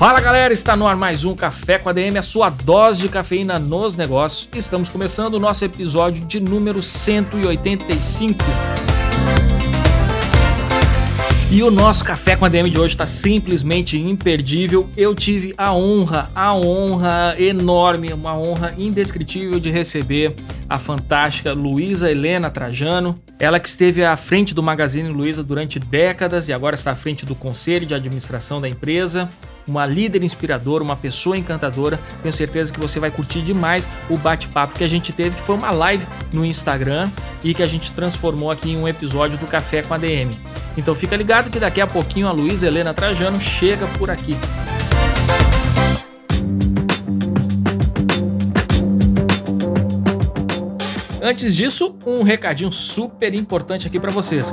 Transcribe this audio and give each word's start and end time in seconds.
Fala 0.00 0.18
galera, 0.18 0.54
está 0.54 0.74
no 0.74 0.86
ar 0.86 0.96
mais 0.96 1.26
um 1.26 1.34
Café 1.36 1.78
com 1.78 1.90
ADM, 1.90 2.16
a 2.16 2.22
sua 2.22 2.48
dose 2.48 3.02
de 3.02 3.08
cafeína 3.10 3.58
nos 3.58 3.96
negócios. 3.96 4.48
Estamos 4.54 4.88
começando 4.88 5.34
o 5.34 5.38
nosso 5.38 5.62
episódio 5.62 6.26
de 6.26 6.40
número 6.40 6.80
185. 6.80 8.42
E 11.50 11.62
o 11.62 11.70
nosso 11.70 12.02
café 12.02 12.34
com 12.34 12.46
a 12.46 12.48
DM 12.48 12.70
de 12.70 12.80
hoje 12.80 12.94
está 12.94 13.06
simplesmente 13.06 13.98
imperdível. 13.98 14.88
Eu 14.96 15.14
tive 15.14 15.52
a 15.58 15.74
honra, 15.74 16.30
a 16.34 16.54
honra 16.54 17.34
enorme, 17.38 18.10
uma 18.10 18.34
honra 18.38 18.74
indescritível 18.78 19.60
de 19.60 19.70
receber 19.70 20.34
a 20.66 20.78
fantástica 20.78 21.52
Luísa 21.52 22.10
Helena 22.10 22.48
Trajano. 22.48 23.14
Ela 23.38 23.60
que 23.60 23.68
esteve 23.68 24.02
à 24.02 24.16
frente 24.16 24.54
do 24.54 24.62
Magazine 24.62 25.10
Luiza 25.10 25.44
durante 25.44 25.78
décadas 25.78 26.48
e 26.48 26.54
agora 26.54 26.74
está 26.74 26.92
à 26.92 26.96
frente 26.96 27.26
do 27.26 27.34
conselho 27.34 27.84
de 27.84 27.94
administração 27.94 28.62
da 28.62 28.68
empresa 28.68 29.28
uma 29.66 29.86
líder 29.86 30.22
inspiradora, 30.22 30.82
uma 30.82 30.96
pessoa 30.96 31.36
encantadora. 31.36 31.98
Tenho 32.22 32.32
certeza 32.32 32.72
que 32.72 32.80
você 32.80 32.98
vai 32.98 33.10
curtir 33.10 33.42
demais 33.42 33.88
o 34.08 34.16
bate-papo 34.16 34.74
que 34.74 34.84
a 34.84 34.88
gente 34.88 35.12
teve, 35.12 35.36
que 35.36 35.42
foi 35.42 35.54
uma 35.54 35.70
live 35.70 36.06
no 36.32 36.44
Instagram 36.44 37.08
e 37.42 37.54
que 37.54 37.62
a 37.62 37.66
gente 37.66 37.92
transformou 37.92 38.50
aqui 38.50 38.72
em 38.72 38.76
um 38.76 38.86
episódio 38.86 39.38
do 39.38 39.46
Café 39.46 39.82
com 39.82 39.94
a 39.94 39.98
DM. 39.98 40.36
Então 40.76 40.94
fica 40.94 41.16
ligado 41.16 41.50
que 41.50 41.58
daqui 41.58 41.80
a 41.80 41.86
pouquinho 41.86 42.26
a 42.26 42.32
Luísa 42.32 42.66
Helena 42.66 42.94
Trajano 42.94 43.40
chega 43.40 43.86
por 43.98 44.10
aqui. 44.10 44.36
Antes 51.22 51.54
disso, 51.54 51.94
um 52.06 52.22
recadinho 52.22 52.72
super 52.72 53.34
importante 53.34 53.86
aqui 53.86 54.00
para 54.00 54.10
vocês. 54.10 54.52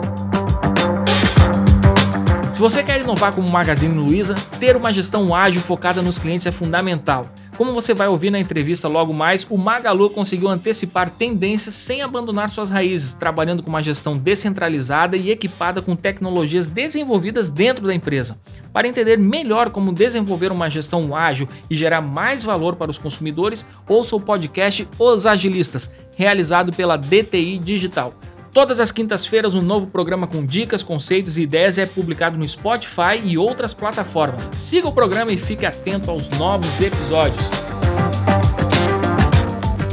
Se 2.57 2.61
você 2.61 2.81
quer 2.81 2.99
inovar 2.99 3.35
como 3.35 3.47
Magazine 3.51 3.93
Luiza, 3.93 4.33
ter 4.59 4.75
uma 4.75 4.91
gestão 4.91 5.35
ágil 5.35 5.61
focada 5.61 6.01
nos 6.01 6.17
clientes 6.17 6.47
é 6.47 6.51
fundamental. 6.51 7.29
Como 7.55 7.71
você 7.71 7.93
vai 7.93 8.07
ouvir 8.07 8.31
na 8.31 8.39
entrevista 8.39 8.87
logo 8.87 9.13
mais, 9.13 9.45
o 9.47 9.59
Magalu 9.59 10.09
conseguiu 10.09 10.47
antecipar 10.47 11.11
tendências 11.11 11.75
sem 11.75 12.01
abandonar 12.01 12.49
suas 12.49 12.71
raízes, 12.71 13.13
trabalhando 13.13 13.61
com 13.61 13.69
uma 13.69 13.83
gestão 13.83 14.17
descentralizada 14.17 15.15
e 15.15 15.29
equipada 15.29 15.83
com 15.83 15.95
tecnologias 15.95 16.67
desenvolvidas 16.67 17.51
dentro 17.51 17.85
da 17.85 17.93
empresa. 17.93 18.39
Para 18.73 18.87
entender 18.87 19.17
melhor 19.17 19.69
como 19.69 19.93
desenvolver 19.93 20.51
uma 20.51 20.67
gestão 20.67 21.15
ágil 21.15 21.47
e 21.69 21.75
gerar 21.75 22.01
mais 22.01 22.43
valor 22.43 22.75
para 22.75 22.89
os 22.89 22.97
consumidores, 22.97 23.67
ouça 23.87 24.15
o 24.15 24.19
podcast 24.19 24.87
Os 24.97 25.27
Agilistas, 25.27 25.93
realizado 26.15 26.73
pela 26.73 26.97
DTI 26.97 27.59
Digital. 27.59 28.15
Todas 28.57 28.79
as 28.79 28.91
quintas-feiras, 28.91 29.53
um 29.53 29.61
novo 29.61 29.85
programa 29.85 30.25
com 30.25 30.43
dicas, 30.43 30.81
conceitos 30.81 31.37
e 31.37 31.43
ideias 31.43 31.77
é 31.77 31.85
publicado 31.85 32.39
no 32.39 32.47
Spotify 32.47 33.21
e 33.23 33.37
outras 33.37 33.71
plataformas. 33.71 34.49
Siga 34.57 34.87
o 34.87 34.91
programa 34.91 35.31
e 35.31 35.37
fique 35.37 35.63
atento 35.63 36.09
aos 36.09 36.27
novos 36.29 36.81
episódios. 36.81 37.51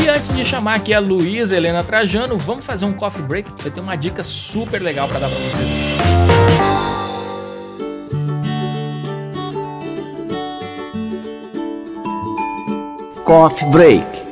E 0.03 0.09
antes 0.09 0.35
de 0.35 0.47
chamar 0.47 0.77
aqui 0.77 0.95
a 0.95 0.98
Luísa 0.98 1.55
Helena 1.55 1.85
Trajano, 1.85 2.39
vamos 2.39 2.65
fazer 2.65 2.87
um 2.87 2.95
coffee 2.95 3.23
break. 3.23 3.51
Eu 3.62 3.70
tenho 3.70 3.85
uma 3.85 3.97
dica 3.97 4.25
super 4.25 4.81
legal 4.81 5.08
para 5.08 5.19
dar 5.19 5.29
para 5.29 5.39
vocês. 5.41 5.69
Coffee 13.27 13.69
Break. 13.69 14.23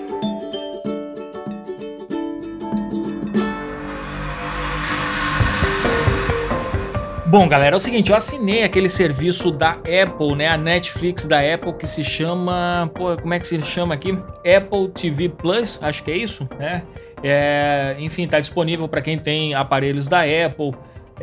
Bom, 7.33 7.49
galera, 7.49 7.75
é 7.75 7.79
o 7.79 7.81
seguinte, 7.81 8.11
eu 8.11 8.17
assinei 8.17 8.63
aquele 8.63 8.91
serviço 8.91 9.51
da 9.51 9.71
Apple, 9.71 10.37
né? 10.37 10.49
A 10.49 10.59
Netflix 10.59 11.25
da 11.25 11.39
Apple 11.41 11.73
que 11.73 11.87
se 11.87 12.05
chama, 12.05 12.91
pô, 12.95 13.17
como 13.17 13.33
é 13.33 13.41
que 13.41 13.47
se 13.47 13.59
chama 13.63 13.95
aqui? 13.95 14.11
Apple 14.11 14.89
TV 14.95 15.31
Plus, 15.31 15.83
acho 15.83 16.05
que 16.05 16.11
é 16.11 16.17
isso, 16.19 16.47
né? 16.59 16.83
É, 17.25 17.97
enfim, 18.01 18.29
tá 18.29 18.39
disponível 18.39 18.87
para 18.87 19.01
quem 19.01 19.19
tem 19.19 19.55
aparelhos 19.55 20.09
da 20.09 20.21
Apple. 20.21 20.73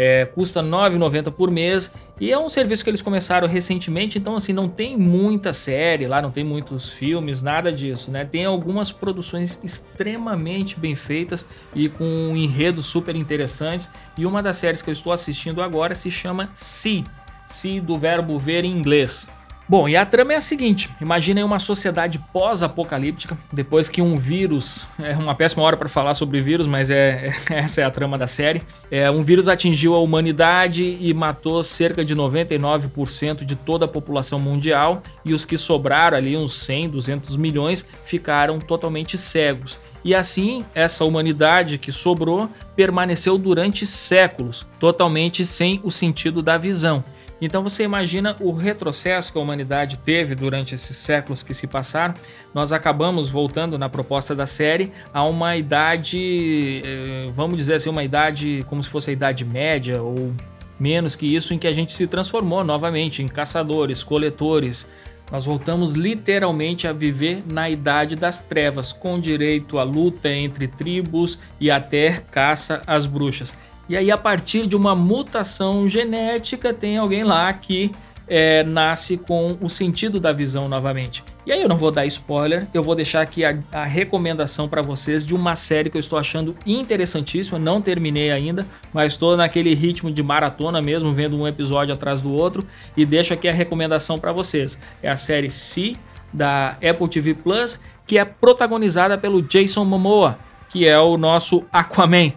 É, 0.02 0.24
custa 0.26 0.62
R$ 0.62 0.70
9,90 0.70 1.30
por 1.30 1.52
mês 1.52 1.94
e 2.22 2.32
é 2.32 2.40
um 2.40 2.48
serviço 2.48 2.86
que 2.86 2.90
eles 2.90 3.02
começaram 3.02 3.50
recentemente, 3.50 4.18
então 4.18 4.34
assim 4.38 4.54
não 4.54 4.70
tem 4.70 4.98
muita 4.98 5.52
série 5.52 6.08
lá, 6.08 6.22
não 6.22 6.32
tem 6.32 6.42
muitos 6.42 6.90
filmes, 6.90 7.42
nada 7.42 7.70
disso, 7.70 8.09
né? 8.09 8.24
Tem 8.24 8.46
algumas 8.46 8.94
produções 8.94 9.62
extremamente 9.62 10.80
bem 10.80 10.96
feitas 10.96 11.46
e 11.76 11.90
com 11.90 12.34
enredos 12.34 12.86
super 12.86 13.14
interessantes. 13.14 13.92
E 14.18 14.26
uma 14.26 14.42
das 14.42 14.56
séries 14.56 14.82
que 14.82 14.90
eu 14.90 14.94
estou 14.94 15.12
assistindo 15.12 15.62
agora 15.62 15.94
se 15.96 16.09
chama 16.09 16.50
See, 16.54 17.04
See 17.46 17.82
do 17.82 17.98
verbo 17.98 18.40
ver 18.40 18.64
em 18.64 18.72
inglês. 18.72 19.28
Bom, 19.69 19.88
e 19.88 19.96
a 19.96 20.03
trama 20.03 20.34
é 20.34 20.35
a 20.35 20.41
seguinte: 20.41 20.90
imaginem 21.00 21.44
uma 21.44 21.59
sociedade 21.59 22.18
pós-apocalíptica, 22.34 23.38
depois 23.53 23.88
que 23.88 24.02
um 24.02 24.16
vírus, 24.16 24.88
é 24.97 25.16
uma 25.16 25.35
péssima 25.35 25.62
hora 25.62 25.78
para 25.78 25.88
falar 25.88 26.16
sobre 26.16 26.41
vírus, 26.41 26.66
mas 26.66 26.90
é, 26.90 27.31
essa 27.52 27.81
é 27.81 27.84
a 27.84 27.91
trama 27.91 28.18
da 28.18 28.25
série. 28.25 28.63
É, 28.90 29.12
um 29.12 29.22
vírus 29.22 29.47
atingiu 29.47 29.94
a 29.94 30.00
humanidade 30.00 30.97
e 31.00 31.13
matou 31.13 31.62
cerca 31.62 32.03
de 32.03 32.16
99% 32.16 33.46
de 33.46 33.56
toda 33.56 33.85
a 33.85 33.88
população 33.88 34.40
mundial, 34.40 35.03
e 35.24 35.35
os 35.35 35.46
que 35.46 35.56
sobraram 35.56 36.18
ali, 36.18 36.35
uns 36.35 36.56
100, 36.56 36.90
200 36.90 37.38
milhões, 37.38 37.88
ficaram 38.03 38.58
totalmente 38.58 39.19
cegos. 39.19 39.79
E 40.03 40.16
assim, 40.16 40.66
essa 40.74 41.06
humanidade 41.06 41.78
que 41.78 41.91
sobrou 41.91 42.50
permaneceu 42.75 43.38
durante 43.38 43.85
séculos, 43.85 44.66
totalmente 44.79 45.46
sem 45.46 45.79
o 45.84 45.91
sentido 45.91 46.41
da 46.41 46.58
visão. 46.58 47.03
Então 47.42 47.64
você 47.64 47.84
imagina 47.84 48.36
o 48.40 48.52
retrocesso 48.52 49.32
que 49.32 49.38
a 49.38 49.42
humanidade 49.42 49.98
teve 49.98 50.36
durante 50.36 50.76
esses 50.76 50.98
séculos 50.98 51.42
que 51.42 51.54
se 51.54 51.68
passaram. 51.68 52.14
Nós 52.54 52.74
acabamos 52.74 53.30
voltando 53.30 53.78
na 53.78 53.88
proposta 53.88 54.36
da 54.36 54.46
série 54.46 54.92
a 55.14 55.24
uma 55.24 55.56
idade, 55.56 56.82
eh, 56.84 57.30
vamos 57.36 57.58
dizer 57.58 57.76
assim, 57.76 57.90
uma 57.90 58.04
idade 58.04 58.66
como 58.68 58.84
se 58.84 58.90
fosse 58.90 59.10
a 59.10 59.14
idade 59.14 59.46
média 59.46 60.02
ou 60.02 60.34
menos 60.80 61.16
que 61.16 61.34
isso, 61.34 61.54
em 61.54 61.58
que 61.58 61.68
a 61.68 61.74
gente 61.74 61.94
se 61.94 62.08
transformou 62.08 62.64
novamente 62.64 63.22
em 63.22 63.28
caçadores, 63.28 64.04
coletores. 64.04 64.90
Nós 65.32 65.46
voltamos 65.46 65.94
literalmente 65.94 66.88
a 66.88 66.94
viver 66.94 67.44
na 67.46 67.70
idade 67.70 68.16
das 68.16 68.42
trevas, 68.42 68.92
com 68.92 69.20
direito 69.20 69.78
à 69.78 69.84
luta 69.84 70.30
entre 70.30 70.68
tribos 70.68 71.40
e 71.60 71.70
até 71.70 72.24
caça 72.32 72.82
às 72.88 73.06
bruxas. 73.06 73.56
E 73.90 73.98
aí, 73.98 74.12
a 74.12 74.18
partir 74.18 74.68
de 74.68 74.76
uma 74.76 74.94
mutação 74.94 75.90
genética, 75.90 76.72
tem 76.72 77.00
alguém 77.00 77.24
lá 77.24 77.52
que 77.52 77.92
é, 78.28 78.64
nasce 78.64 79.18
com 79.18 79.58
o 79.60 79.68
sentido 79.68 80.20
da 80.20 80.32
visão 80.32 80.70
novamente. 80.70 81.24
E 81.44 81.52
aí 81.52 81.64
eu 81.64 81.68
não 81.68 81.76
vou 81.76 81.90
dar 81.90 82.06
spoiler, 82.06 82.68
eu 82.72 82.84
vou 82.84 82.94
deixar 82.94 83.22
aqui 83.22 83.44
a, 83.44 83.58
a 83.72 83.84
recomendação 83.84 84.70
para 84.70 84.84
vocês 84.84 85.26
de 85.26 85.34
uma 85.34 85.56
série 85.56 85.90
que 85.90 85.98
eu 85.98 86.00
estou 86.00 86.20
achando 86.20 86.56
interessantíssima. 86.64 87.58
Não 87.58 87.82
terminei 87.82 88.30
ainda, 88.32 88.68
mas 88.94 89.14
estou 89.14 89.36
naquele 89.36 89.74
ritmo 89.74 90.12
de 90.12 90.22
maratona 90.22 90.80
mesmo, 90.80 91.12
vendo 91.12 91.36
um 91.36 91.48
episódio 91.48 91.92
atrás 91.92 92.22
do 92.22 92.32
outro. 92.32 92.64
E 92.96 93.04
deixo 93.04 93.34
aqui 93.34 93.50
a 93.50 93.54
recomendação 93.54 94.20
para 94.20 94.32
vocês. 94.32 94.80
É 95.02 95.10
a 95.10 95.18
série 95.18 95.50
Si 95.50 95.98
da 96.32 96.78
Apple 96.88 97.08
TV 97.08 97.34
Plus, 97.34 97.80
que 98.06 98.20
é 98.20 98.26
protagonizada 98.26 99.18
pelo 99.18 99.42
Jason 99.42 99.84
Momoa, 99.84 100.38
que 100.70 100.88
é 100.88 101.00
o 101.00 101.18
nosso 101.18 101.66
Aquaman 101.74 102.32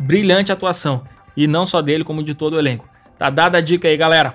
brilhante 0.00 0.50
atuação. 0.50 1.04
E 1.36 1.46
não 1.46 1.64
só 1.64 1.80
dele, 1.80 2.04
como 2.04 2.22
de 2.22 2.34
todo 2.34 2.54
o 2.54 2.58
elenco. 2.58 2.88
Tá 3.18 3.30
dada 3.30 3.58
a 3.58 3.60
dica 3.60 3.86
aí, 3.86 3.96
galera. 3.96 4.34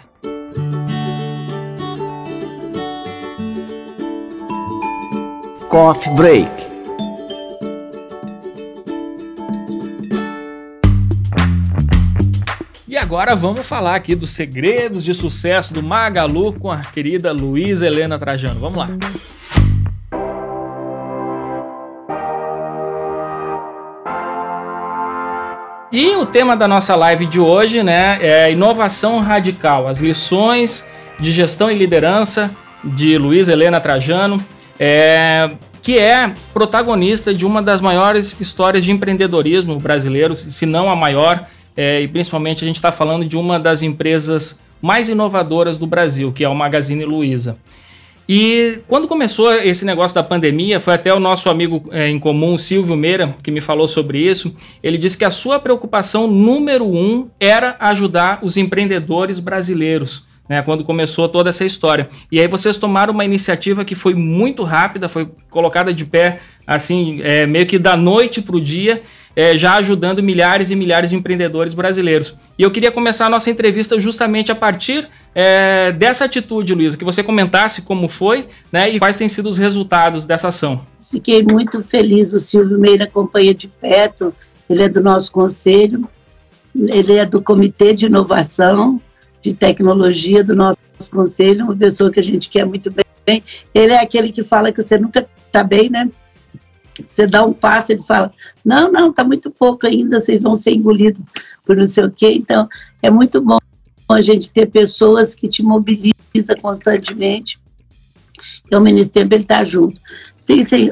Coffee 5.70 6.14
Break. 6.14 6.66
E 12.88 12.98
agora 12.98 13.36
vamos 13.36 13.68
falar 13.68 13.96
aqui 13.96 14.16
dos 14.16 14.32
segredos 14.32 15.04
de 15.04 15.14
sucesso 15.14 15.74
do 15.74 15.84
Magalu 15.84 16.54
com 16.54 16.72
a 16.72 16.78
querida 16.78 17.34
Luísa 17.34 17.86
Helena 17.86 18.18
Trajano. 18.18 18.58
Vamos 18.60 18.78
lá. 18.78 18.88
E 25.98 26.14
o 26.18 26.26
tema 26.26 26.58
da 26.58 26.68
nossa 26.68 26.94
live 26.94 27.26
de 27.26 27.40
hoje, 27.40 27.82
né, 27.82 28.20
é 28.22 28.52
inovação 28.52 29.22
radical, 29.22 29.88
as 29.88 30.00
lições 30.00 30.86
de 31.22 31.32
gestão 31.32 31.72
e 31.72 31.74
liderança 31.74 32.54
de 32.84 33.18
Luiz 33.18 33.48
Helena 33.48 33.80
Trajano. 33.80 34.38
É, 34.78 35.52
que 35.82 35.98
é 35.98 36.34
protagonista 36.54 37.34
de 37.34 37.46
uma 37.46 37.62
das 37.62 37.80
maiores 37.80 38.38
histórias 38.42 38.84
de 38.84 38.92
empreendedorismo 38.92 39.80
brasileiro, 39.80 40.36
se 40.36 40.66
não 40.66 40.90
a 40.90 40.98
maior, 40.98 41.48
é, 41.78 42.02
e 42.02 42.10
principalmente 42.10 42.66
a 42.66 42.68
gente 42.68 42.76
está 42.76 42.92
falando 42.92 43.24
de 43.24 43.38
uma 43.38 43.58
das 43.58 43.82
empresas 43.82 44.60
mais 44.82 45.08
inovadoras 45.08 45.78
do 45.78 45.88
Brasil, 45.88 46.30
que 46.34 46.44
é 46.44 46.50
o 46.50 46.54
Magazine 46.54 47.06
Luiza. 47.06 47.58
E 48.28 48.80
quando 48.88 49.08
começou 49.08 49.54
esse 49.54 49.86
negócio 49.86 50.16
da 50.16 50.24
pandemia, 50.24 50.80
foi 50.80 50.94
até 50.94 51.14
o 51.14 51.20
nosso 51.20 51.50
amigo 51.50 51.88
é, 51.92 52.10
em 52.10 52.18
comum, 52.18 52.58
Silvio 52.58 52.96
Meira, 52.96 53.36
que 53.44 53.52
me 53.52 53.62
falou 53.62 53.88
sobre 53.88 54.20
isso. 54.20 54.56
Ele 54.82 54.98
disse 54.98 55.18
que 55.18 55.26
a 55.26 55.30
sua 55.30 55.60
preocupação 55.60 56.28
número 56.28 56.86
um 56.86 57.30
era 57.40 57.76
ajudar 57.80 58.40
os 58.42 58.58
empreendedores 58.58 59.40
brasileiros 59.40 60.28
né, 60.48 60.62
quando 60.62 60.84
começou 60.84 61.28
toda 61.28 61.50
essa 61.50 61.66
história. 61.66 62.08
E 62.32 62.40
aí 62.40 62.48
vocês 62.48 62.78
tomaram 62.78 63.14
uma 63.14 63.26
iniciativa 63.26 63.84
que 63.84 63.96
foi 63.96 64.14
muito 64.14 64.64
rápida, 64.64 65.10
foi 65.10 65.30
colocada 65.50 65.94
de 65.94 66.06
pé, 66.06 66.40
assim, 66.66 67.20
é, 67.24 67.46
meio 67.46 67.66
que 67.66 67.80
da 67.80 67.98
noite 67.98 68.42
para 68.42 68.56
o 68.56 68.62
dia, 68.62 69.02
é, 69.36 69.58
já 69.58 69.76
ajudando 69.76 70.24
milhares 70.24 70.72
e 70.72 70.76
milhares 70.76 71.10
de 71.10 71.16
empreendedores 71.16 71.74
brasileiros. 71.74 72.36
E 72.58 72.64
eu 72.64 72.72
queria 72.72 72.92
começar 72.92 73.26
a 73.26 73.30
nossa 73.30 73.50
entrevista 73.50 74.00
justamente 74.00 74.52
a 74.52 74.56
partir 74.56 75.08
é, 75.34 75.92
dessa 75.92 76.26
atitude, 76.26 76.74
Luísa, 76.74 76.98
que 76.98 77.04
você 77.04 77.22
comentasse 77.22 77.82
como 77.82 78.08
foi 78.08 78.46
né, 78.72 78.90
e 78.90 79.00
quais 79.00 79.18
têm 79.18 79.28
sido 79.28 79.50
os 79.50 79.58
resultados 79.58 80.26
dessa 80.26 80.48
ação. 80.48 80.82
Fiquei 81.12 81.44
muito 81.44 81.84
feliz, 81.84 82.34
o 82.34 82.40
Silvio 82.40 82.80
Meira 82.80 83.04
acompanha 83.04 83.54
de 83.54 83.68
perto, 83.68 84.34
ele 84.70 84.84
é 84.84 84.90
do 84.90 85.02
nosso 85.02 85.32
conselho, 85.32 86.08
ele 86.74 87.14
é 87.14 87.26
do 87.26 87.42
Comitê 87.42 87.94
de 87.94 88.06
Inovação, 88.06 89.02
de 89.46 89.54
tecnologia 89.54 90.44
do 90.44 90.56
nosso 90.56 90.78
conselho, 91.12 91.66
uma 91.66 91.76
pessoa 91.76 92.12
que 92.12 92.20
a 92.20 92.24
gente 92.24 92.50
quer 92.50 92.66
muito 92.66 92.92
bem. 92.92 93.44
Ele 93.74 93.94
é 93.94 94.00
aquele 94.00 94.32
que 94.32 94.44
fala 94.44 94.72
que 94.72 94.82
você 94.82 94.98
nunca 94.98 95.28
está 95.46 95.64
bem, 95.64 95.88
né? 95.88 96.10
Você 97.00 97.28
dá 97.28 97.46
um 97.46 97.54
passo, 97.54 97.92
ele 97.92 98.02
fala: 98.02 98.32
Não, 98.64 98.92
não, 98.92 99.12
está 99.12 99.24
muito 99.24 99.52
pouco 99.52 99.86
ainda, 99.86 100.20
vocês 100.20 100.42
vão 100.42 100.56
ser 100.56 100.72
engolidos 100.72 101.22
por 101.64 101.76
não 101.76 101.88
sei 101.88 102.06
o 102.06 102.12
quê. 102.12 102.32
Então, 102.32 102.68
é 103.04 103.10
muito 103.12 103.40
bom 103.40 103.60
a 104.10 104.22
gente 104.22 104.52
ter 104.52 104.66
pessoas 104.66 105.36
que 105.36 105.48
te 105.48 105.62
mobilizam 105.62 106.56
constantemente. 106.60 107.60
E 108.72 108.76
o 108.76 108.82
Ministério 108.82 109.32
ele 109.32 109.44
está 109.44 109.64
junto. 109.64 110.02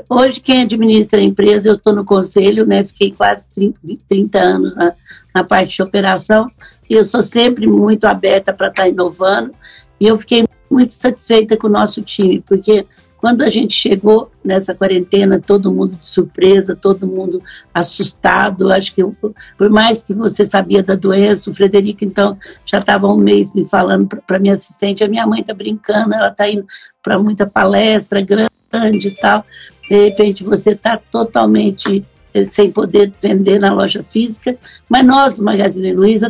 Hoje, 0.09 0.39
quem 0.39 0.63
administra 0.63 1.19
a 1.19 1.23
empresa, 1.23 1.69
eu 1.69 1.75
estou 1.75 1.93
no 1.93 2.05
conselho, 2.05 2.65
né? 2.65 2.83
Fiquei 2.83 3.11
quase 3.11 3.47
30, 3.49 3.79
30 4.07 4.39
anos 4.39 4.75
na, 4.75 4.93
na 5.33 5.43
parte 5.43 5.75
de 5.75 5.81
operação 5.81 6.49
eu 6.89 7.03
sou 7.03 7.21
sempre 7.21 7.67
muito 7.67 8.05
aberta 8.05 8.53
para 8.53 8.67
estar 8.67 8.83
tá 8.83 8.89
inovando 8.89 9.53
e 9.99 10.07
eu 10.07 10.17
fiquei 10.17 10.45
muito 10.69 10.93
satisfeita 10.93 11.55
com 11.55 11.67
o 11.67 11.71
nosso 11.71 12.01
time, 12.01 12.43
porque 12.45 12.85
quando 13.23 13.41
a 13.41 13.49
gente 13.49 13.73
chegou 13.73 14.29
nessa 14.43 14.75
quarentena, 14.75 15.39
todo 15.39 15.71
mundo 15.71 15.95
de 15.95 16.05
surpresa, 16.05 16.75
todo 16.75 17.07
mundo 17.07 17.41
assustado, 17.73 18.69
acho 18.69 18.93
que 18.93 19.01
eu, 19.01 19.15
por 19.57 19.69
mais 19.69 20.03
que 20.03 20.13
você 20.13 20.43
sabia 20.43 20.83
da 20.83 20.93
doença, 20.93 21.49
o 21.49 21.53
Frederico 21.53 22.03
então 22.03 22.37
já 22.65 22.79
estava 22.79 23.07
um 23.07 23.15
mês 23.15 23.53
me 23.53 23.65
falando 23.65 24.09
para 24.27 24.39
minha 24.39 24.55
assistente, 24.55 25.05
a 25.05 25.07
minha 25.07 25.25
mãe 25.25 25.39
está 25.39 25.53
brincando, 25.53 26.13
ela 26.13 26.27
está 26.27 26.49
indo 26.49 26.65
para 27.01 27.17
muita 27.17 27.47
palestra 27.47 28.19
grande 28.19 29.07
e 29.07 29.15
tal, 29.15 29.45
de 29.89 30.09
repente 30.09 30.43
você 30.43 30.71
está 30.71 30.97
totalmente 30.97 32.05
eh, 32.33 32.43
sem 32.43 32.71
poder 32.71 33.13
vender 33.21 33.57
na 33.57 33.71
loja 33.71 34.03
física, 34.03 34.57
mas 34.89 35.05
nós 35.05 35.37
do 35.37 35.43
Magazine 35.43 35.93
Luiza 35.93 36.29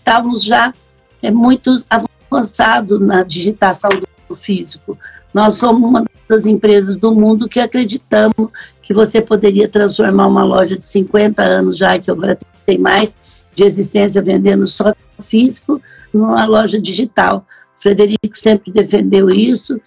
estávamos 0.00 0.42
já 0.42 0.74
é, 1.22 1.30
muito 1.30 1.72
avançados 1.88 3.00
na 3.00 3.22
digitação 3.22 3.90
do 4.28 4.34
físico. 4.34 4.98
Nós 5.32 5.54
somos 5.54 5.88
uma 5.88 6.04
das 6.28 6.46
empresas 6.46 6.96
do 6.96 7.14
mundo 7.14 7.48
que 7.48 7.60
acreditamos 7.60 8.50
que 8.82 8.92
você 8.92 9.20
poderia 9.20 9.68
transformar 9.68 10.26
uma 10.26 10.44
loja 10.44 10.76
de 10.76 10.86
50 10.86 11.42
anos 11.42 11.76
já, 11.76 11.98
que 11.98 12.10
agora 12.10 12.38
tem 12.66 12.78
mais 12.78 13.14
de 13.54 13.62
existência 13.62 14.22
vendendo 14.22 14.66
só 14.66 14.94
físico, 15.20 15.80
numa 16.12 16.44
loja 16.44 16.80
digital. 16.80 17.46
O 17.76 17.80
Frederico 17.80 18.36
sempre 18.36 18.72
defendeu 18.72 19.28
isso. 19.30 19.80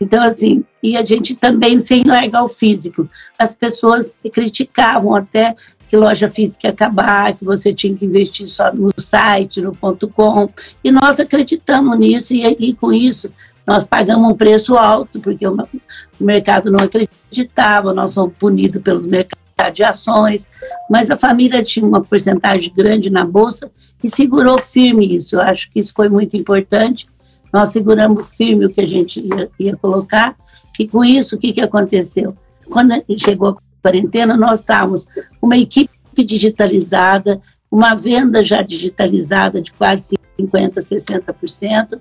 Então, 0.00 0.22
assim, 0.22 0.64
e 0.82 0.96
a 0.96 1.04
gente 1.04 1.36
também 1.36 1.78
sem 1.78 2.02
largar 2.02 2.42
o 2.42 2.48
físico. 2.48 3.08
As 3.38 3.54
pessoas 3.54 4.16
criticavam 4.32 5.14
até 5.14 5.54
que 5.92 5.96
loja 5.98 6.30
física 6.30 6.68
ia 6.68 6.70
acabar, 6.70 7.34
que 7.34 7.44
você 7.44 7.74
tinha 7.74 7.94
que 7.94 8.06
investir 8.06 8.48
só 8.48 8.72
no 8.72 8.88
site, 8.98 9.60
no 9.60 9.76
ponto 9.76 10.08
.com. 10.08 10.48
E 10.82 10.90
nós 10.90 11.20
acreditamos 11.20 11.98
nisso 11.98 12.32
e, 12.32 12.46
e 12.46 12.72
com 12.72 12.94
isso 12.94 13.30
nós 13.66 13.86
pagamos 13.86 14.30
um 14.30 14.34
preço 14.34 14.78
alto, 14.78 15.20
porque 15.20 15.46
o, 15.46 15.54
o 15.54 16.24
mercado 16.24 16.72
não 16.72 16.78
acreditava, 16.82 17.92
nós 17.92 18.14
somos 18.14 18.34
punidos 18.38 18.80
pelos 18.80 19.04
mercados 19.04 19.36
de 19.74 19.84
ações, 19.84 20.48
mas 20.88 21.10
a 21.10 21.16
família 21.18 21.62
tinha 21.62 21.84
uma 21.84 22.00
porcentagem 22.00 22.72
grande 22.74 23.10
na 23.10 23.26
bolsa 23.26 23.70
e 24.02 24.08
segurou 24.08 24.58
firme 24.58 25.14
isso. 25.14 25.36
Eu 25.36 25.42
acho 25.42 25.70
que 25.70 25.78
isso 25.78 25.92
foi 25.92 26.08
muito 26.08 26.38
importante. 26.38 27.06
Nós 27.52 27.68
seguramos 27.68 28.34
firme 28.34 28.64
o 28.64 28.70
que 28.70 28.80
a 28.80 28.88
gente 28.88 29.20
ia, 29.20 29.50
ia 29.60 29.76
colocar 29.76 30.34
e 30.80 30.88
com 30.88 31.04
isso 31.04 31.36
o 31.36 31.38
que, 31.38 31.52
que 31.52 31.60
aconteceu? 31.60 32.34
Quando 32.70 32.94
chegou 33.18 33.50
a 33.50 33.71
quarentena, 33.82 34.36
nós 34.36 34.60
estávamos 34.60 35.06
uma 35.40 35.56
equipe 35.56 35.90
digitalizada, 36.24 37.40
uma 37.70 37.94
venda 37.94 38.44
já 38.44 38.62
digitalizada 38.62 39.60
de 39.60 39.72
quase 39.72 40.16
50%, 40.38 40.74
60%. 40.74 42.00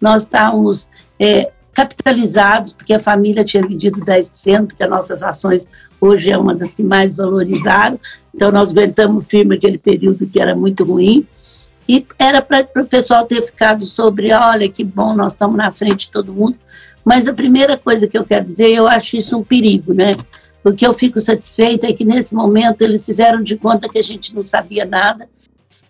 Nós 0.00 0.22
estávamos 0.22 0.88
é, 1.20 1.50
capitalizados, 1.72 2.72
porque 2.72 2.94
a 2.94 3.00
família 3.00 3.44
tinha 3.44 3.62
vendido 3.62 4.00
10%, 4.00 4.66
porque 4.66 4.82
as 4.82 4.90
nossas 4.90 5.22
ações 5.22 5.66
hoje 6.00 6.30
é 6.30 6.38
uma 6.38 6.54
das 6.54 6.72
que 6.72 6.82
mais 6.82 7.16
valorizaram. 7.16 7.98
Então, 8.34 8.50
nós 8.50 8.70
aguentamos 8.70 9.26
firme 9.26 9.56
aquele 9.56 9.78
período 9.78 10.26
que 10.26 10.40
era 10.40 10.54
muito 10.54 10.84
ruim. 10.84 11.26
E 11.86 12.06
era 12.18 12.40
para 12.40 12.66
o 12.76 12.86
pessoal 12.86 13.26
ter 13.26 13.42
ficado 13.42 13.84
sobre, 13.84 14.32
olha, 14.32 14.68
que 14.68 14.82
bom, 14.82 15.14
nós 15.14 15.32
estamos 15.32 15.56
na 15.56 15.70
frente 15.70 16.06
de 16.06 16.10
todo 16.10 16.32
mundo. 16.32 16.56
Mas 17.04 17.28
a 17.28 17.34
primeira 17.34 17.76
coisa 17.76 18.06
que 18.06 18.16
eu 18.16 18.24
quero 18.24 18.46
dizer, 18.46 18.70
eu 18.70 18.88
acho 18.88 19.16
isso 19.16 19.36
um 19.36 19.44
perigo, 19.44 19.92
né? 19.92 20.12
O 20.64 20.72
que 20.72 20.86
eu 20.86 20.94
fico 20.94 21.20
satisfeita 21.20 21.86
é 21.86 21.92
que 21.92 22.04
nesse 22.04 22.34
momento 22.34 22.80
eles 22.82 23.04
fizeram 23.04 23.42
de 23.42 23.56
conta 23.56 23.88
que 23.88 23.98
a 23.98 24.02
gente 24.02 24.34
não 24.34 24.46
sabia 24.46 24.86
nada, 24.86 25.28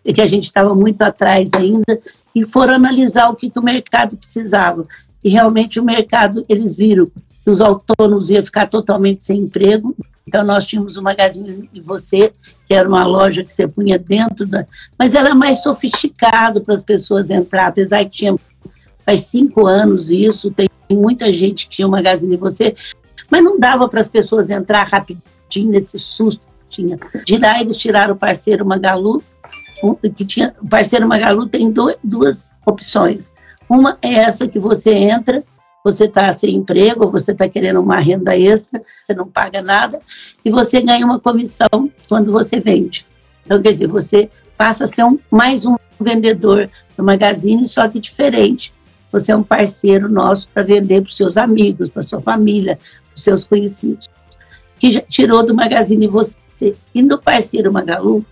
e 0.04 0.12
que 0.12 0.20
a 0.20 0.26
gente 0.26 0.44
estava 0.44 0.74
muito 0.74 1.00
atrás 1.02 1.50
ainda, 1.54 2.00
e 2.34 2.44
foram 2.44 2.74
analisar 2.74 3.30
o 3.30 3.36
que, 3.36 3.48
que 3.48 3.58
o 3.58 3.62
mercado 3.62 4.16
precisava. 4.16 4.86
E 5.22 5.30
realmente 5.30 5.80
o 5.80 5.84
mercado, 5.84 6.44
eles 6.48 6.76
viram 6.76 7.10
que 7.42 7.50
os 7.50 7.60
autônomos 7.60 8.28
iam 8.30 8.42
ficar 8.42 8.68
totalmente 8.68 9.24
sem 9.24 9.38
emprego, 9.38 9.96
então 10.26 10.44
nós 10.44 10.66
tínhamos 10.66 10.96
o 10.96 11.02
Magazine 11.02 11.68
de 11.72 11.80
Você, 11.80 12.32
que 12.66 12.74
era 12.74 12.88
uma 12.88 13.06
loja 13.06 13.44
que 13.44 13.52
você 13.52 13.68
punha 13.68 13.98
dentro 13.98 14.46
da... 14.46 14.66
Mas 14.98 15.14
era 15.14 15.34
mais 15.34 15.62
sofisticado 15.62 16.62
para 16.62 16.74
as 16.74 16.82
pessoas 16.82 17.30
entrar, 17.30 17.68
apesar 17.68 18.04
que 18.04 18.10
tinha... 18.10 18.34
Faz 19.02 19.24
cinco 19.24 19.66
anos 19.66 20.10
isso, 20.10 20.50
tem 20.50 20.66
muita 20.90 21.30
gente 21.30 21.66
que 21.66 21.76
tinha 21.76 21.86
o 21.86 21.90
Magazine 21.90 22.36
de 22.36 22.40
Você, 22.40 22.74
mas 23.34 23.42
não 23.42 23.58
dava 23.58 23.88
para 23.88 24.00
as 24.00 24.08
pessoas 24.08 24.48
entrar 24.48 24.84
rapidinho 24.84 25.72
nesse 25.72 25.98
susto 25.98 26.46
que 26.68 26.76
tinha. 26.76 26.96
De 27.24 27.36
lá 27.36 27.60
eles 27.60 27.76
tiraram 27.76 28.14
o 28.14 28.16
parceiro 28.16 28.64
Magalu, 28.64 29.24
que 30.14 30.24
tinha, 30.24 30.54
o 30.62 30.68
parceiro 30.68 31.08
Magalu 31.08 31.48
tem 31.48 31.68
do, 31.68 31.92
duas 32.04 32.54
opções. 32.64 33.32
Uma 33.68 33.98
é 34.00 34.14
essa 34.14 34.46
que 34.46 34.60
você 34.60 34.92
entra, 34.92 35.42
você 35.82 36.04
está 36.04 36.32
sem 36.32 36.54
emprego, 36.54 37.10
você 37.10 37.32
está 37.32 37.48
querendo 37.48 37.80
uma 37.80 37.98
renda 37.98 38.38
extra, 38.38 38.80
você 39.02 39.12
não 39.12 39.26
paga 39.26 39.60
nada, 39.60 40.00
e 40.44 40.50
você 40.52 40.80
ganha 40.80 41.04
uma 41.04 41.18
comissão 41.18 41.90
quando 42.08 42.30
você 42.30 42.60
vende. 42.60 43.04
Então, 43.44 43.60
quer 43.60 43.72
dizer, 43.72 43.88
você 43.88 44.30
passa 44.56 44.84
a 44.84 44.86
ser 44.86 45.02
um, 45.02 45.18
mais 45.28 45.66
um 45.66 45.74
vendedor 45.98 46.70
do 46.96 47.02
Magazine, 47.02 47.66
só 47.66 47.88
que 47.88 47.98
diferente. 47.98 48.72
Você 49.10 49.32
é 49.32 49.36
um 49.36 49.42
parceiro 49.42 50.08
nosso 50.08 50.48
para 50.50 50.62
vender 50.62 51.00
para 51.00 51.08
os 51.08 51.16
seus 51.16 51.36
amigos, 51.36 51.90
para 51.90 52.02
sua 52.04 52.20
família, 52.20 52.78
seus 53.14 53.44
conhecidos, 53.44 54.08
que 54.78 54.90
já 54.90 55.00
tirou 55.00 55.44
do 55.44 55.54
Magazine 55.54 56.06
Você. 56.06 56.36
E 56.94 57.02
no 57.02 57.18
parceiro 57.18 57.72
Magalu, 57.72 58.24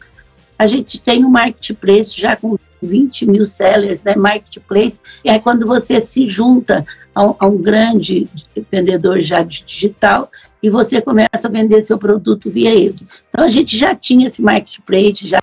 a 0.59 0.67
gente 0.67 1.01
tem 1.01 1.25
um 1.25 1.31
marketplace 1.31 2.19
já 2.19 2.37
com 2.37 2.57
20 2.81 3.27
mil 3.27 3.45
sellers, 3.45 4.03
né, 4.03 4.15
marketplace, 4.17 5.01
e 5.25 5.39
quando 5.39 5.67
você 5.67 6.01
se 6.01 6.29
junta 6.29 6.85
a 7.15 7.25
um, 7.25 7.35
a 7.39 7.47
um 7.47 7.57
grande 7.57 8.29
vendedor 8.71 9.21
já 9.21 9.43
de 9.43 9.65
digital 9.65 10.31
e 10.63 10.69
você 10.69 11.01
começa 11.01 11.47
a 11.47 11.51
vender 11.51 11.83
seu 11.83 11.99
produto 11.99 12.51
via 12.51 12.75
eles. 12.75 13.07
Então 13.29 13.45
a 13.45 13.51
gente 13.51 13.77
já 13.77 13.95
tinha 13.95 14.27
esse 14.27 14.43
marketplace, 14.43 15.27
já 15.27 15.41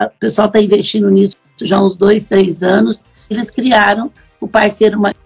o 0.00 0.18
pessoal 0.18 0.46
está 0.46 0.60
investindo 0.60 1.10
nisso 1.10 1.36
já 1.62 1.76
há 1.76 1.84
uns 1.84 1.96
dois, 1.96 2.24
três 2.24 2.62
anos. 2.62 3.02
Eles 3.28 3.50
criaram 3.50 4.10
o 4.40 4.48
parceiro 4.48 4.98
Magalu 4.98 5.20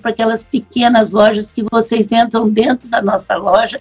para 0.00 0.10
aquelas 0.10 0.44
pequenas 0.44 1.10
lojas 1.10 1.52
que 1.52 1.64
vocês 1.70 2.12
entram 2.12 2.48
dentro 2.48 2.88
da 2.88 3.02
nossa 3.02 3.36
loja, 3.36 3.80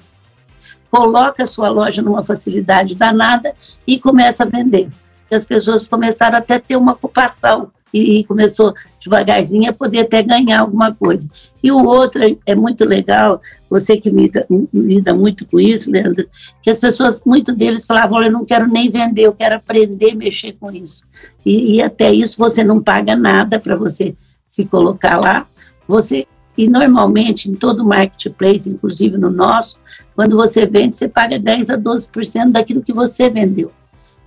coloca 0.90 1.44
a 1.44 1.46
sua 1.46 1.70
loja 1.70 2.02
numa 2.02 2.24
facilidade 2.24 2.96
danada 2.96 3.54
e 3.86 4.00
começa 4.00 4.44
a 4.44 4.48
vender. 4.48 4.90
E 5.30 5.36
as 5.36 5.46
pessoas 5.46 5.88
começaram 5.88 6.38
até 6.38 6.56
a 6.56 6.60
ter 6.60 6.76
uma 6.76 6.94
ocupação, 6.94 7.72
e, 7.94 8.24
começou 8.26 8.74
devagarzinho 9.00 9.70
a 9.70 9.74
poder 9.74 10.00
até 10.00 10.24
ganhar 10.24 10.62
alguma 10.62 10.94
coisa. 10.94 11.30
E 11.62 11.72
o 11.72 11.86
outro 11.86 12.24
é, 12.24 12.36
é 12.48 12.56
muito 12.56 12.84
legal, 12.84 13.40
você 13.70 13.96
que 13.96 14.10
lida, 14.10 14.48
lida, 14.74 15.14
muito 15.14 15.46
com 15.46 15.60
isso, 15.60 15.92
Leandro, 15.92 16.28
que 16.62 16.70
as 16.70 16.80
pessoas, 16.80 17.22
muitos 17.24 17.56
deles 17.56 17.86
falavam, 17.86 18.24
eu 18.24 18.32
não 18.32 18.44
quero 18.44 18.68
nem 18.68 18.90
vender, 18.90 19.24
eu 19.24 19.34
quero 19.34 19.56
aprender 19.56 20.14
a 20.14 20.16
mexer 20.16 20.54
com 20.54 20.72
isso. 20.72 21.04
E, 21.46 21.76
e 21.76 21.82
até 21.82 22.12
isso 22.12 22.38
você 22.38 22.64
não 22.64 22.82
paga 22.82 23.16
nada 23.16 23.60
para 23.60 23.76
você 23.76 24.16
se 24.46 24.66
colocar 24.66 25.20
lá, 25.20 25.48
você 25.88 26.26
e 26.58 26.68
normalmente 26.68 27.50
em 27.50 27.56
todo 27.56 27.84
marketplace, 27.84 28.70
inclusive 28.70 29.18
no 29.18 29.30
nosso, 29.30 29.80
quando 30.16 30.36
você 30.36 30.66
vende, 30.66 30.96
você 30.96 31.08
paga 31.08 31.40
10 31.40 31.72
a 31.72 31.78
12% 31.78 32.52
daquilo 32.52 32.84
que 32.84 32.94
você 32.94 33.30
vendeu. 33.30 33.72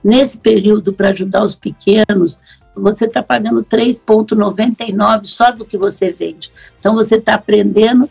Nesse 0.03 0.39
período, 0.39 0.93
para 0.93 1.11
ajudar 1.11 1.43
os 1.43 1.55
pequenos, 1.55 2.39
você 2.75 3.07
está 3.07 3.23
pagando 3.23 3.65
3,99 3.65 5.25
só 5.25 5.51
do 5.51 5.65
que 5.65 5.79
você 5.79 6.11
vende. 6.11 6.53
Então, 6.79 6.95
você 6.95 7.17
está 7.17 7.35
aprendendo, 7.35 8.09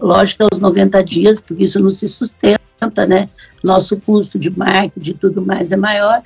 lógico, 0.00 0.44
aos 0.44 0.58
90 0.58 1.02
dias, 1.04 1.40
porque 1.40 1.64
isso 1.64 1.80
não 1.80 1.90
se 1.90 2.08
sustenta, 2.08 3.06
né? 3.06 3.28
Nosso 3.62 4.00
custo 4.00 4.38
de 4.38 4.50
marketing 4.50 5.10
e 5.10 5.14
tudo 5.14 5.42
mais 5.42 5.72
é 5.72 5.76
maior, 5.76 6.22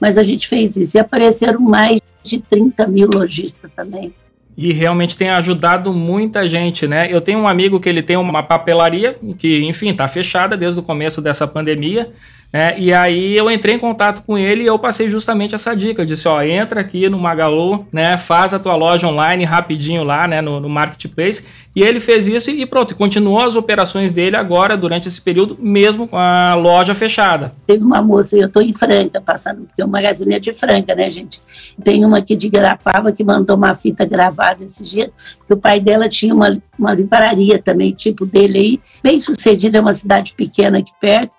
mas 0.00 0.18
a 0.18 0.22
gente 0.22 0.48
fez 0.48 0.76
isso. 0.76 0.96
E 0.96 1.00
apareceram 1.00 1.60
mais 1.60 2.00
de 2.22 2.40
30 2.40 2.86
mil 2.86 3.08
lojistas 3.12 3.70
também. 3.74 4.14
E 4.56 4.72
realmente 4.72 5.16
tem 5.16 5.30
ajudado 5.30 5.92
muita 5.92 6.46
gente, 6.46 6.86
né? 6.86 7.08
Eu 7.10 7.20
tenho 7.20 7.38
um 7.38 7.48
amigo 7.48 7.80
que 7.80 7.88
ele 7.88 8.02
tem 8.02 8.16
uma 8.16 8.42
papelaria 8.42 9.16
que, 9.38 9.64
enfim, 9.64 9.90
está 9.90 10.06
fechada 10.06 10.56
desde 10.56 10.80
o 10.80 10.82
começo 10.82 11.22
dessa 11.22 11.46
pandemia. 11.46 12.12
Né? 12.52 12.78
E 12.78 12.92
aí 12.92 13.34
eu 13.34 13.50
entrei 13.50 13.74
em 13.74 13.78
contato 13.78 14.22
com 14.22 14.36
ele 14.36 14.64
e 14.64 14.66
eu 14.66 14.78
passei 14.78 15.08
justamente 15.08 15.54
essa 15.54 15.74
dica. 15.74 16.02
Eu 16.02 16.06
disse, 16.06 16.28
ó, 16.28 16.42
entra 16.42 16.80
aqui 16.80 17.08
no 17.08 17.18
Magalu, 17.18 17.86
né? 17.90 18.18
Faz 18.18 18.52
a 18.52 18.58
tua 18.58 18.74
loja 18.74 19.08
online 19.08 19.44
rapidinho 19.44 20.04
lá, 20.04 20.28
né? 20.28 20.42
No, 20.42 20.60
no 20.60 20.68
Marketplace. 20.68 21.46
E 21.74 21.82
ele 21.82 21.98
fez 21.98 22.28
isso 22.28 22.50
e 22.50 22.66
pronto, 22.66 22.94
continuou 22.94 23.40
as 23.40 23.56
operações 23.56 24.12
dele 24.12 24.36
agora 24.36 24.76
durante 24.76 25.08
esse 25.08 25.18
período, 25.18 25.56
mesmo 25.58 26.06
com 26.06 26.18
a 26.18 26.54
loja 26.54 26.94
fechada. 26.94 27.54
Teve 27.66 27.82
uma 27.82 28.02
moça, 28.02 28.36
eu 28.36 28.46
estou 28.46 28.60
em 28.60 28.74
Franca, 28.74 29.22
passando, 29.22 29.62
porque 29.62 29.82
o 29.82 29.88
magazine 29.88 30.34
é 30.34 30.38
de 30.38 30.52
Franca, 30.52 30.94
né, 30.94 31.10
gente? 31.10 31.40
Tem 31.82 32.04
uma 32.04 32.18
aqui 32.18 32.36
de 32.36 32.50
Garapava 32.50 33.10
que 33.10 33.24
mandou 33.24 33.56
uma 33.56 33.74
fita 33.74 34.04
gravada 34.04 34.62
esse 34.62 34.84
dia, 34.84 35.10
que 35.46 35.54
o 35.54 35.56
pai 35.56 35.80
dela 35.80 36.10
tinha 36.10 36.34
uma, 36.34 36.54
uma 36.78 36.92
livraria 36.92 37.58
também, 37.58 37.92
tipo 37.92 38.26
dele 38.26 38.58
aí, 38.58 38.80
bem 39.02 39.18
sucedida, 39.18 39.78
é 39.78 39.80
uma 39.80 39.94
cidade 39.94 40.34
pequena 40.36 40.76
aqui 40.76 40.92
perto 41.00 41.34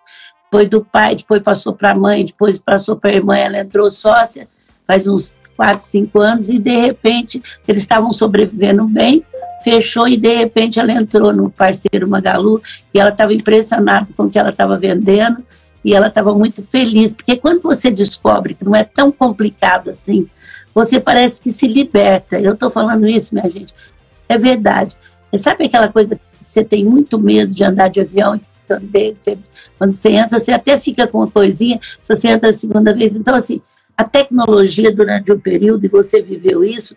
depois 0.53 0.69
do 0.69 0.85
pai, 0.85 1.15
depois 1.15 1.41
passou 1.41 1.73
para 1.73 1.91
a 1.91 1.95
mãe, 1.95 2.23
depois 2.23 2.59
passou 2.59 2.95
para 2.95 3.09
a 3.09 3.13
irmã, 3.13 3.35
ela 3.35 3.59
entrou 3.59 3.89
sócia, 3.89 4.47
faz 4.85 5.07
uns 5.07 5.33
4, 5.57 5.83
5 5.83 6.19
anos, 6.19 6.49
e 6.49 6.59
de 6.59 6.77
repente 6.79 7.41
eles 7.67 7.81
estavam 7.81 8.11
sobrevivendo 8.11 8.87
bem, 8.87 9.25
fechou 9.63 10.07
e 10.07 10.15
de 10.15 10.31
repente 10.35 10.79
ela 10.79 10.91
entrou 10.91 11.33
no 11.33 11.49
parceiro 11.49 12.07
Magalu 12.07 12.61
e 12.93 12.99
ela 12.99 13.09
estava 13.09 13.33
impressionada 13.33 14.13
com 14.15 14.23
o 14.23 14.29
que 14.29 14.37
ela 14.37 14.51
estava 14.51 14.77
vendendo 14.77 15.43
e 15.83 15.95
ela 15.95 16.07
estava 16.07 16.35
muito 16.35 16.63
feliz, 16.63 17.13
porque 17.13 17.35
quando 17.35 17.63
você 17.63 17.89
descobre 17.89 18.53
que 18.53 18.63
não 18.63 18.75
é 18.75 18.83
tão 18.83 19.11
complicado 19.11 19.89
assim, 19.89 20.29
você 20.73 20.99
parece 20.99 21.41
que 21.41 21.51
se 21.51 21.67
liberta. 21.67 22.39
Eu 22.39 22.53
estou 22.53 22.69
falando 22.69 23.07
isso, 23.07 23.33
minha 23.33 23.49
gente, 23.49 23.73
é 24.29 24.37
verdade. 24.37 24.95
E 25.31 25.39
sabe 25.39 25.65
aquela 25.65 25.87
coisa 25.87 26.15
que 26.15 26.21
você 26.41 26.63
tem 26.63 26.85
muito 26.85 27.19
medo 27.19 27.51
de 27.51 27.63
andar 27.63 27.89
de 27.89 27.99
avião 27.99 28.39
também. 28.67 29.15
Você, 29.19 29.37
quando 29.77 29.93
você 29.93 30.09
entra, 30.09 30.39
você 30.39 30.51
até 30.51 30.79
fica 30.79 31.07
com 31.07 31.19
uma 31.19 31.31
coisinha, 31.31 31.79
se 32.01 32.15
você 32.15 32.29
entra 32.29 32.49
a 32.49 32.53
segunda 32.53 32.93
vez. 32.93 33.15
Então, 33.15 33.35
assim, 33.35 33.61
a 33.97 34.03
tecnologia 34.03 34.93
durante 34.93 35.31
o 35.31 35.39
período, 35.39 35.85
e 35.85 35.89
você 35.89 36.21
viveu 36.21 36.63
isso, 36.63 36.95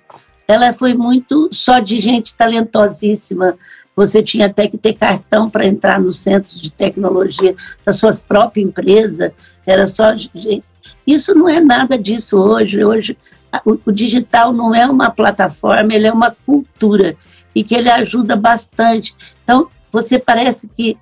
ela 0.48 0.72
foi 0.72 0.94
muito 0.94 1.48
só 1.52 1.78
de 1.78 2.00
gente 2.00 2.36
talentosíssima. 2.36 3.58
Você 3.94 4.22
tinha 4.22 4.46
até 4.46 4.68
que 4.68 4.78
ter 4.78 4.94
cartão 4.94 5.48
para 5.48 5.66
entrar 5.66 6.00
nos 6.00 6.18
centros 6.18 6.60
de 6.60 6.70
tecnologia 6.70 7.54
da 7.84 7.92
sua 7.92 8.10
própria 8.26 8.62
empresa. 8.62 9.32
Era 9.66 9.86
só 9.86 10.14
gente. 10.14 10.62
Isso 11.06 11.34
não 11.34 11.48
é 11.48 11.60
nada 11.60 11.98
disso 11.98 12.38
hoje. 12.38 12.84
Hoje, 12.84 13.16
o 13.64 13.90
digital 13.90 14.52
não 14.52 14.74
é 14.74 14.86
uma 14.86 15.10
plataforma, 15.10 15.94
ele 15.94 16.06
é 16.06 16.12
uma 16.12 16.36
cultura 16.44 17.16
e 17.54 17.64
que 17.64 17.74
ele 17.74 17.88
ajuda 17.88 18.36
bastante. 18.36 19.14
Então, 19.42 19.68
você 19.90 20.18
parece 20.18 20.68
que 20.68 20.98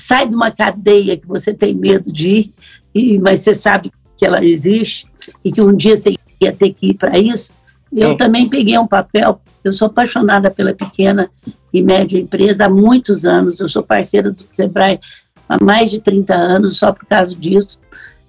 sai 0.00 0.26
de 0.26 0.34
uma 0.34 0.50
cadeia 0.50 1.16
que 1.16 1.26
você 1.26 1.52
tem 1.52 1.74
medo 1.74 2.12
de 2.12 2.28
ir, 2.28 2.54
e, 2.94 3.18
mas 3.18 3.40
você 3.40 3.54
sabe 3.54 3.92
que 4.16 4.26
ela 4.26 4.44
existe 4.44 5.06
e 5.44 5.52
que 5.52 5.60
um 5.60 5.74
dia 5.74 5.96
você 5.96 6.14
ia 6.40 6.52
ter 6.52 6.72
que 6.72 6.90
ir 6.90 6.94
para 6.94 7.18
isso. 7.18 7.52
Eu 7.92 8.12
é. 8.12 8.16
também 8.16 8.48
peguei 8.48 8.78
um 8.78 8.86
papel, 8.86 9.40
eu 9.64 9.72
sou 9.72 9.86
apaixonada 9.86 10.50
pela 10.50 10.74
pequena 10.74 11.30
e 11.72 11.82
média 11.82 12.18
empresa 12.18 12.66
há 12.66 12.68
muitos 12.68 13.24
anos, 13.24 13.60
eu 13.60 13.68
sou 13.68 13.82
parceira 13.82 14.30
do 14.30 14.44
Sebrae 14.50 14.98
há 15.48 15.62
mais 15.62 15.90
de 15.90 16.00
30 16.00 16.34
anos, 16.34 16.78
só 16.78 16.92
por 16.92 17.06
causa 17.06 17.34
disso. 17.34 17.80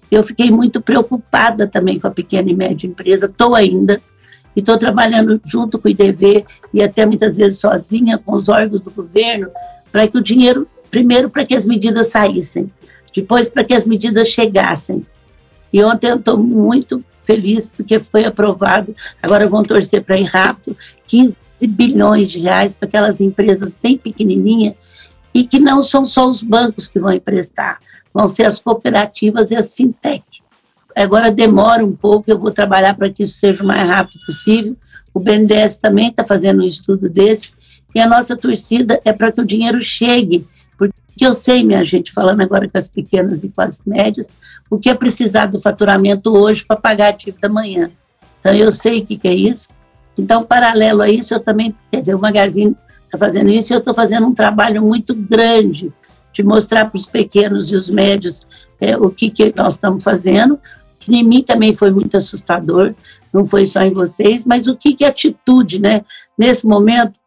Eu 0.10 0.24
fiquei 0.24 0.52
muito 0.52 0.82
preocupada 0.82 1.68
também 1.68 2.00
com 2.00 2.08
a 2.08 2.12
pequena 2.12 2.50
e 2.50 2.56
média 2.56 2.88
empresa, 2.88 3.28
estou 3.28 3.56
ainda, 3.56 4.02
e 4.56 4.60
estou 4.60 4.78
trabalhando 4.78 5.40
junto 5.46 5.80
com 5.80 5.88
o 5.88 5.92
IDV 5.92 6.46
e 6.74 6.84
até 6.84 7.06
muitas 7.06 7.38
vezes 7.38 7.60
sozinha 7.60 8.18
com 8.18 8.34
os 8.34 8.50
órgãos 8.50 8.82
do 8.82 8.92
governo, 8.92 9.50
para 9.92 10.08
que 10.08 10.18
o 10.18 10.22
dinheiro 10.22 10.68
Primeiro, 10.92 11.30
para 11.30 11.46
que 11.46 11.56
as 11.56 11.66
medidas 11.66 12.10
saíssem, 12.10 12.70
depois, 13.16 13.50
para 13.50 13.64
que 13.64 13.74
as 13.74 13.86
medidas 13.86 14.28
chegassem. 14.28 15.06
E 15.72 15.82
ontem 15.84 16.10
eu 16.10 16.18
estou 16.18 16.38
muito 16.38 17.04
feliz 17.18 17.70
porque 17.70 18.00
foi 18.00 18.26
aprovado, 18.26 18.94
agora 19.24 19.48
vão 19.48 19.64
torcer 19.64 20.04
para 20.04 20.20
ir 20.20 20.26
rápido, 20.26 20.76
15 21.08 21.38
bilhões 21.70 22.32
de 22.32 22.40
reais 22.40 22.76
para 22.76 22.88
aquelas 22.88 23.22
empresas 23.22 23.74
bem 23.82 23.98
pequenininhas 23.98 24.74
e 25.34 25.46
que 25.46 25.60
não 25.60 25.82
são 25.82 26.06
só 26.06 26.30
os 26.30 26.44
bancos 26.44 26.88
que 26.88 27.00
vão 27.00 27.14
emprestar, 27.14 27.80
vão 28.14 28.28
ser 28.28 28.46
as 28.46 28.60
cooperativas 28.60 29.52
e 29.52 29.56
as 29.56 29.74
fintech. 29.74 30.24
Agora 30.94 31.32
demora 31.32 31.86
um 31.86 31.96
pouco, 31.96 32.30
eu 32.30 32.38
vou 32.38 32.52
trabalhar 32.52 32.96
para 32.96 33.10
que 33.10 33.24
isso 33.24 33.38
seja 33.38 33.64
o 33.64 33.68
mais 33.68 33.88
rápido 33.88 34.20
possível. 34.26 34.76
O 35.14 35.20
BNDES 35.22 35.78
também 35.78 36.10
está 36.10 36.26
fazendo 36.26 36.62
um 36.62 36.68
estudo 36.68 37.08
desse 37.08 37.52
e 37.96 38.00
a 38.00 38.08
nossa 38.08 38.36
torcida 38.36 39.00
é 39.06 39.14
para 39.14 39.32
que 39.32 39.40
o 39.40 39.46
dinheiro 39.46 39.80
chegue 39.82 40.46
que 41.22 41.26
eu 41.28 41.36
sei, 41.36 41.64
minha 41.64 41.84
gente, 41.84 42.12
falando 42.12 42.42
agora 42.42 42.68
com 42.68 42.80
as 42.80 42.88
pequenas 42.88 43.44
e 43.44 43.50
com 43.50 43.62
as 43.62 43.80
médias, 43.86 44.28
o 44.72 44.80
que 44.80 44.90
é 44.90 44.96
precisar 44.96 45.46
do 45.46 45.62
faturamento 45.62 46.36
hoje 46.36 46.66
para 46.66 46.76
pagar 46.76 47.10
a 47.10 47.12
dívida 47.12 47.46
amanhã. 47.46 47.92
Então, 48.40 48.52
eu 48.56 48.72
sei 48.72 49.02
o 49.02 49.06
que, 49.06 49.20
que 49.20 49.28
é 49.28 49.34
isso. 49.36 49.70
Então, 50.18 50.42
paralelo 50.42 51.00
a 51.00 51.08
isso, 51.12 51.32
eu 51.32 51.40
também, 51.40 51.76
quer 51.92 52.02
dizer, 52.02 52.16
o 52.16 52.20
Magazine 52.20 52.76
está 53.06 53.20
fazendo 53.20 53.52
isso 53.52 53.72
e 53.72 53.76
eu 53.76 53.78
estou 53.78 53.94
fazendo 53.94 54.26
um 54.26 54.34
trabalho 54.34 54.82
muito 54.82 55.14
grande 55.14 55.94
de 56.34 56.42
mostrar 56.42 56.90
para 56.90 56.98
os 56.98 57.06
pequenos 57.06 57.72
e 57.72 57.76
os 57.76 57.88
médios 57.88 58.42
é, 58.80 58.98
o 58.98 59.12
que, 59.12 59.30
que 59.30 59.54
nós 59.56 59.76
estamos 59.76 60.04
fazendo, 60.04 60.60
que 60.98 61.16
em 61.16 61.24
mim 61.24 61.44
também 61.44 61.72
foi 61.72 61.92
muito 61.92 62.18
assustador, 62.18 62.96
não 63.32 63.46
foi 63.46 63.68
só 63.68 63.84
em 63.84 63.94
vocês, 63.94 64.44
mas 64.44 64.66
o 64.66 64.76
que, 64.76 64.96
que 64.96 65.06
é 65.06 65.10
atitude, 65.10 65.80
né? 65.80 66.04
Nesse 66.36 66.66
momento, 66.66 67.20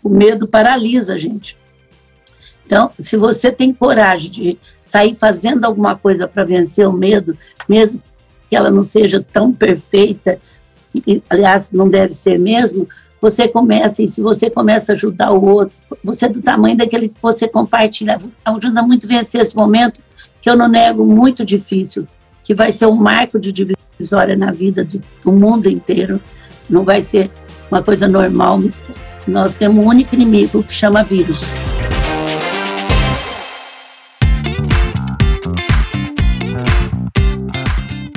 o 0.00 0.08
medo 0.08 0.46
paralisa 0.46 1.14
a 1.14 1.18
gente. 1.18 1.56
Então, 2.66 2.90
se 2.98 3.16
você 3.16 3.52
tem 3.52 3.72
coragem 3.72 4.30
de 4.30 4.58
sair 4.82 5.14
fazendo 5.14 5.64
alguma 5.64 5.94
coisa 5.94 6.26
para 6.26 6.42
vencer 6.42 6.86
o 6.86 6.92
medo, 6.92 7.38
mesmo 7.68 8.02
que 8.50 8.56
ela 8.56 8.70
não 8.70 8.82
seja 8.82 9.24
tão 9.32 9.52
perfeita, 9.52 10.40
e, 11.06 11.22
aliás, 11.30 11.70
não 11.70 11.88
deve 11.88 12.12
ser 12.12 12.38
mesmo, 12.38 12.88
você 13.20 13.46
começa, 13.46 14.02
e 14.02 14.08
se 14.08 14.20
você 14.20 14.50
começa 14.50 14.92
a 14.92 14.94
ajudar 14.94 15.30
o 15.30 15.44
outro, 15.44 15.78
você 16.02 16.26
é 16.26 16.28
do 16.28 16.42
tamanho 16.42 16.76
daquele 16.76 17.08
que 17.08 17.22
você 17.22 17.46
compartilha, 17.46 18.18
ajuda 18.44 18.82
muito 18.82 19.06
a 19.06 19.08
vencer 19.08 19.40
esse 19.40 19.54
momento, 19.54 20.00
que 20.40 20.50
eu 20.50 20.56
não 20.56 20.68
nego, 20.68 21.06
muito 21.06 21.44
difícil, 21.44 22.06
que 22.42 22.52
vai 22.52 22.72
ser 22.72 22.86
um 22.86 22.96
marco 22.96 23.38
de 23.38 23.52
divisória 23.52 24.36
na 24.36 24.50
vida 24.50 24.84
de, 24.84 25.00
do 25.22 25.32
mundo 25.32 25.68
inteiro, 25.68 26.20
não 26.68 26.82
vai 26.82 27.00
ser 27.00 27.30
uma 27.70 27.82
coisa 27.82 28.08
normal. 28.08 28.60
Nós 29.26 29.54
temos 29.54 29.84
um 29.84 29.88
único 29.88 30.14
inimigo 30.14 30.62
que 30.62 30.74
chama 30.74 31.02
vírus. 31.02 31.40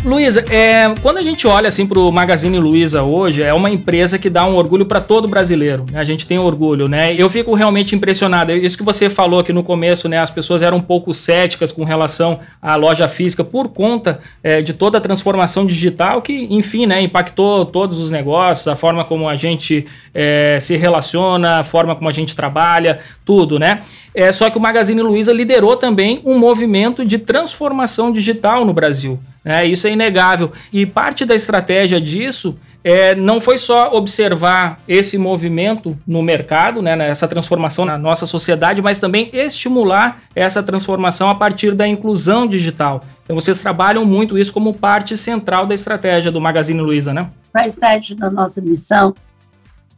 Luísa, 0.03 0.45
é, 0.49 0.95
quando 1.01 1.17
a 1.17 1.21
gente 1.21 1.45
olha 1.45 1.67
assim 1.67 1.85
para 1.85 1.99
o 1.99 2.09
Magazine 2.09 2.57
Luiza 2.57 3.03
hoje, 3.03 3.43
é 3.43 3.53
uma 3.53 3.69
empresa 3.69 4.17
que 4.17 4.29
dá 4.29 4.45
um 4.45 4.55
orgulho 4.55 4.85
para 4.85 5.01
todo 5.01 5.27
brasileiro. 5.27 5.85
Né? 5.91 5.99
A 5.99 6.05
gente 6.05 6.25
tem 6.25 6.39
orgulho, 6.39 6.87
né? 6.87 7.13
Eu 7.13 7.29
fico 7.29 7.53
realmente 7.53 7.95
impressionado. 7.95 8.53
Isso 8.53 8.77
que 8.77 8.83
você 8.83 9.09
falou 9.09 9.41
aqui 9.41 9.51
no 9.51 9.61
começo, 9.61 10.07
né? 10.07 10.17
As 10.17 10.29
pessoas 10.29 10.63
eram 10.63 10.77
um 10.77 10.81
pouco 10.81 11.13
céticas 11.13 11.71
com 11.73 11.83
relação 11.83 12.39
à 12.61 12.77
loja 12.77 13.09
física 13.09 13.43
por 13.43 13.69
conta 13.69 14.19
é, 14.41 14.61
de 14.61 14.73
toda 14.73 14.97
a 14.97 15.01
transformação 15.01 15.65
digital 15.65 16.21
que, 16.21 16.47
enfim, 16.49 16.85
né, 16.85 17.01
impactou 17.01 17.65
todos 17.65 17.99
os 17.99 18.09
negócios, 18.09 18.67
a 18.69 18.77
forma 18.77 19.03
como 19.03 19.27
a 19.27 19.35
gente 19.35 19.85
é, 20.13 20.57
se 20.61 20.77
relaciona, 20.77 21.59
a 21.59 21.63
forma 21.63 21.93
como 21.93 22.07
a 22.07 22.13
gente 22.13 22.35
trabalha, 22.35 22.99
tudo, 23.25 23.59
né? 23.59 23.81
É, 24.15 24.31
só 24.31 24.49
que 24.49 24.57
o 24.57 24.61
Magazine 24.61 25.01
Luiza 25.01 25.33
liderou 25.33 25.75
também 25.75 26.21
um 26.23 26.39
movimento 26.39 27.05
de 27.05 27.17
transformação 27.17 28.11
digital 28.11 28.63
no 28.63 28.73
Brasil. 28.73 29.19
É, 29.49 29.65
isso 29.65 29.87
é 29.87 29.91
inegável. 29.91 30.51
E 30.71 30.85
parte 30.85 31.25
da 31.25 31.33
estratégia 31.33 31.99
disso 31.99 32.59
é, 32.83 33.15
não 33.15 33.41
foi 33.41 33.57
só 33.57 33.91
observar 33.93 34.79
esse 34.87 35.17
movimento 35.17 35.97
no 36.05 36.21
mercado, 36.21 36.81
né, 36.81 37.09
essa 37.09 37.27
transformação 37.27 37.83
na 37.83 37.97
nossa 37.97 38.27
sociedade, 38.27 38.79
mas 38.81 38.99
também 38.99 39.29
estimular 39.33 40.21
essa 40.35 40.61
transformação 40.61 41.29
a 41.29 41.35
partir 41.35 41.73
da 41.73 41.87
inclusão 41.87 42.45
digital. 42.45 43.03
Então 43.23 43.35
vocês 43.35 43.59
trabalham 43.59 44.05
muito 44.05 44.37
isso 44.37 44.53
como 44.53 44.73
parte 44.73 45.17
central 45.17 45.65
da 45.65 45.73
estratégia 45.73 46.31
do 46.31 46.39
Magazine 46.39 46.79
Luiza, 46.79 47.11
né? 47.11 47.29
Faz 47.51 47.75
parte 47.75 48.13
da 48.13 48.29
nossa 48.29 48.61
missão 48.61 49.15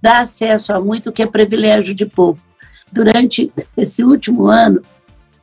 dar 0.02 0.22
acesso 0.22 0.74
a 0.74 0.80
muito 0.80 1.12
que 1.12 1.22
é 1.22 1.28
privilégio 1.28 1.94
de 1.94 2.06
pouco. 2.06 2.40
Durante 2.92 3.52
esse 3.78 4.04
último 4.04 4.48
ano, 4.48 4.82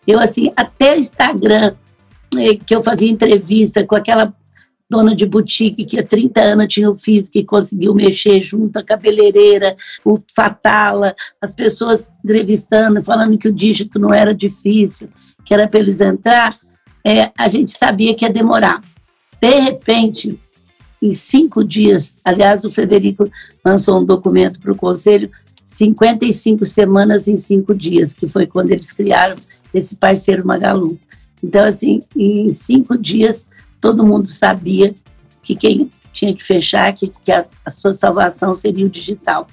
eu 0.07 0.19
assim, 0.19 0.51
até 0.57 0.97
Instagram, 0.97 1.75
que 2.65 2.75
eu 2.75 2.83
fazia 2.83 3.11
entrevista 3.11 3.85
com 3.85 3.95
aquela 3.95 4.35
dona 4.91 5.15
de 5.15 5.27
boutique 5.27 5.85
que 5.85 5.99
há 5.99 6.03
30 6.03 6.41
anos 6.41 6.73
tinha 6.73 6.91
o 6.91 6.95
físico 6.95 7.37
e 7.37 7.45
conseguiu 7.45 7.95
mexer 7.95 8.41
junto, 8.41 8.79
a 8.79 8.83
cabeleireira, 8.83 9.77
o 10.05 10.19
Fatala, 10.35 11.15
as 11.41 11.53
pessoas 11.53 12.11
entrevistando, 12.25 13.05
falando 13.05 13.37
que 13.37 13.49
o 13.49 13.53
dígito 13.53 13.99
não 13.99 14.15
era 14.15 14.35
difícil, 14.35 15.09
que 15.45 15.53
era 15.53 15.69
para 15.69 15.81
eles 15.81 16.01
entrar, 16.01 16.57
é, 17.05 17.31
a 17.37 17.49
gente 17.49 17.71
sabia 17.71 18.15
que 18.15 18.25
ia 18.25 18.33
demorar. 18.33 18.81
De 19.41 19.61
repente, 19.61 20.39
em 21.01 21.13
cinco 21.13 21.63
dias, 21.63 22.19
aliás, 22.25 22.65
o 22.65 22.71
Frederico 22.71 23.31
lançou 23.65 24.01
um 24.01 24.05
documento 24.05 24.59
para 24.59 24.73
o 24.73 24.77
Conselho, 24.77 25.31
55 25.65 26.65
semanas 26.65 27.29
em 27.29 27.37
cinco 27.37 27.75
dias, 27.75 28.15
que 28.15 28.27
foi 28.27 28.47
quando 28.47 28.71
eles 28.71 28.93
criaram 28.93 29.37
esse 29.73 29.97
parceiro 29.97 30.47
Magalu. 30.47 30.99
Então, 31.43 31.65
assim, 31.65 32.03
em 32.17 32.51
cinco 32.51 32.97
dias, 32.97 33.47
todo 33.81 34.05
mundo 34.05 34.27
sabia 34.29 34.95
que 35.43 35.55
quem 35.55 35.91
tinha 36.13 36.35
que 36.35 36.43
fechar, 36.43 36.93
que, 36.93 37.09
que 37.25 37.31
a, 37.31 37.47
a, 37.65 37.71
sua 37.71 37.93
salvação 37.93 38.55
seria 38.55 38.85
o 38.85 38.91
digital. 38.91 39.47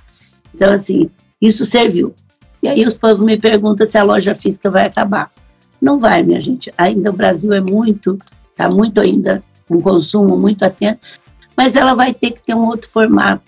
Então, 0.54 0.72
assim, 0.74 1.10
isso 1.42 1.65
serviu. 1.65 2.13
E 2.62 2.68
aí 2.68 2.86
os 2.86 2.98
povos 2.98 3.24
me 3.24 3.38
perguntam 3.38 3.86
se 3.86 3.98
a 3.98 4.04
loja 4.04 4.34
física 4.34 4.70
vai 4.70 4.86
acabar. 4.86 5.32
Não 5.80 6.00
vai, 6.00 6.24
minha 6.24 6.42
gente. 6.42 6.74
Ainda 6.77 7.12
o 7.12 7.13
Brasil 7.13 7.54
é 7.54 7.62
muito, 7.62 8.18
está 8.50 8.70
muito 8.70 9.00
ainda 9.00 9.44
um 9.70 9.80
consumo 9.80 10.38
muito 10.38 10.63
atento, 10.63 11.00
mas 11.56 11.75
ela 11.75 11.94
vai 11.94 12.13
ter 12.13 12.32
que 12.32 12.42
ter 12.42 12.56
um 12.56 12.65
outro 12.65 12.89
formato. 12.89 13.44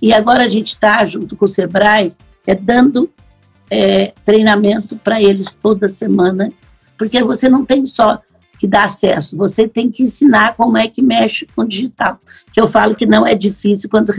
E 0.00 0.12
agora 0.12 0.44
a 0.44 0.48
gente 0.48 0.68
está, 0.68 1.04
junto 1.04 1.36
com 1.36 1.44
o 1.44 1.48
Sebrae, 1.48 2.12
é, 2.46 2.54
dando 2.54 3.10
é, 3.70 4.12
treinamento 4.24 4.96
para 4.96 5.20
eles 5.20 5.46
toda 5.60 5.88
semana, 5.88 6.52
porque 6.96 7.22
você 7.22 7.48
não 7.48 7.64
tem 7.64 7.84
só 7.84 8.20
que 8.58 8.66
dá 8.66 8.84
acesso. 8.84 9.36
Você 9.36 9.68
tem 9.68 9.90
que 9.90 10.02
ensinar 10.02 10.54
como 10.56 10.76
é 10.78 10.88
que 10.88 11.02
mexe 11.02 11.46
com 11.54 11.62
o 11.62 11.68
digital. 11.68 12.18
Que 12.52 12.60
eu 12.60 12.66
falo 12.66 12.94
que 12.94 13.06
não 13.06 13.26
é 13.26 13.34
difícil 13.34 13.88
quando 13.90 14.10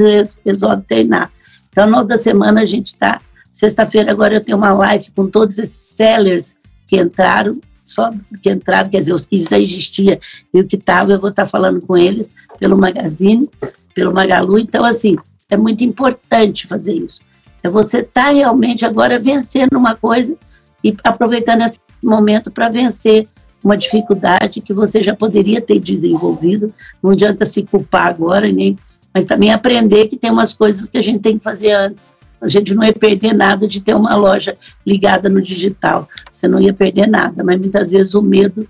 resolve 0.46 0.84
treinar. 0.84 1.31
Então, 1.69 1.89
no 1.89 2.03
da 2.03 2.17
semana 2.17 2.62
a 2.62 2.65
gente 2.65 2.88
está. 2.88 3.19
Sexta-feira 3.51 4.12
agora 4.12 4.36
eu 4.36 4.41
tenho 4.41 4.57
uma 4.57 4.74
live 4.74 5.12
com 5.15 5.27
todos 5.27 5.57
esses 5.57 5.96
sellers 5.96 6.55
que 6.86 7.00
entraram, 7.00 7.60
só 7.84 8.12
que 8.41 8.51
entraram, 8.51 8.89
quer 8.89 9.00
dizer, 9.00 9.13
os 9.13 9.25
que 9.25 9.39
já 9.39 9.60
existia 9.60 10.19
e 10.53 10.60
o 10.60 10.67
que 10.67 10.75
estava, 10.75 11.12
eu 11.12 11.19
vou 11.19 11.29
estar 11.29 11.46
tá 11.46 11.50
falando 11.50 11.81
com 11.81 11.98
eles 11.98 12.29
pelo 12.60 12.77
Magazine, 12.77 13.50
pelo 13.93 14.13
Magalu. 14.13 14.60
Então, 14.60 14.86
assim, 14.86 15.17
é 15.50 15.57
muito 15.57 15.84
importante 15.84 16.67
fazer 16.67 16.93
isso. 16.93 17.22
É 17.63 17.69
você 17.69 18.00
estar 18.00 18.25
tá 18.25 18.31
realmente 18.31 18.86
agora 18.86 19.19
vencendo 19.19 19.74
uma 19.74 19.96
coisa 19.96 20.36
e 20.84 20.96
aproveitando 21.03 21.63
esse 21.63 21.79
momento 22.03 22.51
para 22.51 22.69
vencer 22.69 23.27
uma 23.63 23.75
dificuldade 23.75 24.62
que 24.62 24.74
você 24.74 25.01
já 25.01 25.15
poderia 25.15 25.60
ter 25.60 25.79
desenvolvido. 25.79 26.74
Não 27.01 27.12
adianta 27.12 27.46
se 27.46 27.63
culpar 27.63 28.07
agora, 28.07 28.51
nem, 28.51 28.77
mas 29.13 29.25
também 29.25 29.51
aprender 29.51 30.07
que 30.07 30.17
tem 30.17 30.31
umas 30.31 30.53
coisas 30.53 30.88
que 30.88 30.98
a 30.98 31.01
gente 31.01 31.19
tem 31.19 31.38
que 31.38 31.43
fazer 31.43 31.72
antes. 31.72 32.13
A 32.39 32.48
gente 32.48 32.74
não 32.74 32.84
ia 32.84 32.93
perder 32.93 33.34
nada 33.34 33.67
de 33.67 33.81
ter 33.81 33.96
uma 33.96 34.15
loja 34.15 34.55
ligada 34.86 35.27
no 35.27 35.41
digital. 35.41 36.07
Você 36.31 36.48
não 36.48 36.62
ia 36.62 36.74
perder 36.74 37.07
nada, 37.07 37.43
mas 37.43 37.60
muitas 37.60 37.91
vezes 37.91 38.13
o 38.13 38.22
medo. 38.22 38.67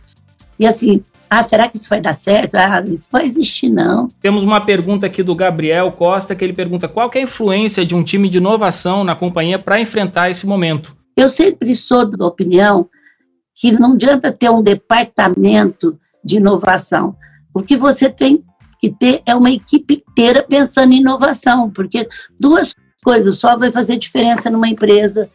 E 0.57 0.65
assim, 0.65 1.03
ah, 1.29 1.43
será 1.43 1.67
que 1.67 1.75
isso 1.75 1.89
vai 1.89 1.99
dar 1.99 2.13
certo? 2.13 2.55
Ah, 2.55 2.81
isso 2.87 3.09
vai 3.11 3.25
existir, 3.25 3.69
não. 3.69 4.07
Temos 4.21 4.43
uma 4.43 4.61
pergunta 4.61 5.05
aqui 5.05 5.21
do 5.21 5.35
Gabriel 5.35 5.91
Costa, 5.91 6.33
que 6.33 6.43
ele 6.43 6.53
pergunta 6.53 6.87
qual 6.87 7.11
é 7.13 7.19
a 7.19 7.23
influência 7.23 7.85
de 7.85 7.93
um 7.93 8.03
time 8.03 8.29
de 8.29 8.37
inovação 8.37 9.03
na 9.03 9.15
companhia 9.15 9.59
para 9.59 9.81
enfrentar 9.81 10.29
esse 10.29 10.47
momento? 10.47 10.96
Eu 11.17 11.27
sempre 11.29 11.73
sou 11.73 12.05
da 12.05 12.27
opinião 12.27 12.87
que 13.55 13.71
não 13.71 13.93
adianta 13.93 14.31
ter 14.31 14.51
um 14.51 14.61
departamento 14.61 15.99
de 16.23 16.37
inovação. 16.37 17.15
O 17.51 17.63
que 17.63 17.75
você 17.75 18.07
tem 18.07 18.43
que 18.79 18.91
ter 18.91 19.23
é 19.25 19.33
uma 19.33 19.49
equipe 19.49 20.03
inteira 20.07 20.45
pensando 20.47 20.93
em 20.93 20.99
inovação, 20.99 21.71
porque 21.71 22.07
duas 22.39 22.75
coisas 23.03 23.39
só 23.39 23.57
vai 23.57 23.71
fazer 23.71 23.97
diferença 23.97 24.47
numa 24.51 24.69
empresa 24.69 25.27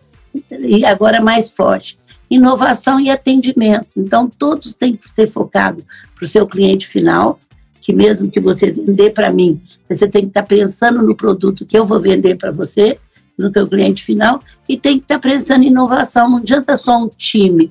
e 0.50 0.84
agora 0.84 1.20
mais 1.20 1.50
forte. 1.50 1.98
Inovação 2.30 3.00
e 3.00 3.10
atendimento. 3.10 3.88
Então, 3.96 4.28
todos 4.28 4.74
têm 4.74 4.94
que 4.94 5.08
ser 5.08 5.26
focados 5.26 5.84
para 6.14 6.24
o 6.24 6.28
seu 6.28 6.46
cliente 6.46 6.86
final, 6.86 7.40
que 7.80 7.92
mesmo 7.92 8.30
que 8.30 8.38
você 8.38 8.70
vender 8.70 9.10
para 9.10 9.32
mim, 9.32 9.60
você 9.90 10.06
tem 10.06 10.22
que 10.22 10.28
estar 10.28 10.44
pensando 10.44 11.02
no 11.02 11.16
produto 11.16 11.66
que 11.66 11.76
eu 11.76 11.84
vou 11.84 12.00
vender 12.00 12.36
para 12.36 12.52
você, 12.52 13.00
no 13.42 13.52
teu 13.52 13.66
cliente 13.66 14.02
final, 14.02 14.40
e 14.68 14.76
tem 14.76 14.98
que 14.98 15.04
estar 15.04 15.18
pensando 15.18 15.64
em 15.64 15.68
inovação. 15.68 16.30
Não 16.30 16.38
adianta 16.38 16.76
só 16.76 16.96
um 16.96 17.08
time 17.08 17.70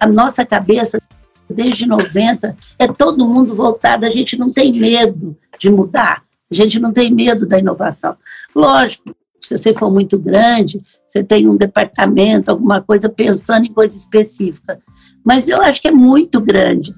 a 0.00 0.06
nossa 0.06 0.46
cabeça, 0.46 0.98
desde 1.48 1.84
90, 1.86 2.56
é 2.78 2.88
todo 2.88 3.28
mundo 3.28 3.54
voltado, 3.54 4.06
a 4.06 4.10
gente 4.10 4.38
não 4.38 4.50
tem 4.50 4.72
medo 4.72 5.36
de 5.58 5.68
mudar, 5.68 6.22
a 6.50 6.54
gente 6.54 6.80
não 6.80 6.90
tem 6.90 7.12
medo 7.12 7.46
da 7.46 7.58
inovação. 7.58 8.16
Lógico, 8.54 9.14
se 9.38 9.58
você 9.58 9.74
for 9.74 9.90
muito 9.90 10.18
grande, 10.18 10.80
você 11.04 11.22
tem 11.22 11.46
um 11.46 11.56
departamento, 11.56 12.50
alguma 12.50 12.80
coisa 12.80 13.08
pensando 13.10 13.66
em 13.66 13.72
coisa 13.72 13.96
específica. 13.96 14.80
Mas 15.22 15.48
eu 15.48 15.60
acho 15.60 15.82
que 15.82 15.88
é 15.88 15.92
muito 15.92 16.40
grande. 16.40 16.94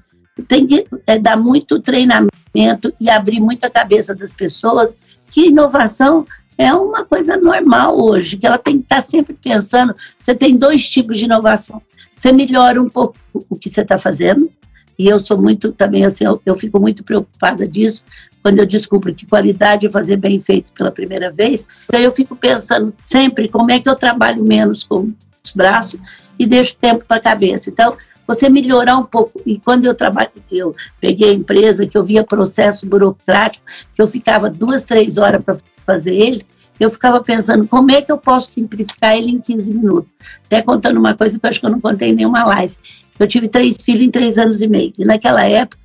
Tem 0.47 0.65
que 0.65 0.85
é, 1.05 1.19
dar 1.19 1.35
muito 1.35 1.79
treinamento 1.79 2.93
e 2.99 3.09
abrir 3.09 3.39
muito 3.39 3.63
a 3.65 3.69
cabeça 3.69 4.15
das 4.15 4.33
pessoas 4.33 4.95
que 5.29 5.47
inovação 5.47 6.25
é 6.57 6.73
uma 6.73 7.03
coisa 7.03 7.37
normal 7.37 7.99
hoje, 7.99 8.37
que 8.37 8.45
ela 8.45 8.57
tem 8.57 8.77
que 8.77 8.83
estar 8.83 9.01
sempre 9.01 9.33
pensando. 9.33 9.93
Você 10.19 10.35
tem 10.35 10.55
dois 10.55 10.87
tipos 10.87 11.17
de 11.17 11.25
inovação. 11.25 11.81
Você 12.13 12.31
melhora 12.31 12.81
um 12.81 12.89
pouco 12.89 13.15
o 13.49 13.55
que 13.55 13.69
você 13.69 13.81
está 13.81 13.97
fazendo, 13.97 14.49
e 14.97 15.07
eu 15.07 15.17
sou 15.17 15.41
muito 15.41 15.71
também 15.71 16.05
assim, 16.05 16.23
eu, 16.25 16.39
eu, 16.45 16.55
fico 16.55 16.79
muito 16.79 17.03
preocupada 17.03 17.67
disso 17.67 18.03
quando 18.43 18.59
eu 18.59 18.65
descubro 18.65 19.13
que 19.13 19.25
qualidade 19.25 19.87
é 19.87 19.89
fazer 19.89 20.17
bem 20.17 20.39
feito 20.39 20.71
pela 20.73 20.91
primeira 20.91 21.31
vez. 21.31 21.67
Então 21.85 21.99
eu 21.99 22.11
fico 22.11 22.35
pensando 22.35 22.93
sempre 23.01 23.49
como 23.49 23.71
é 23.71 23.79
que 23.79 23.89
eu 23.89 23.95
trabalho 23.95 24.43
menos 24.43 24.83
com 24.83 25.11
os 25.43 25.53
braços 25.53 25.99
e 26.37 26.45
deixo 26.45 26.75
tempo 26.75 27.05
para 27.05 27.17
a 27.17 27.21
cabeça. 27.21 27.69
Então, 27.69 27.97
você 28.25 28.49
melhorar 28.49 28.97
um 28.97 29.03
pouco. 29.03 29.41
E 29.45 29.59
quando 29.59 29.85
eu 29.85 29.93
trabalho, 29.93 30.29
eu 30.49 30.75
peguei 30.99 31.29
a 31.29 31.33
empresa 31.33 31.85
que 31.85 31.97
eu 31.97 32.05
via 32.05 32.23
processo 32.23 32.85
burocrático, 32.85 33.65
que 33.93 34.01
eu 34.01 34.07
ficava 34.07 34.49
duas, 34.49 34.83
três 34.83 35.17
horas 35.17 35.43
para 35.43 35.57
fazer 35.85 36.15
ele, 36.15 36.41
eu 36.79 36.89
ficava 36.89 37.21
pensando 37.21 37.67
como 37.67 37.91
é 37.91 38.01
que 38.01 38.11
eu 38.11 38.17
posso 38.17 38.51
simplificar 38.51 39.15
ele 39.15 39.31
em 39.31 39.39
15 39.39 39.73
minutos. 39.73 40.11
Até 40.45 40.61
contando 40.61 40.97
uma 40.97 41.15
coisa 41.15 41.39
que 41.39 41.45
eu 41.45 41.49
acho 41.49 41.59
que 41.59 41.65
eu 41.65 41.69
não 41.69 41.79
contei 41.79 42.09
em 42.09 42.13
nenhuma 42.13 42.43
live. 42.45 42.75
Eu 43.19 43.27
tive 43.27 43.47
três 43.47 43.81
filhos 43.81 44.01
em 44.01 44.09
três 44.09 44.37
anos 44.37 44.61
e 44.61 44.67
meio. 44.67 44.93
E 44.97 45.05
naquela 45.05 45.43
época 45.45 45.77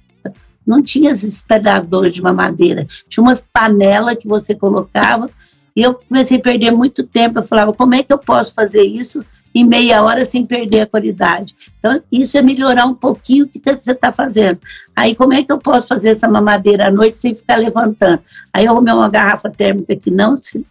não 0.66 0.82
tinha 0.82 1.10
esses 1.10 1.36
espelhadores 1.36 2.14
de 2.14 2.22
mamadeira. 2.22 2.86
Tinha 3.08 3.22
umas 3.22 3.46
panelas 3.52 4.16
que 4.16 4.26
você 4.26 4.54
colocava. 4.54 5.30
E 5.76 5.82
eu 5.82 5.94
comecei 5.94 6.38
a 6.38 6.40
perder 6.40 6.72
muito 6.72 7.02
tempo. 7.04 7.38
Eu 7.38 7.44
falava, 7.44 7.72
como 7.72 7.94
é 7.94 8.02
que 8.02 8.12
eu 8.12 8.18
posso 8.18 8.54
fazer 8.54 8.82
isso 8.82 9.24
em 9.54 9.64
meia 9.64 10.02
hora 10.02 10.24
sem 10.24 10.44
perder 10.44 10.82
a 10.82 10.86
qualidade. 10.86 11.54
Então, 11.78 12.00
isso 12.10 12.36
é 12.36 12.42
melhorar 12.42 12.86
um 12.86 12.94
pouquinho 12.94 13.46
o 13.46 13.48
que 13.48 13.60
você 13.60 13.92
está 13.92 14.12
fazendo. 14.12 14.58
Aí, 14.94 15.14
como 15.14 15.32
é 15.32 15.42
que 15.42 15.50
eu 15.50 15.58
posso 15.58 15.88
fazer 15.88 16.10
essa 16.10 16.28
mamadeira 16.28 16.88
à 16.88 16.90
noite 16.90 17.18
sem 17.18 17.34
ficar 17.34 17.56
levantando? 17.56 18.22
Aí, 18.52 18.64
eu 18.64 18.72
arrumei 18.72 18.92
uma 18.92 19.08
garrafa 19.08 19.50
térmica 19.50 19.96
que 19.96 20.10
não, 20.10 20.34
que 20.34 20.64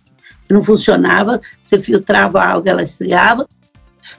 não 0.49 0.61
funcionava, 0.61 1.41
você 1.61 1.81
filtrava 1.81 2.39
a 2.39 2.51
água, 2.53 2.69
ela 2.69 2.83
esfriava, 2.83 3.47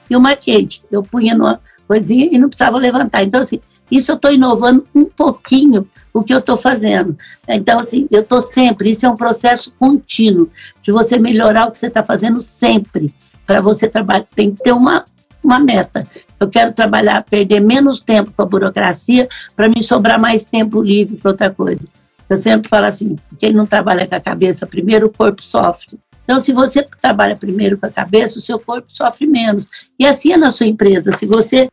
e 0.09 0.15
uma 0.15 0.35
quente. 0.35 0.83
Eu 0.91 1.01
punha 1.01 1.33
numa 1.33 1.59
coisinha 1.87 2.29
e 2.31 2.37
não 2.37 2.49
precisava 2.49 2.77
levantar. 2.77 3.23
Então, 3.23 3.41
assim, 3.41 3.59
isso 3.89 4.11
eu 4.11 4.15
estou 4.15 4.31
inovando 4.31 4.85
um 4.93 5.05
pouquinho 5.05 5.87
o 6.13 6.23
que 6.23 6.33
eu 6.33 6.39
estou 6.39 6.55
fazendo. 6.55 7.17
Então, 7.47 7.79
assim, 7.79 8.07
eu 8.11 8.21
estou 8.21 8.39
sempre, 8.39 8.91
isso 8.91 9.05
é 9.05 9.09
um 9.09 9.15
processo 9.15 9.73
contínuo, 9.79 10.49
de 10.83 10.91
você 10.91 11.17
melhorar 11.17 11.67
o 11.67 11.71
que 11.71 11.79
você 11.79 11.87
está 11.87 12.03
fazendo 12.03 12.39
sempre 12.39 13.13
para 13.49 13.61
você 13.61 13.87
trabalhar, 13.87 14.27
tem 14.35 14.51
que 14.51 14.61
ter 14.61 14.71
uma, 14.71 15.03
uma 15.43 15.59
meta. 15.59 16.07
Eu 16.39 16.47
quero 16.47 16.71
trabalhar, 16.71 17.23
perder 17.23 17.59
menos 17.59 17.99
tempo 17.99 18.31
com 18.31 18.43
a 18.43 18.45
burocracia 18.45 19.27
para 19.55 19.67
me 19.67 19.81
sobrar 19.81 20.19
mais 20.19 20.45
tempo 20.45 20.79
livre 20.83 21.17
para 21.17 21.31
outra 21.31 21.49
coisa. 21.49 21.87
Eu 22.29 22.37
sempre 22.37 22.69
falo 22.69 22.85
assim: 22.85 23.15
quem 23.39 23.51
não 23.51 23.65
trabalha 23.65 24.07
com 24.07 24.13
a 24.13 24.19
cabeça 24.19 24.67
primeiro, 24.67 25.07
o 25.07 25.09
corpo 25.11 25.41
sofre. 25.41 25.97
Então, 26.23 26.43
se 26.43 26.53
você 26.53 26.85
trabalha 27.01 27.35
primeiro 27.35 27.75
com 27.75 27.87
a 27.87 27.89
cabeça, 27.89 28.37
o 28.37 28.41
seu 28.41 28.59
corpo 28.59 28.85
sofre 28.87 29.25
menos. 29.25 29.67
E 29.97 30.05
assim 30.05 30.31
é 30.31 30.37
na 30.37 30.51
sua 30.51 30.67
empresa. 30.67 31.11
Se 31.17 31.25
você 31.25 31.69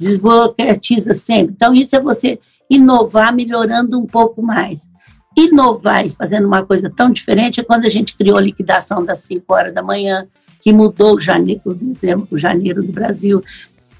desburocratiza 0.00 1.12
sempre. 1.12 1.52
Então, 1.54 1.74
isso 1.74 1.94
é 1.94 2.00
você 2.00 2.40
inovar 2.70 3.34
melhorando 3.34 4.00
um 4.00 4.06
pouco 4.06 4.40
mais. 4.40 4.88
Inovar 5.36 6.06
e 6.06 6.10
fazendo 6.10 6.46
uma 6.46 6.64
coisa 6.64 6.88
tão 6.88 7.10
diferente 7.10 7.60
é 7.60 7.62
quando 7.62 7.84
a 7.84 7.90
gente 7.90 8.16
criou 8.16 8.38
a 8.38 8.40
liquidação 8.40 9.04
das 9.04 9.18
5 9.20 9.44
horas 9.52 9.74
da 9.74 9.82
manhã, 9.82 10.26
que 10.62 10.72
mudou 10.72 11.16
o 11.16 11.20
janeiro, 11.20 11.60
o 12.30 12.38
janeiro 12.38 12.82
do 12.84 12.92
Brasil. 12.92 13.42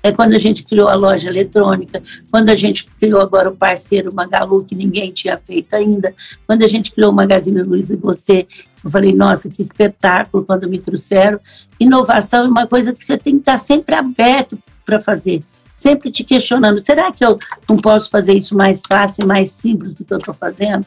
É 0.00 0.10
quando 0.10 0.34
a 0.34 0.38
gente 0.38 0.62
criou 0.62 0.88
a 0.88 0.94
loja 0.94 1.28
eletrônica, 1.28 2.02
quando 2.30 2.48
a 2.48 2.56
gente 2.56 2.86
criou 2.98 3.20
agora 3.20 3.50
o 3.50 3.56
parceiro 3.56 4.12
Magalu, 4.14 4.64
que 4.64 4.74
ninguém 4.74 5.12
tinha 5.12 5.38
feito 5.38 5.74
ainda, 5.74 6.14
quando 6.46 6.62
a 6.62 6.66
gente 6.66 6.90
criou 6.90 7.12
o 7.12 7.14
Magazine 7.14 7.62
Luiza 7.62 7.94
e 7.94 7.96
você, 7.96 8.46
eu 8.82 8.90
falei, 8.90 9.12
nossa, 9.14 9.48
que 9.48 9.62
espetáculo 9.62 10.44
quando 10.44 10.68
me 10.68 10.78
trouxeram. 10.78 11.38
Inovação 11.78 12.44
é 12.44 12.48
uma 12.48 12.66
coisa 12.66 12.92
que 12.92 13.04
você 13.04 13.16
tem 13.16 13.34
que 13.34 13.40
estar 13.40 13.58
sempre 13.58 13.94
aberto 13.94 14.58
para 14.84 15.00
fazer, 15.00 15.42
sempre 15.72 16.10
te 16.10 16.24
questionando, 16.24 16.84
será 16.84 17.12
que 17.12 17.24
eu 17.24 17.38
não 17.68 17.76
posso 17.76 18.10
fazer 18.10 18.34
isso 18.34 18.56
mais 18.56 18.82
fácil, 18.86 19.26
mais 19.26 19.52
simples 19.52 19.94
do 19.94 20.04
que 20.04 20.12
eu 20.12 20.18
estou 20.18 20.34
fazendo? 20.34 20.84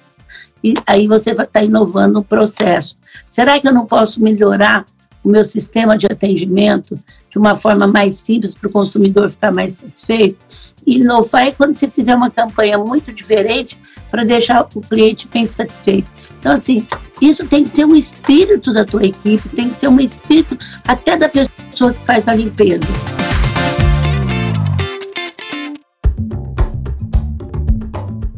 E 0.62 0.74
aí 0.86 1.08
você 1.08 1.34
vai 1.34 1.46
estar 1.46 1.64
inovando 1.64 2.20
o 2.20 2.24
processo. 2.24 2.98
Será 3.30 3.60
que 3.60 3.68
eu 3.68 3.74
não 3.74 3.86
posso 3.86 4.22
melhorar 4.22 4.86
o 5.26 5.30
meu 5.30 5.44
sistema 5.44 5.98
de 5.98 6.06
atendimento 6.06 7.00
de 7.32 7.40
uma 7.40 7.56
forma 7.56 7.88
mais 7.88 8.16
simples 8.18 8.54
para 8.54 8.70
o 8.70 8.72
consumidor 8.72 9.28
ficar 9.28 9.52
mais 9.52 9.74
satisfeito. 9.74 10.38
E 10.86 11.00
não 11.00 11.24
faz 11.24 11.56
quando 11.58 11.74
você 11.74 11.90
fizer 11.90 12.16
uma 12.16 12.30
campanha 12.30 12.78
muito 12.78 13.12
diferente 13.12 13.82
para 14.12 14.24
deixar 14.24 14.68
o 14.76 14.82
cliente 14.82 15.28
bem 15.28 15.44
satisfeito. 15.44 16.08
Então, 16.40 16.54
assim, 16.54 16.86
isso 17.20 17.46
tem 17.48 17.64
que 17.64 17.72
ser 17.72 17.86
um 17.86 17.96
espírito 17.96 18.72
da 18.72 18.86
tua 18.86 19.04
equipe, 19.04 19.50
tem 19.50 19.70
que 19.70 19.76
ser 19.76 19.88
um 19.88 20.00
espírito 20.00 20.56
até 20.88 21.18
da 21.18 21.28
pessoa 21.28 21.92
que 21.92 22.06
faz 22.06 22.28
a 22.28 22.36
limpeza. 22.36 22.86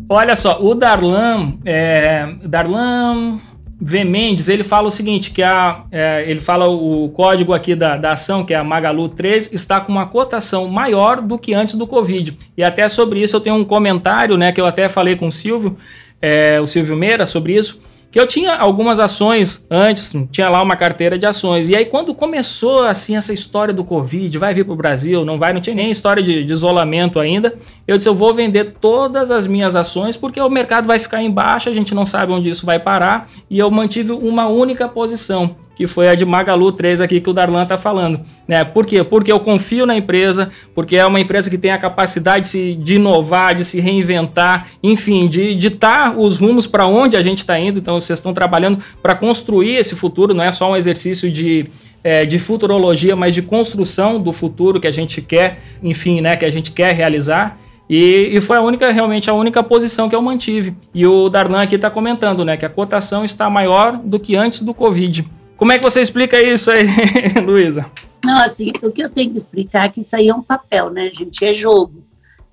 Olha 0.09 0.37
só, 0.37 0.63
o 0.63 0.73
Darlan, 0.73 1.57
é, 1.65 2.33
Darlan 2.45 3.41
V. 3.79 4.03
Mendes, 4.03 4.49
ele 4.49 4.63
fala 4.63 4.87
o 4.87 4.91
seguinte, 4.91 5.31
que 5.31 5.43
a, 5.43 5.83
é, 5.91 6.25
ele 6.27 6.39
fala 6.39 6.67
o 6.67 7.09
código 7.09 7.53
aqui 7.53 7.75
da, 7.75 7.95
da 7.95 8.11
ação, 8.11 8.43
que 8.43 8.53
é 8.53 8.57
a 8.57 8.63
Magalu 8.63 9.09
3, 9.09 9.53
está 9.53 9.79
com 9.79 9.91
uma 9.91 10.07
cotação 10.07 10.67
maior 10.67 11.21
do 11.21 11.37
que 11.37 11.53
antes 11.53 11.75
do 11.75 11.85
Covid. 11.85 12.37
E 12.57 12.63
até 12.63 12.87
sobre 12.87 13.21
isso 13.21 13.35
eu 13.35 13.41
tenho 13.41 13.55
um 13.55 13.63
comentário, 13.63 14.35
né, 14.35 14.51
que 14.51 14.59
eu 14.59 14.65
até 14.65 14.89
falei 14.89 15.15
com 15.15 15.27
o 15.27 15.31
Silvio, 15.31 15.77
é, 16.19 16.59
o 16.59 16.65
Silvio 16.65 16.97
Meira, 16.97 17.25
sobre 17.25 17.55
isso, 17.55 17.79
que 18.09 18.19
eu 18.19 18.25
tinha 18.25 18.55
algumas 18.55 18.99
ações 18.99 19.67
antes, 19.69 20.13
tinha 20.31 20.49
lá 20.49 20.61
uma 20.61 20.75
carteira 20.75 21.17
de 21.17 21.25
ações. 21.25 21.69
E 21.69 21.75
aí, 21.75 21.85
quando 21.85 22.15
começou 22.15 22.85
assim 22.85 23.17
essa 23.17 23.33
história 23.33 23.73
do 23.73 23.83
Covid, 23.83 24.37
vai 24.37 24.53
vir 24.53 24.63
para 24.63 24.73
o 24.73 24.77
Brasil, 24.77 25.25
não 25.25 25.37
vai, 25.37 25.53
não 25.53 25.61
tinha 25.61 25.75
nem 25.75 25.91
história 25.91 26.23
de, 26.23 26.43
de, 26.43 26.53
isolamento 26.53 27.19
ainda. 27.19 27.53
Eu 27.87 27.97
disse: 27.97 28.09
eu 28.09 28.15
vou 28.15 28.33
vender 28.33 28.75
todas 28.79 29.29
as 29.29 29.45
minhas 29.45 29.75
ações 29.75 30.15
porque 30.15 30.39
o 30.39 30.49
mercado 30.49 30.87
vai 30.87 30.99
ficar 30.99 31.21
em 31.21 31.29
baixa, 31.29 31.69
a 31.69 31.73
gente 31.73 31.93
não 31.93 32.05
sabe 32.05 32.31
onde 32.31 32.49
isso 32.49 32.65
vai 32.65 32.79
parar. 32.79 33.29
E 33.49 33.59
eu 33.59 33.69
mantive 33.69 34.11
uma 34.11 34.47
única 34.47 34.87
posição 34.87 35.55
que 35.77 35.85
foi 35.85 36.09
a 36.09 36.15
de 36.15 36.25
Magalu 36.25 36.71
3 36.71 37.01
aqui 37.01 37.21
que 37.21 37.29
o 37.29 37.33
Darlan 37.33 37.61
está 37.61 37.77
falando. 37.77 38.19
Né? 38.47 38.65
Por 38.65 38.83
quê? 38.83 39.03
Porque 39.03 39.31
eu 39.31 39.39
confio 39.39 39.85
na 39.85 39.95
empresa, 39.95 40.49
porque 40.73 40.95
é 40.95 41.05
uma 41.05 41.19
empresa 41.19 41.51
que 41.51 41.57
tem 41.57 41.69
a 41.69 41.77
capacidade 41.77 42.45
de, 42.45 42.47
se, 42.47 42.73
de 42.73 42.95
inovar, 42.95 43.53
de 43.53 43.63
se 43.63 43.79
reinventar, 43.79 44.67
enfim, 44.81 45.27
de 45.27 45.53
ditar 45.53 46.17
os 46.17 46.37
rumos 46.37 46.65
para 46.65 46.87
onde 46.87 47.15
a 47.15 47.21
gente 47.21 47.39
está 47.39 47.59
indo. 47.59 47.77
Então, 47.77 47.99
vocês 47.99 48.17
estão 48.17 48.33
trabalhando 48.33 48.83
para 49.03 49.13
construir 49.13 49.75
esse 49.75 49.95
futuro, 49.95 50.33
não 50.33 50.43
é 50.43 50.49
só 50.49 50.71
um 50.71 50.75
exercício 50.75 51.31
de, 51.31 51.67
é, 52.03 52.25
de 52.25 52.39
futurologia, 52.39 53.15
mas 53.15 53.35
de 53.35 53.43
construção 53.43 54.19
do 54.19 54.33
futuro 54.33 54.79
que 54.79 54.87
a 54.87 54.91
gente 54.91 55.21
quer, 55.21 55.59
enfim, 55.83 56.21
né, 56.21 56.35
que 56.35 56.45
a 56.45 56.49
gente 56.49 56.71
quer 56.71 56.91
realizar. 56.95 57.59
E, 57.87 58.31
e, 58.33 58.41
foi 58.41 58.57
a 58.57 58.61
única, 58.61 58.91
realmente 58.91 59.29
a 59.29 59.33
única 59.33 59.61
posição 59.61 60.09
que 60.09 60.15
eu 60.15 60.21
mantive. 60.21 60.75
E 60.91 61.05
o 61.05 61.29
Darlan 61.29 61.61
aqui 61.61 61.75
está 61.75 61.89
comentando, 61.91 62.43
né, 62.43 62.57
que 62.57 62.65
a 62.65 62.69
cotação 62.69 63.23
está 63.23 63.47
maior 63.47 63.95
do 63.97 64.19
que 64.19 64.35
antes 64.35 64.63
do 64.63 64.73
Covid. 64.73 65.36
Como 65.57 65.71
é 65.71 65.79
que 65.79 65.83
você 65.83 66.01
explica 66.01 66.41
isso 66.41 66.69
aí, 66.69 66.85
Luísa? 67.43 67.91
Não, 68.23 68.37
assim, 68.37 68.71
o 68.83 68.91
que 68.91 69.03
eu 69.03 69.09
tenho 69.09 69.31
que 69.31 69.37
explicar 69.37 69.85
é 69.85 69.89
que 69.89 70.01
isso 70.01 70.15
aí 70.15 70.29
é 70.29 70.33
um 70.33 70.43
papel, 70.43 70.91
né, 70.91 71.09
gente? 71.11 71.43
É 71.43 71.51
jogo. 71.51 72.05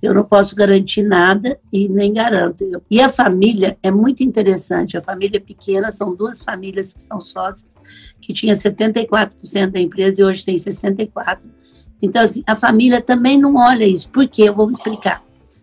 Eu 0.03 0.13
não 0.13 0.25
posso 0.25 0.55
garantir 0.55 1.03
nada 1.03 1.59
e 1.73 1.89
nem 1.89 2.13
garanto. 2.13 2.65
E 2.91 3.01
a 3.01 3.09
família 3.09 3.79
é 3.83 3.91
muito 3.91 4.23
interessante. 4.23 4.97
A 4.97 5.03
família 5.03 5.39
é 5.39 5.41
pequena, 5.41 5.91
são 5.91 6.15
duas 6.15 6.43
famílias 6.43 6.93
que 6.93 7.03
são 7.03 7.21
sócias, 7.21 7.75
que 8.21 8.33
tinha 8.33 8.55
74% 8.55 9.71
da 9.71 9.81
empresa 9.81 10.21
e 10.21 10.25
hoje 10.25 10.45
tem 10.45 10.57
64%. 10.57 11.39
Então, 12.03 12.23
assim, 12.23 12.43
a 12.47 12.55
família 12.55 13.01
também 13.01 13.39
não 13.39 13.57
olha 13.57 13.87
isso. 13.87 14.11
Por 14.11 14.29
quê? 14.29 14.43
Eu 14.43 14.55
vou 14.55 14.71
explicar. 14.71 15.23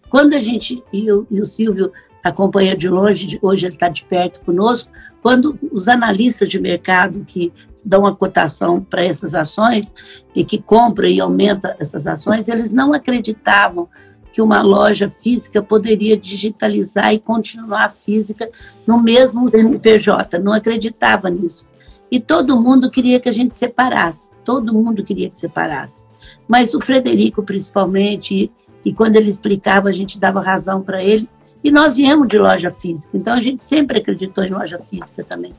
Quando 0.09 0.33
a 0.33 0.39
gente, 0.39 0.83
e 0.91 1.11
o, 1.11 1.27
e 1.29 1.39
o 1.39 1.45
Silvio 1.45 1.91
acompanha 2.23 2.75
de 2.75 2.87
longe, 2.87 3.39
hoje 3.41 3.65
ele 3.65 3.73
está 3.73 3.87
de 3.87 4.03
perto 4.03 4.41
conosco, 4.41 4.91
quando 5.21 5.57
os 5.71 5.87
analistas 5.87 6.47
de 6.47 6.59
mercado 6.59 7.23
que 7.25 7.51
dão 7.83 8.05
a 8.05 8.15
cotação 8.15 8.81
para 8.81 9.03
essas 9.03 9.33
ações 9.33 9.93
e 10.35 10.43
que 10.43 10.61
compram 10.61 11.07
e 11.07 11.19
aumentam 11.19 11.73
essas 11.79 12.05
ações, 12.05 12.47
eles 12.47 12.71
não 12.71 12.93
acreditavam 12.93 13.89
que 14.31 14.41
uma 14.41 14.61
loja 14.61 15.09
física 15.09 15.61
poderia 15.61 16.15
digitalizar 16.15 17.13
e 17.13 17.19
continuar 17.19 17.91
física 17.91 18.49
no 18.87 19.01
mesmo 19.01 19.47
CNPJ, 19.47 20.39
não 20.39 20.53
acreditava 20.53 21.29
nisso. 21.29 21.67
E 22.09 22.19
todo 22.19 22.59
mundo 22.59 22.89
queria 22.89 23.19
que 23.19 23.29
a 23.29 23.31
gente 23.31 23.57
separasse, 23.57 24.31
todo 24.43 24.73
mundo 24.73 25.03
queria 25.03 25.29
que 25.29 25.37
separasse. 25.37 26.01
Mas 26.47 26.73
o 26.73 26.79
Frederico, 26.79 27.43
principalmente, 27.43 28.35
e, 28.35 28.51
e 28.85 28.93
quando 28.93 29.15
ele 29.15 29.29
explicava, 29.29 29.89
a 29.89 29.91
gente 29.91 30.19
dava 30.19 30.41
razão 30.41 30.81
para 30.81 31.03
ele, 31.03 31.27
e 31.63 31.71
nós 31.71 31.95
viemos 31.95 32.27
de 32.27 32.37
loja 32.37 32.71
física, 32.71 33.15
então 33.17 33.33
a 33.33 33.41
gente 33.41 33.63
sempre 33.63 33.99
acreditou 33.99 34.43
em 34.43 34.49
loja 34.49 34.79
física 34.79 35.23
também. 35.23 35.53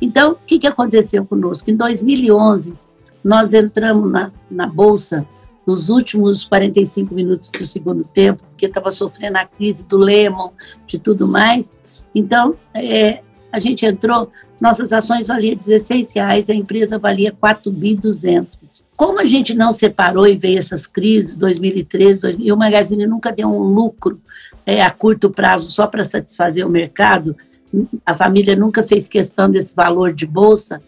Então, 0.00 0.32
o 0.32 0.34
que, 0.34 0.58
que 0.58 0.66
aconteceu 0.66 1.24
conosco? 1.24 1.70
Em 1.70 1.76
2011, 1.76 2.74
nós 3.22 3.54
entramos 3.54 4.10
na, 4.10 4.32
na 4.50 4.66
Bolsa 4.66 5.26
nos 5.66 5.88
últimos 5.88 6.44
45 6.44 7.14
minutos 7.14 7.50
do 7.50 7.64
segundo 7.64 8.04
tempo, 8.04 8.42
porque 8.50 8.66
estava 8.66 8.90
sofrendo 8.90 9.38
a 9.38 9.46
crise 9.46 9.82
do 9.84 9.96
Lemon, 9.96 10.50
de 10.86 10.98
tudo 10.98 11.26
mais. 11.26 11.72
Então, 12.14 12.54
é, 12.74 13.20
a 13.50 13.58
gente 13.58 13.86
entrou, 13.86 14.30
nossas 14.60 14.92
ações 14.92 15.28
valiam 15.28 15.54
16 15.54 16.12
reais, 16.14 16.50
a 16.50 16.54
empresa 16.54 16.98
valia 16.98 17.32
4 17.32 17.70
bi 17.72 17.94
200. 17.94 18.58
Como 18.96 19.20
a 19.20 19.24
gente 19.24 19.54
não 19.54 19.72
separou 19.72 20.26
e 20.26 20.36
veio 20.36 20.58
essas 20.58 20.86
crises, 20.86 21.34
2013, 21.36 22.20
2000, 22.20 22.46
e 22.46 22.52
o 22.52 22.56
Magazine 22.56 23.06
nunca 23.06 23.32
deu 23.32 23.48
um 23.48 23.58
lucro 23.58 24.20
é, 24.66 24.82
a 24.82 24.90
curto 24.90 25.30
prazo 25.30 25.70
só 25.70 25.86
para 25.86 26.04
satisfazer 26.04 26.66
o 26.66 26.70
mercado, 26.70 27.36
a 28.04 28.14
família 28.14 28.56
nunca 28.56 28.82
fez 28.82 29.08
questão 29.08 29.50
desse 29.50 29.74
valor 29.74 30.12
de 30.12 30.26
bolsa. 30.26 30.80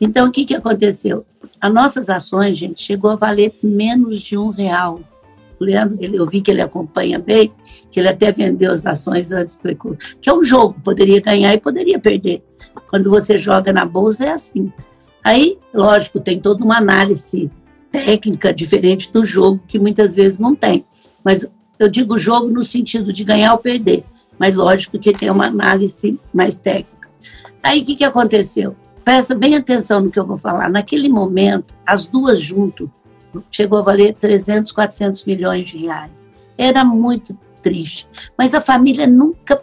Então, 0.00 0.28
o 0.28 0.32
que, 0.32 0.44
que 0.44 0.54
aconteceu? 0.54 1.24
As 1.60 1.72
nossas 1.72 2.08
ações, 2.08 2.56
gente, 2.56 2.80
chegou 2.80 3.10
a 3.10 3.16
valer 3.16 3.54
menos 3.62 4.20
de 4.20 4.36
um 4.36 4.50
real. 4.50 5.00
O 5.60 5.64
Leandro, 5.64 5.96
ele, 6.00 6.16
eu 6.16 6.26
vi 6.26 6.40
que 6.40 6.50
ele 6.50 6.60
acompanha 6.60 7.18
bem, 7.18 7.50
que 7.90 7.98
ele 7.98 8.08
até 8.08 8.30
vendeu 8.30 8.72
as 8.72 8.86
ações 8.86 9.32
antes 9.32 9.58
do 9.58 9.96
que 10.20 10.30
é 10.30 10.32
um 10.32 10.42
jogo, 10.42 10.80
poderia 10.84 11.20
ganhar 11.20 11.52
e 11.52 11.58
poderia 11.58 11.98
perder. 11.98 12.44
Quando 12.88 13.10
você 13.10 13.36
joga 13.36 13.72
na 13.72 13.84
bolsa 13.84 14.26
é 14.26 14.30
assim. 14.30 14.72
Aí, 15.24 15.58
lógico, 15.74 16.20
tem 16.20 16.40
toda 16.40 16.64
uma 16.64 16.78
análise 16.78 17.50
técnica 17.90 18.52
diferente 18.52 19.10
do 19.10 19.24
jogo, 19.24 19.60
que 19.66 19.78
muitas 19.78 20.14
vezes 20.14 20.38
não 20.38 20.54
tem. 20.54 20.84
Mas 21.24 21.46
eu 21.78 21.88
digo 21.88 22.18
jogo 22.18 22.48
no 22.48 22.64
sentido 22.64 23.12
de 23.12 23.24
ganhar 23.24 23.52
ou 23.52 23.58
perder, 23.58 24.04
mas 24.38 24.56
lógico 24.56 24.98
que 24.98 25.12
tem 25.12 25.30
uma 25.30 25.46
análise 25.46 26.18
mais 26.32 26.58
técnica. 26.58 27.08
Aí, 27.62 27.80
o 27.80 27.84
que, 27.84 27.96
que 27.96 28.04
aconteceu? 28.04 28.76
Presta 29.04 29.34
bem 29.34 29.56
atenção 29.56 30.00
no 30.00 30.10
que 30.10 30.18
eu 30.18 30.26
vou 30.26 30.38
falar. 30.38 30.68
Naquele 30.68 31.08
momento, 31.08 31.74
as 31.86 32.06
duas 32.06 32.40
junto 32.40 32.90
chegou 33.50 33.78
a 33.78 33.82
valer 33.82 34.14
300, 34.14 34.72
400 34.72 35.24
milhões 35.24 35.68
de 35.68 35.78
reais. 35.78 36.22
Era 36.56 36.84
muito 36.84 37.36
triste. 37.62 38.08
Mas 38.36 38.54
a 38.54 38.60
família 38.60 39.06
nunca 39.06 39.60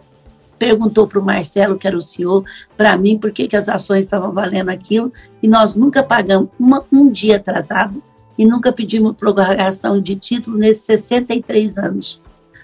perguntou 0.58 1.06
para 1.06 1.18
o 1.18 1.24
Marcelo, 1.24 1.76
que 1.76 1.86
era 1.86 1.96
o 1.96 2.00
senhor, 2.00 2.44
para 2.76 2.96
mim, 2.96 3.18
por 3.18 3.30
que, 3.30 3.46
que 3.46 3.56
as 3.56 3.68
ações 3.68 4.04
estavam 4.04 4.32
valendo 4.32 4.70
aquilo, 4.70 5.12
e 5.42 5.48
nós 5.48 5.74
nunca 5.74 6.02
pagamos 6.02 6.48
uma, 6.58 6.84
um 6.90 7.10
dia 7.10 7.36
atrasado 7.36 8.02
e 8.38 8.44
nunca 8.44 8.72
pedimos 8.72 9.16
prorrogação 9.16 10.00
de 10.00 10.16
título 10.16 10.58
nesses 10.58 10.82
63 10.84 11.78
anos. 11.78 12.22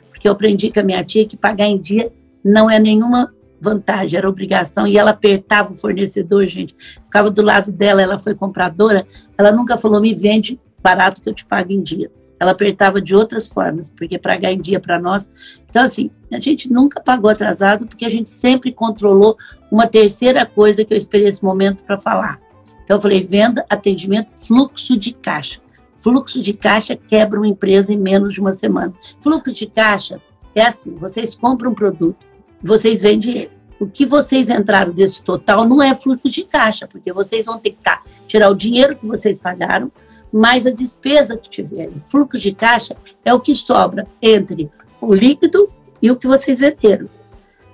Porque 0.08 0.28
eu 0.28 0.32
aprendi 0.32 0.70
com 0.70 0.80
a 0.80 0.84
minha 0.84 1.04
tia 1.04 1.26
que 1.26 1.36
pagar 1.36 1.66
em 1.66 1.78
dia 1.78 2.12
não 2.44 2.70
é 2.70 2.78
nenhuma 2.78 3.32
vantagem, 3.60 4.18
era 4.18 4.28
obrigação, 4.28 4.86
e 4.88 4.98
ela 4.98 5.12
apertava 5.12 5.72
o 5.72 5.76
fornecedor, 5.76 6.48
gente, 6.48 6.74
ficava 7.04 7.30
do 7.30 7.42
lado 7.42 7.70
dela, 7.70 8.02
ela 8.02 8.18
foi 8.18 8.34
compradora, 8.34 9.06
ela 9.38 9.52
nunca 9.52 9.78
falou, 9.78 10.00
me 10.00 10.12
vende 10.12 10.60
barato 10.82 11.22
que 11.22 11.28
eu 11.28 11.34
te 11.34 11.46
pago 11.46 11.72
em 11.72 11.80
dia 11.80 12.10
ela 12.42 12.50
apertava 12.50 13.00
de 13.00 13.14
outras 13.14 13.46
formas, 13.46 13.88
porque 13.88 14.18
pagar 14.18 14.52
em 14.52 14.60
dia 14.60 14.80
para 14.80 14.98
nós. 14.98 15.30
Então, 15.70 15.84
assim, 15.84 16.10
a 16.32 16.40
gente 16.40 16.70
nunca 16.70 17.00
pagou 17.00 17.30
atrasado, 17.30 17.86
porque 17.86 18.04
a 18.04 18.08
gente 18.08 18.28
sempre 18.30 18.72
controlou 18.72 19.36
uma 19.70 19.86
terceira 19.86 20.44
coisa 20.44 20.84
que 20.84 20.92
eu 20.92 20.98
esperei 20.98 21.28
esse 21.28 21.44
momento 21.44 21.84
para 21.84 22.00
falar. 22.00 22.40
Então, 22.82 22.96
eu 22.96 23.00
falei: 23.00 23.24
venda, 23.24 23.64
atendimento, 23.70 24.32
fluxo 24.34 24.96
de 24.96 25.12
caixa. 25.12 25.60
Fluxo 26.02 26.40
de 26.40 26.52
caixa 26.52 26.96
quebra 26.96 27.38
uma 27.38 27.46
empresa 27.46 27.92
em 27.92 27.96
menos 27.96 28.34
de 28.34 28.40
uma 28.40 28.50
semana. 28.50 28.92
Fluxo 29.20 29.52
de 29.52 29.66
caixa 29.66 30.20
É 30.54 30.66
assim, 30.66 30.96
vocês 30.96 31.34
compram 31.34 31.70
um 31.70 31.74
produto, 31.74 32.16
vocês 32.60 33.02
vendem 33.02 33.38
ele. 33.38 33.50
O 33.78 33.86
que 33.86 34.04
vocês 34.04 34.48
entraram 34.48 34.92
desse 34.92 35.22
total 35.24 35.64
não 35.64 35.82
é 35.82 35.92
fluxo 35.94 36.28
de 36.28 36.44
caixa, 36.44 36.86
porque 36.86 37.12
vocês 37.12 37.46
vão 37.46 37.58
ter 37.58 37.70
que 37.70 37.82
tá, 37.82 38.02
tirar 38.28 38.48
o 38.48 38.54
dinheiro 38.54 38.94
que 38.94 39.04
vocês 39.04 39.40
pagaram, 39.40 39.90
mais 40.32 40.66
a 40.66 40.70
despesa 40.70 41.36
que 41.36 41.50
tiverem. 41.50 41.98
Fluxo 41.98 42.38
de 42.38 42.52
caixa 42.52 42.96
é 43.24 43.32
o 43.34 43.40
que 43.40 43.54
sobra 43.54 44.06
entre 44.20 44.70
o 45.00 45.12
líquido 45.12 45.68
e 46.00 46.10
o 46.10 46.16
que 46.16 46.28
vocês 46.28 46.60
venderam. 46.60 47.08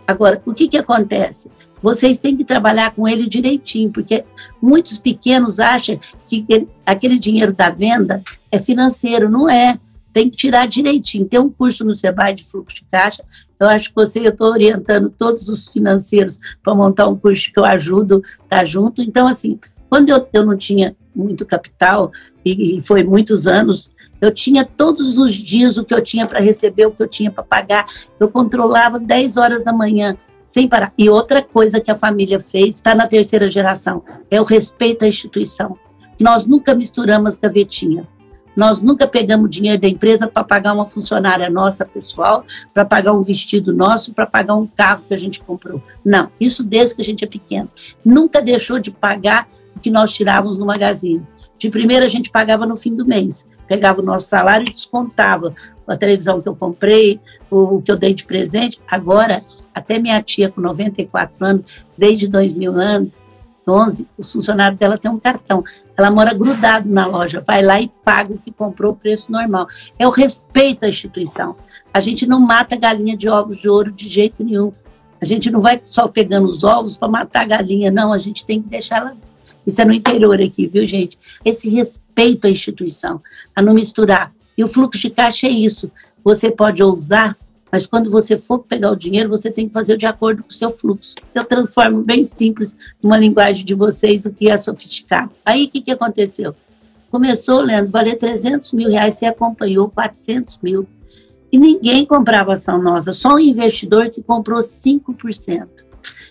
Agora, 0.06 0.40
o 0.46 0.54
que, 0.54 0.68
que 0.68 0.78
acontece? 0.78 1.50
Vocês 1.82 2.18
têm 2.18 2.36
que 2.36 2.44
trabalhar 2.44 2.92
com 2.92 3.06
ele 3.06 3.26
direitinho, 3.26 3.90
porque 3.90 4.24
muitos 4.60 4.98
pequenos 4.98 5.60
acham 5.60 5.98
que 6.26 6.44
ele, 6.48 6.68
aquele 6.84 7.18
dinheiro 7.18 7.52
da 7.52 7.70
venda 7.70 8.22
é 8.50 8.58
financeiro, 8.58 9.28
não 9.28 9.48
é 9.48 9.78
tem 10.12 10.30
que 10.30 10.36
tirar 10.36 10.66
direitinho. 10.66 11.26
Tem 11.26 11.38
um 11.38 11.50
curso 11.50 11.84
no 11.84 11.94
Sebrae 11.94 12.34
de 12.34 12.42
fluxo 12.42 12.76
de 12.76 12.84
caixa. 12.90 13.22
Eu 13.60 13.68
acho 13.68 13.90
que 13.90 13.94
você, 13.94 14.20
eu 14.20 14.30
estou 14.30 14.48
orientando 14.48 15.10
todos 15.10 15.48
os 15.48 15.68
financeiros 15.68 16.40
para 16.62 16.74
montar 16.74 17.06
um 17.06 17.16
curso 17.16 17.52
que 17.52 17.58
eu 17.58 17.64
ajudo, 17.64 18.22
tá 18.48 18.64
junto. 18.64 19.02
Então, 19.02 19.28
assim, 19.28 19.58
quando 19.88 20.08
eu, 20.08 20.26
eu 20.32 20.44
não 20.44 20.56
tinha 20.56 20.96
muito 21.14 21.46
capital, 21.46 22.10
e, 22.44 22.78
e 22.78 22.80
foi 22.80 23.04
muitos 23.04 23.46
anos, 23.46 23.90
eu 24.20 24.32
tinha 24.32 24.64
todos 24.64 25.18
os 25.18 25.34
dias 25.34 25.76
o 25.76 25.84
que 25.84 25.94
eu 25.94 26.02
tinha 26.02 26.26
para 26.26 26.40
receber, 26.40 26.86
o 26.86 26.90
que 26.90 27.02
eu 27.02 27.08
tinha 27.08 27.30
para 27.30 27.44
pagar. 27.44 27.86
Eu 28.18 28.28
controlava 28.28 28.98
10 28.98 29.36
horas 29.36 29.62
da 29.62 29.72
manhã, 29.72 30.16
sem 30.48 30.66
parar. 30.66 30.92
E 30.96 31.10
outra 31.10 31.42
coisa 31.42 31.78
que 31.78 31.90
a 31.90 31.94
família 31.94 32.40
fez, 32.40 32.76
está 32.76 32.94
na 32.94 33.06
terceira 33.06 33.50
geração, 33.50 34.02
é 34.30 34.40
o 34.40 34.44
respeito 34.44 35.04
à 35.04 35.08
instituição. 35.08 35.78
Nós 36.18 36.46
nunca 36.46 36.74
misturamos 36.74 37.36
gavetinha. 37.36 38.08
Nós 38.56 38.82
nunca 38.82 39.06
pegamos 39.06 39.50
dinheiro 39.50 39.80
da 39.80 39.86
empresa 39.86 40.26
para 40.26 40.42
pagar 40.42 40.72
uma 40.72 40.86
funcionária 40.86 41.48
nossa 41.48 41.84
pessoal, 41.84 42.44
para 42.74 42.84
pagar 42.84 43.12
um 43.12 43.22
vestido 43.22 43.72
nosso, 43.72 44.12
para 44.12 44.26
pagar 44.26 44.56
um 44.56 44.66
carro 44.66 45.04
que 45.06 45.14
a 45.14 45.18
gente 45.18 45.38
comprou. 45.38 45.80
Não, 46.04 46.28
isso 46.40 46.64
desde 46.64 46.96
que 46.96 47.02
a 47.02 47.04
gente 47.04 47.22
é 47.22 47.28
pequeno. 47.28 47.70
Nunca 48.04 48.42
deixou 48.42 48.80
de 48.80 48.90
pagar 48.90 49.46
o 49.76 49.78
que 49.78 49.90
nós 49.90 50.12
tirávamos 50.12 50.58
no 50.58 50.66
magazine. 50.66 51.24
De 51.56 51.70
primeira 51.70 52.06
a 52.06 52.08
gente 52.08 52.30
pagava 52.30 52.66
no 52.66 52.76
fim 52.76 52.96
do 52.96 53.06
mês. 53.06 53.46
Pegava 53.68 54.00
o 54.00 54.04
nosso 54.04 54.28
salário 54.28 54.64
e 54.68 54.72
descontava 54.72 55.54
a 55.86 55.96
televisão 55.96 56.40
que 56.40 56.48
eu 56.48 56.56
comprei, 56.56 57.20
o 57.50 57.80
que 57.82 57.92
eu 57.92 57.98
dei 57.98 58.14
de 58.14 58.24
presente. 58.24 58.80
Agora, 58.90 59.42
até 59.74 59.98
minha 59.98 60.20
tia 60.22 60.50
com 60.50 60.60
94 60.60 61.44
anos, 61.44 61.84
desde 61.96 62.28
2000 62.28 62.72
anos, 62.72 63.18
11, 63.68 64.08
o 64.16 64.22
funcionário 64.22 64.78
dela 64.78 64.96
tem 64.96 65.10
um 65.10 65.18
cartão. 65.18 65.62
Ela 65.96 66.10
mora 66.10 66.32
grudado 66.32 66.90
na 66.90 67.06
loja, 67.06 67.42
vai 67.46 67.62
lá 67.62 67.80
e 67.80 67.90
paga 68.02 68.32
o 68.32 68.38
que 68.38 68.50
comprou 68.50 68.92
o 68.92 68.96
preço 68.96 69.30
normal. 69.30 69.66
É 69.98 70.06
o 70.06 70.10
respeito 70.10 70.84
à 70.84 70.88
instituição. 70.88 71.54
A 71.92 72.00
gente 72.00 72.26
não 72.26 72.40
mata 72.40 72.76
galinha 72.76 73.16
de 73.16 73.28
ovos 73.28 73.58
de 73.58 73.68
ouro 73.68 73.92
de 73.92 74.08
jeito 74.08 74.42
nenhum. 74.42 74.72
A 75.20 75.24
gente 75.24 75.50
não 75.50 75.60
vai 75.60 75.80
só 75.84 76.08
pegando 76.08 76.46
os 76.46 76.64
ovos 76.64 76.96
para 76.96 77.08
matar 77.08 77.42
a 77.42 77.46
galinha, 77.46 77.90
não. 77.90 78.12
A 78.12 78.18
gente 78.18 78.46
tem 78.46 78.62
que 78.62 78.68
deixar 78.68 78.98
ela. 78.98 79.16
Isso 79.68 79.82
é 79.82 79.84
no 79.84 79.92
interior 79.92 80.40
aqui, 80.40 80.66
viu, 80.66 80.86
gente? 80.86 81.18
Esse 81.44 81.68
respeito 81.68 82.46
à 82.46 82.50
instituição, 82.50 83.20
a 83.54 83.60
não 83.60 83.74
misturar. 83.74 84.32
E 84.56 84.64
o 84.64 84.68
fluxo 84.68 85.00
de 85.00 85.10
caixa 85.10 85.46
é 85.46 85.50
isso. 85.50 85.90
Você 86.24 86.50
pode 86.50 86.82
ousar 86.82 87.36
mas 87.70 87.86
quando 87.86 88.10
você 88.10 88.38
for 88.38 88.60
pegar 88.60 88.90
o 88.90 88.96
dinheiro, 88.96 89.28
você 89.28 89.50
tem 89.50 89.68
que 89.68 89.74
fazer 89.74 89.96
de 89.96 90.06
acordo 90.06 90.42
com 90.42 90.48
o 90.48 90.54
seu 90.54 90.70
fluxo. 90.70 91.14
Eu 91.34 91.44
transformo 91.44 92.02
bem 92.02 92.24
simples, 92.24 92.74
numa 93.02 93.18
linguagem 93.18 93.64
de 93.64 93.74
vocês, 93.74 94.24
o 94.24 94.32
que 94.32 94.48
é 94.48 94.56
sofisticado. 94.56 95.34
Aí 95.44 95.66
o 95.66 95.68
que, 95.68 95.82
que 95.82 95.90
aconteceu? 95.90 96.54
Começou, 97.10 97.60
Leandro, 97.60 97.92
valer 97.92 98.16
300 98.16 98.72
mil 98.72 98.88
reais, 98.88 99.16
você 99.16 99.26
acompanhou 99.26 99.90
400 99.90 100.58
mil. 100.62 100.86
E 101.50 101.58
ninguém 101.58 102.04
comprava 102.04 102.54
ação 102.54 102.80
nossa, 102.80 103.12
só 103.12 103.34
um 103.34 103.38
investidor 103.38 104.10
que 104.10 104.22
comprou 104.22 104.60
5%. 104.60 105.66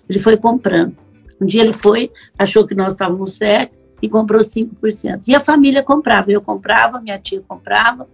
Ele 0.09 0.19
foi 0.19 0.37
comprando. 0.37 0.95
Um 1.39 1.45
dia 1.45 1.61
ele 1.61 1.73
foi, 1.73 2.11
achou 2.37 2.65
que 2.65 2.75
nós 2.75 2.93
estávamos 2.93 3.33
certos 3.33 3.77
e 4.01 4.09
comprou 4.09 4.41
5%. 4.41 5.21
E 5.27 5.35
a 5.35 5.39
família 5.39 5.83
comprava, 5.83 6.31
eu 6.31 6.41
comprava, 6.41 7.01
minha 7.01 7.19
tia 7.19 7.41
comprava, 7.47 8.07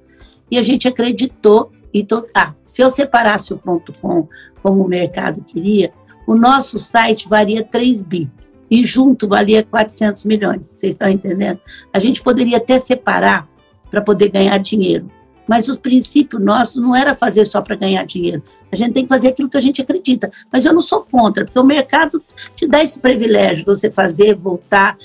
e 0.50 0.58
a 0.58 0.62
gente 0.62 0.88
acreditou 0.88 1.72
então, 1.94 2.22
tá, 2.22 2.56
se 2.66 2.82
eu 2.82 2.90
separasse 2.90 3.54
o 3.54 3.58
ponto 3.58 3.94
.com 4.02 4.28
como 4.64 4.84
o 4.84 4.88
mercado 4.88 5.44
queria, 5.44 5.94
o 6.26 6.34
nosso 6.34 6.80
site 6.80 7.30
varia 7.30 7.64
3 7.64 8.02
bi 8.02 8.32
e 8.72 8.84
junto 8.84 9.28
valia 9.28 9.64
400 9.64 10.24
milhões. 10.24 10.66
Vocês 10.66 10.94
estão 10.94 11.10
entendendo? 11.10 11.60
A 11.94 12.00
gente 12.00 12.24
poderia 12.24 12.58
até 12.58 12.78
separar 12.78 13.48
para 13.92 14.02
poder 14.02 14.30
ganhar 14.30 14.58
dinheiro. 14.58 15.12
Mas 15.48 15.68
o 15.68 15.80
princípio 15.80 16.40
nosso 16.40 16.82
não 16.82 16.96
era 16.96 17.16
fazer 17.16 17.46
só 17.46 17.62
para 17.62 17.76
ganhar 17.76 18.06
dinheiro. 18.06 18.42
A 18.72 18.76
gente 18.76 18.94
tem 18.94 19.04
que 19.04 19.10
fazer 19.10 19.30
aquilo 19.30 19.50
que 19.50 19.58
a 19.58 19.62
gente 19.62 19.82
acredita. 19.82 20.32
Mas 20.52 20.66
eu 20.66 20.74
não 20.74 20.82
sou 20.82 21.06
contra, 21.10 21.44
porque 21.46 21.60
o 21.60 21.64
mercado 21.64 22.22
te 22.56 22.68
dá 22.68 22.82
esse 22.82 23.00
privilégio 23.00 23.60
de 23.60 23.66
você 23.66 23.92
fazer, 23.92 24.36
voltar. 24.36 24.98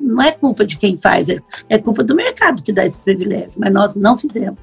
Não 0.00 0.22
é 0.22 0.32
culpa 0.32 0.64
de 0.64 0.76
quem 0.76 0.96
faz, 0.96 1.28
é 1.68 1.78
culpa 1.78 2.04
do 2.04 2.14
mercado 2.14 2.62
que 2.62 2.72
dá 2.72 2.84
esse 2.84 3.00
privilégio. 3.00 3.52
Mas 3.56 3.72
nós 3.72 3.94
não 3.94 4.18
fizemos 4.18 4.58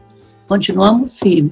continuamos 0.47 1.19
firmes, 1.19 1.51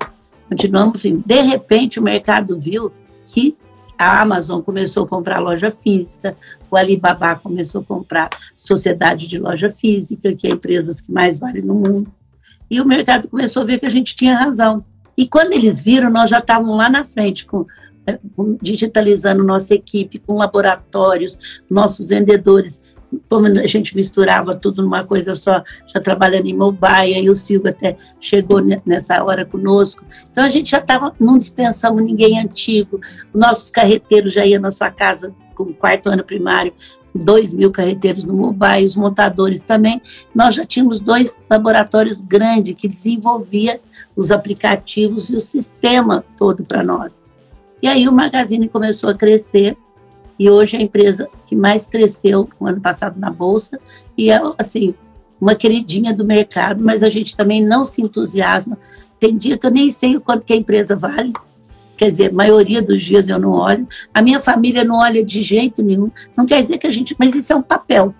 continuamos 0.49 1.01
firmes. 1.01 1.23
De 1.25 1.41
repente, 1.41 1.99
o 1.99 2.03
mercado 2.03 2.59
viu 2.59 2.91
que 3.25 3.55
a 3.97 4.21
Amazon 4.21 4.61
começou 4.61 5.05
a 5.05 5.07
comprar 5.07 5.39
loja 5.39 5.71
física, 5.71 6.35
o 6.69 6.75
Alibaba 6.75 7.35
começou 7.35 7.81
a 7.81 7.85
comprar 7.85 8.29
sociedade 8.55 9.27
de 9.27 9.37
loja 9.37 9.69
física, 9.69 10.33
que 10.33 10.47
é 10.47 10.51
empresas 10.51 11.01
que 11.01 11.11
mais 11.11 11.39
valem 11.39 11.61
no 11.61 11.75
mundo. 11.75 12.11
E 12.69 12.81
o 12.81 12.85
mercado 12.85 13.27
começou 13.27 13.63
a 13.63 13.65
ver 13.65 13.79
que 13.79 13.85
a 13.85 13.89
gente 13.89 14.15
tinha 14.15 14.37
razão. 14.37 14.83
E 15.17 15.27
quando 15.27 15.53
eles 15.53 15.81
viram, 15.81 16.09
nós 16.09 16.29
já 16.29 16.39
estávamos 16.39 16.77
lá 16.77 16.89
na 16.89 17.05
frente, 17.05 17.45
com, 17.45 17.65
eh, 18.05 18.19
digitalizando 18.61 19.43
nossa 19.43 19.73
equipe, 19.73 20.19
com 20.19 20.35
laboratórios, 20.35 21.61
nossos 21.69 22.09
vendedores 22.09 22.81
como 23.29 23.47
a 23.47 23.67
gente 23.67 23.95
misturava 23.95 24.55
tudo 24.55 24.81
numa 24.81 25.03
coisa 25.03 25.35
só, 25.35 25.63
já 25.87 25.99
trabalhando 25.99 26.47
em 26.47 26.55
mobile, 26.55 27.21
e 27.23 27.29
o 27.29 27.35
Silvio 27.35 27.69
até 27.69 27.95
chegou 28.19 28.61
nessa 28.85 29.23
hora 29.23 29.45
conosco. 29.45 30.03
Então 30.29 30.43
a 30.43 30.49
gente 30.49 30.71
já 30.71 30.79
estava, 30.79 31.13
não 31.19 31.37
dispensamos 31.37 32.03
ninguém 32.03 32.39
antigo, 32.39 32.99
nossos 33.33 33.69
carreteiros 33.69 34.33
já 34.33 34.45
iam 34.45 34.61
na 34.61 34.71
sua 34.71 34.91
casa 34.91 35.33
com 35.53 35.73
quarto 35.73 36.09
ano 36.09 36.23
primário, 36.23 36.73
dois 37.15 37.53
mil 37.53 37.71
carreteiros 37.71 38.23
no 38.25 38.33
mobile, 38.33 38.83
os 38.83 38.95
montadores 38.95 39.61
também. 39.61 40.01
Nós 40.33 40.53
já 40.53 40.65
tínhamos 40.65 40.99
dois 40.99 41.37
laboratórios 41.49 42.19
grandes 42.21 42.75
que 42.75 42.87
desenvolvia 42.87 43.79
os 44.15 44.31
aplicativos 44.31 45.29
e 45.29 45.35
o 45.35 45.39
sistema 45.39 46.23
todo 46.37 46.63
para 46.63 46.83
nós. 46.83 47.21
E 47.81 47.87
aí 47.87 48.07
o 48.07 48.11
Magazine 48.11 48.67
começou 48.67 49.09
a 49.09 49.15
crescer, 49.15 49.77
e 50.37 50.49
hoje 50.49 50.75
é 50.75 50.79
a 50.79 50.83
empresa 50.83 51.29
que 51.45 51.55
mais 51.55 51.85
cresceu 51.85 52.49
no 52.59 52.67
ano 52.67 52.81
passado 52.81 53.17
na 53.19 53.29
bolsa 53.29 53.79
e 54.17 54.29
é 54.29 54.41
assim 54.57 54.93
uma 55.39 55.55
queridinha 55.55 56.13
do 56.13 56.25
mercado, 56.25 56.83
mas 56.83 57.03
a 57.03 57.09
gente 57.09 57.35
também 57.35 57.63
não 57.63 57.83
se 57.83 58.01
entusiasma. 58.01 58.77
Tem 59.19 59.35
dia 59.35 59.57
que 59.57 59.65
eu 59.65 59.71
nem 59.71 59.89
sei 59.89 60.15
o 60.15 60.21
quanto 60.21 60.45
que 60.45 60.53
a 60.53 60.55
empresa 60.55 60.95
vale. 60.95 61.33
Quer 61.97 62.09
dizer, 62.09 62.33
maioria 62.33 62.81
dos 62.81 63.01
dias 63.01 63.27
eu 63.29 63.39
não 63.39 63.51
olho. 63.51 63.87
A 64.13 64.21
minha 64.21 64.39
família 64.39 64.83
não 64.83 64.97
olha 64.97 65.23
de 65.23 65.41
jeito 65.41 65.81
nenhum. 65.81 66.11
Não 66.35 66.45
quer 66.45 66.61
dizer 66.61 66.77
que 66.77 66.87
a 66.87 66.91
gente. 66.91 67.15
Mas 67.17 67.35
isso 67.35 67.51
é 67.53 67.55
um 67.55 67.61
papel. 67.61 68.13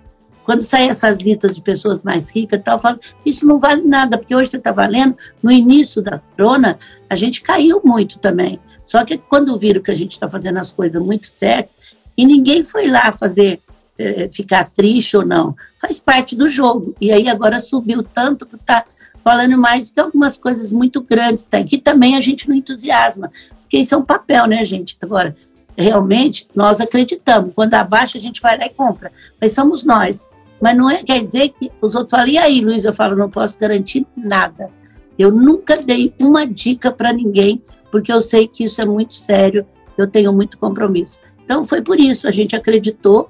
Quando 0.44 0.62
saem 0.62 0.88
essas 0.88 1.18
listas 1.18 1.56
de 1.56 1.60
pessoas 1.60 2.04
mais 2.04 2.30
ricas, 2.30 2.60
tal, 2.62 2.76
eu 2.76 2.80
falo, 2.80 3.00
isso 3.24 3.44
não 3.44 3.58
vale 3.58 3.82
nada, 3.82 4.16
porque 4.16 4.34
hoje 4.34 4.50
você 4.50 4.58
está 4.58 4.70
valendo. 4.70 5.16
No 5.42 5.50
início 5.50 6.00
da 6.00 6.20
corona, 6.20 6.78
a 7.10 7.16
gente 7.16 7.42
caiu 7.42 7.80
muito 7.84 8.18
também. 8.20 8.60
Só 8.84 9.04
que 9.04 9.18
quando 9.18 9.58
viram 9.58 9.82
que 9.82 9.90
a 9.90 9.94
gente 9.94 10.12
está 10.12 10.28
fazendo 10.28 10.58
as 10.58 10.72
coisas 10.72 11.02
muito 11.02 11.26
certas, 11.26 11.96
e 12.16 12.24
ninguém 12.24 12.62
foi 12.62 12.88
lá 12.88 13.12
fazer 13.12 13.60
é, 13.98 14.28
ficar 14.30 14.70
triste 14.70 15.16
ou 15.16 15.26
não. 15.26 15.54
Faz 15.80 15.98
parte 15.98 16.36
do 16.36 16.48
jogo. 16.48 16.94
E 17.00 17.10
aí 17.10 17.28
agora 17.28 17.58
subiu 17.58 18.02
tanto 18.02 18.46
que 18.46 18.56
está 18.56 18.84
falando 19.26 19.58
mais 19.58 19.90
que 19.90 19.98
algumas 19.98 20.38
coisas 20.38 20.72
muito 20.72 21.00
grandes, 21.00 21.42
tá? 21.42 21.60
que 21.64 21.78
também 21.78 22.16
a 22.16 22.20
gente 22.20 22.48
não 22.48 22.54
entusiasma. 22.54 23.32
Porque 23.60 23.76
isso 23.76 23.92
é 23.92 23.98
um 23.98 24.04
papel, 24.04 24.46
né, 24.46 24.64
gente? 24.64 24.96
Agora, 25.02 25.34
realmente, 25.76 26.46
nós 26.54 26.80
acreditamos. 26.80 27.50
Quando 27.52 27.74
abaixa, 27.74 28.18
a 28.18 28.20
gente 28.20 28.40
vai 28.40 28.56
lá 28.56 28.66
e 28.66 28.70
compra. 28.70 29.10
Mas 29.40 29.52
somos 29.52 29.82
nós. 29.82 30.28
Mas 30.60 30.76
não 30.76 30.88
é, 30.88 31.02
quer 31.02 31.24
dizer 31.24 31.48
que 31.48 31.72
os 31.80 31.96
outros 31.96 32.12
falam, 32.12 32.28
e 32.28 32.38
aí, 32.38 32.60
Luiz? 32.60 32.84
Eu 32.84 32.92
falo, 32.92 33.16
não 33.16 33.28
posso 33.28 33.58
garantir 33.58 34.06
nada. 34.16 34.70
Eu 35.18 35.32
nunca 35.32 35.76
dei 35.76 36.14
uma 36.20 36.46
dica 36.46 36.92
para 36.92 37.12
ninguém, 37.12 37.60
porque 37.90 38.12
eu 38.12 38.20
sei 38.20 38.46
que 38.46 38.62
isso 38.62 38.80
é 38.80 38.86
muito 38.86 39.16
sério, 39.16 39.66
eu 39.98 40.06
tenho 40.06 40.32
muito 40.32 40.56
compromisso. 40.56 41.18
Então, 41.44 41.64
foi 41.64 41.82
por 41.82 41.98
isso, 41.98 42.28
a 42.28 42.30
gente 42.30 42.54
acreditou, 42.54 43.28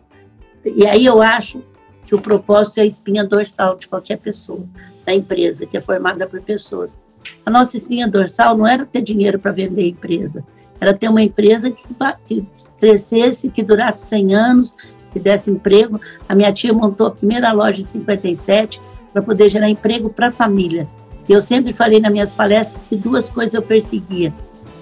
e 0.63 0.87
aí 0.87 1.07
eu 1.07 1.23
acho 1.23 1.63
que 2.07 2.15
o 2.15 2.21
propósito 2.21 2.79
é 2.79 2.83
a 2.83 2.87
espinha 2.87 3.25
dorsal 3.25 3.77
de 3.77 3.89
qualquer 3.89 4.19
pessoa, 4.19 4.65
da 5.05 5.15
empresa, 5.15 5.67
que 5.67 5.77
é 5.77 5.81
formada 5.81 6.27
por 6.27 6.41
pessoas. 6.41 6.97
A 7.45 7.51
nossa 7.51 7.77
espinha 7.77 8.09
dorsal 8.09 8.57
não 8.57 8.67
era 8.67 8.87
ter 8.87 9.03
dinheiro 9.03 9.39
para 9.39 9.51
vender 9.51 9.83
a 9.83 9.89
empresa, 9.89 10.45
era 10.81 10.95
ter 10.95 11.09
uma 11.09 11.23
empresa 11.23 11.71
que, 11.71 11.85
que 12.27 12.47
crescesse, 12.79 13.51
que 13.51 13.63
durasse 13.63 14.09
100 14.09 14.35
anos, 14.35 14.77
que 15.13 15.19
desse 15.19 15.51
emprego. 15.51 16.01
A 16.29 16.35
minha 16.35 16.53
tia 16.53 16.73
montou 16.73 17.09
a 17.09 17.11
primeira 17.11 17.53
loja 17.53 17.81
em 17.81 17.85
57 17.85 18.81
para 19.13 19.23
poder 19.23 19.51
gerar 19.51 19.69
emprego 19.69 20.11
para 20.11 20.29
a 20.29 20.33
família. 20.33 20.87
Eu 21.29 21.41
sempre 21.41 21.73
falei 21.73 21.99
nas 21.99 22.13
minhas 22.13 22.33
palestras 22.33 22.85
que 22.85 22.95
duas 22.95 23.29
coisas 23.29 23.55
eu 23.55 23.63
perseguia: 23.63 24.33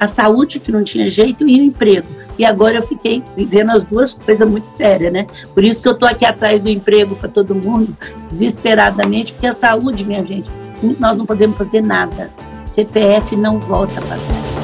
a 0.05 0.09
saúde 0.09 0.61
que 0.61 0.71
não 0.71 0.85
tinha 0.85 1.09
jeito 1.09 1.49
e 1.49 1.61
o 1.61 1.64
emprego. 1.64 2.07
E 2.38 2.45
agora 2.45 2.77
eu 2.77 2.83
fiquei 2.83 3.23
vivendo 3.37 3.71
as 3.71 3.85
duas 3.85 4.14
coisas 4.14 4.49
muito 4.49 4.69
sérias, 4.69 5.12
né? 5.12 5.27
Por 5.55 5.64
isso 5.64 5.83
que 5.83 5.88
eu 5.88 5.93
estou 5.93 6.09
aqui 6.09 6.25
atrás 6.25 6.61
do 6.61 6.69
emprego 6.69 7.14
para 7.17 7.29
todo 7.29 7.55
mundo, 7.55 7.97
desesperadamente, 8.29 9.33
porque 9.33 9.47
a 9.47 9.53
saúde, 9.53 10.05
minha 10.05 10.25
gente, 10.25 10.51
nós 10.99 11.17
não 11.17 11.25
podemos 11.25 11.57
fazer 11.57 11.81
nada. 11.81 12.31
CPF 12.64 13.37
não 13.37 13.59
volta 13.61 14.01
para 14.01 14.17
trás. 14.17 14.63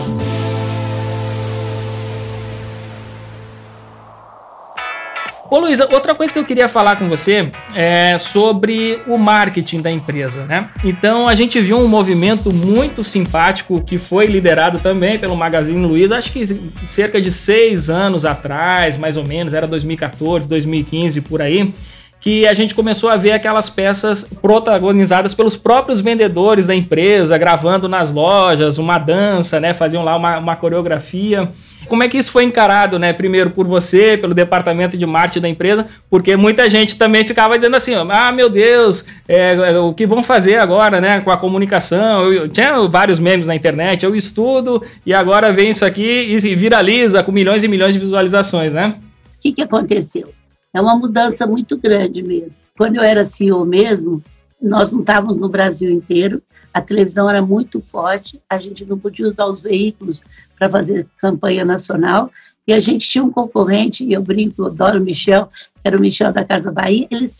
Ô 5.50 5.58
Luísa, 5.58 5.88
outra 5.92 6.14
coisa 6.14 6.32
que 6.32 6.38
eu 6.38 6.44
queria 6.44 6.68
falar 6.68 6.94
com 6.94 7.08
você 7.08 7.50
é 7.74 8.16
sobre 8.18 9.00
o 9.08 9.18
marketing 9.18 9.82
da 9.82 9.90
empresa, 9.90 10.44
né? 10.44 10.70
Então 10.84 11.26
a 11.26 11.34
gente 11.34 11.60
viu 11.60 11.76
um 11.76 11.88
movimento 11.88 12.54
muito 12.54 13.02
simpático 13.02 13.82
que 13.82 13.98
foi 13.98 14.26
liderado 14.26 14.78
também 14.78 15.18
pelo 15.18 15.36
Magazine 15.36 15.84
Luiza, 15.84 16.16
acho 16.16 16.32
que 16.32 16.46
cerca 16.86 17.20
de 17.20 17.32
seis 17.32 17.90
anos 17.90 18.24
atrás, 18.24 18.96
mais 18.96 19.16
ou 19.16 19.26
menos, 19.26 19.52
era 19.52 19.66
2014, 19.66 20.48
2015 20.48 21.22
por 21.22 21.42
aí 21.42 21.74
que 22.20 22.46
a 22.46 22.52
gente 22.52 22.74
começou 22.74 23.08
a 23.08 23.16
ver 23.16 23.32
aquelas 23.32 23.70
peças 23.70 24.30
protagonizadas 24.42 25.34
pelos 25.34 25.56
próprios 25.56 26.02
vendedores 26.02 26.66
da 26.66 26.74
empresa, 26.74 27.38
gravando 27.38 27.88
nas 27.88 28.12
lojas, 28.12 28.76
uma 28.76 28.98
dança, 28.98 29.58
né? 29.58 29.72
Faziam 29.72 30.04
lá 30.04 30.14
uma, 30.16 30.38
uma 30.38 30.54
coreografia. 30.54 31.50
Como 31.90 32.04
é 32.04 32.08
que 32.08 32.16
isso 32.16 32.30
foi 32.30 32.44
encarado, 32.44 33.00
né? 33.00 33.12
Primeiro 33.12 33.50
por 33.50 33.66
você, 33.66 34.16
pelo 34.16 34.32
departamento 34.32 34.96
de 34.96 35.04
marketing 35.04 35.40
da 35.40 35.48
empresa, 35.48 35.88
porque 36.08 36.36
muita 36.36 36.68
gente 36.68 36.96
também 36.96 37.26
ficava 37.26 37.56
dizendo 37.56 37.74
assim: 37.74 37.94
ah, 37.94 38.30
meu 38.30 38.48
Deus, 38.48 39.04
é, 39.26 39.72
é, 39.72 39.78
o 39.80 39.92
que 39.92 40.06
vão 40.06 40.22
fazer 40.22 40.58
agora, 40.58 41.00
né? 41.00 41.20
Com 41.20 41.32
a 41.32 41.36
comunicação. 41.36 42.32
Eu, 42.32 42.48
tinha 42.48 42.80
vários 42.88 43.18
memes 43.18 43.48
na 43.48 43.56
internet, 43.56 44.04
eu 44.04 44.14
estudo 44.14 44.80
e 45.04 45.12
agora 45.12 45.52
vem 45.52 45.70
isso 45.70 45.84
aqui 45.84 46.28
e 46.30 46.54
viraliza 46.54 47.24
com 47.24 47.32
milhões 47.32 47.64
e 47.64 47.68
milhões 47.68 47.92
de 47.92 47.98
visualizações, 47.98 48.72
né? 48.72 48.94
O 49.36 49.40
que, 49.40 49.52
que 49.52 49.62
aconteceu? 49.62 50.28
É 50.72 50.80
uma 50.80 50.94
mudança 50.94 51.44
muito 51.44 51.76
grande 51.76 52.22
mesmo. 52.22 52.52
Quando 52.78 52.94
eu 52.94 53.02
era 53.02 53.24
CEO 53.24 53.66
mesmo, 53.66 54.22
nós 54.62 54.92
não 54.92 55.00
estávamos 55.00 55.38
no 55.38 55.48
Brasil 55.48 55.90
inteiro, 55.90 56.40
a 56.72 56.80
televisão 56.80 57.28
era 57.28 57.42
muito 57.42 57.80
forte, 57.80 58.40
a 58.48 58.58
gente 58.58 58.84
não 58.84 58.96
podia 58.96 59.26
usar 59.26 59.46
os 59.46 59.60
veículos 59.60 60.22
para 60.60 60.68
fazer 60.68 61.06
campanha 61.16 61.64
nacional, 61.64 62.30
e 62.68 62.74
a 62.74 62.78
gente 62.78 63.08
tinha 63.08 63.24
um 63.24 63.30
concorrente, 63.30 64.04
e 64.04 64.12
eu 64.12 64.22
brinco, 64.22 64.62
eu 64.62 64.66
adoro 64.66 65.00
o 65.00 65.02
Michel, 65.02 65.48
era 65.82 65.96
o 65.96 66.00
Michel 66.00 66.30
da 66.34 66.44
Casa 66.44 66.70
Bahia, 66.70 67.08
eles 67.10 67.38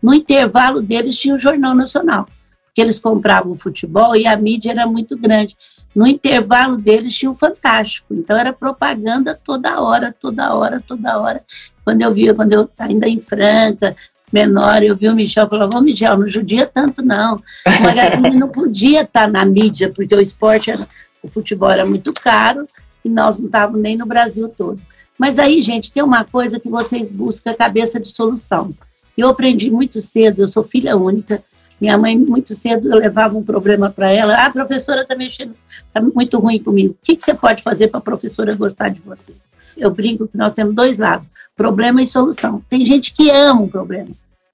no 0.00 0.14
intervalo 0.14 0.80
deles 0.80 1.18
tinha 1.18 1.34
o 1.34 1.40
Jornal 1.40 1.74
Nacional, 1.74 2.24
porque 2.66 2.80
eles 2.80 3.00
compravam 3.00 3.50
o 3.52 3.56
futebol 3.56 4.14
e 4.14 4.28
a 4.28 4.36
mídia 4.36 4.70
era 4.70 4.86
muito 4.86 5.18
grande. 5.18 5.56
No 5.92 6.06
intervalo 6.06 6.76
deles 6.76 7.14
tinha 7.14 7.30
o 7.30 7.34
Fantástico, 7.34 8.14
então 8.14 8.36
era 8.36 8.52
propaganda 8.52 9.38
toda 9.44 9.80
hora, 9.80 10.14
toda 10.18 10.54
hora, 10.54 10.80
toda 10.80 11.18
hora. 11.18 11.42
Quando 11.84 12.00
eu 12.00 12.14
via, 12.14 12.32
quando 12.32 12.52
eu 12.52 12.70
ainda 12.78 13.08
em 13.08 13.20
Franca, 13.20 13.96
menor, 14.32 14.82
eu 14.84 14.96
vi 14.96 15.08
o 15.08 15.14
Michel 15.14 15.48
falava, 15.48 15.76
ô 15.76 15.80
Michel, 15.80 16.16
não 16.16 16.28
judia 16.28 16.64
tanto 16.64 17.02
não. 17.02 17.34
O 17.34 18.38
não 18.38 18.48
podia 18.48 19.02
estar 19.02 19.28
na 19.28 19.44
mídia, 19.44 19.92
porque 19.92 20.14
o 20.14 20.20
esporte, 20.20 20.70
era, 20.70 20.86
o 21.22 21.28
futebol 21.28 21.70
era 21.70 21.86
muito 21.86 22.12
caro 22.12 22.66
e 23.04 23.08
nós 23.08 23.38
não 23.38 23.46
estávamos 23.46 23.80
nem 23.80 23.96
no 23.96 24.06
Brasil 24.06 24.48
todo. 24.48 24.80
Mas 25.18 25.38
aí, 25.38 25.62
gente, 25.62 25.92
tem 25.92 26.02
uma 26.02 26.24
coisa 26.24 26.58
que 26.58 26.68
vocês 26.68 27.10
buscam 27.10 27.50
a 27.50 27.54
cabeça 27.54 28.00
de 28.00 28.08
solução. 28.08 28.74
Eu 29.16 29.28
aprendi 29.28 29.70
muito 29.70 30.00
cedo, 30.00 30.40
eu 30.40 30.48
sou 30.48 30.64
filha 30.64 30.96
única, 30.96 31.42
minha 31.80 31.98
mãe, 31.98 32.16
muito 32.16 32.54
cedo, 32.54 32.90
eu 32.90 32.98
levava 32.98 33.36
um 33.36 33.42
problema 33.42 33.90
para 33.90 34.10
ela. 34.10 34.34
Ah, 34.34 34.46
a 34.46 34.50
professora 34.50 35.02
está 35.02 35.14
mexendo, 35.14 35.54
está 35.86 36.00
muito 36.00 36.38
ruim 36.38 36.58
comigo. 36.58 36.94
O 36.94 37.04
que, 37.04 37.16
que 37.16 37.22
você 37.22 37.34
pode 37.34 37.62
fazer 37.62 37.88
para 37.88 37.98
a 37.98 38.02
professora 38.02 38.54
gostar 38.54 38.88
de 38.88 39.00
você? 39.00 39.32
Eu 39.76 39.90
brinco 39.90 40.28
que 40.28 40.36
nós 40.36 40.52
temos 40.52 40.74
dois 40.74 40.98
lados, 40.98 41.26
problema 41.56 42.02
e 42.02 42.06
solução. 42.06 42.62
Tem 42.68 42.86
gente 42.86 43.12
que 43.12 43.30
ama 43.30 43.62
o 43.62 43.68
problema. 43.68 44.10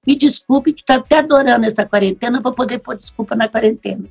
Me 0.06 0.16
desculpe 0.16 0.72
que 0.72 0.80
está 0.80 0.94
até 0.94 1.18
adorando 1.18 1.66
essa 1.66 1.84
quarentena 1.84 2.40
para 2.40 2.52
poder 2.52 2.78
pôr 2.78 2.96
desculpa 2.96 3.36
na 3.36 3.46
quarentena. 3.46 4.04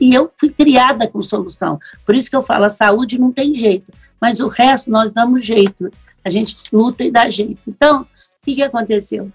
E 0.00 0.14
eu 0.14 0.30
fui 0.36 0.50
criada 0.50 1.08
com 1.08 1.20
solução. 1.20 1.78
Por 2.06 2.14
isso 2.14 2.30
que 2.30 2.36
eu 2.36 2.42
falo, 2.42 2.64
a 2.64 2.70
saúde 2.70 3.18
não 3.18 3.32
tem 3.32 3.54
jeito, 3.54 3.92
mas 4.20 4.40
o 4.40 4.48
resto 4.48 4.90
nós 4.90 5.10
damos 5.10 5.44
jeito. 5.44 5.90
A 6.24 6.30
gente 6.30 6.56
luta 6.72 7.04
e 7.04 7.10
dá 7.10 7.28
jeito. 7.28 7.58
Então, 7.66 8.02
o 8.02 8.06
que, 8.44 8.54
que 8.54 8.62
aconteceu? 8.62 9.30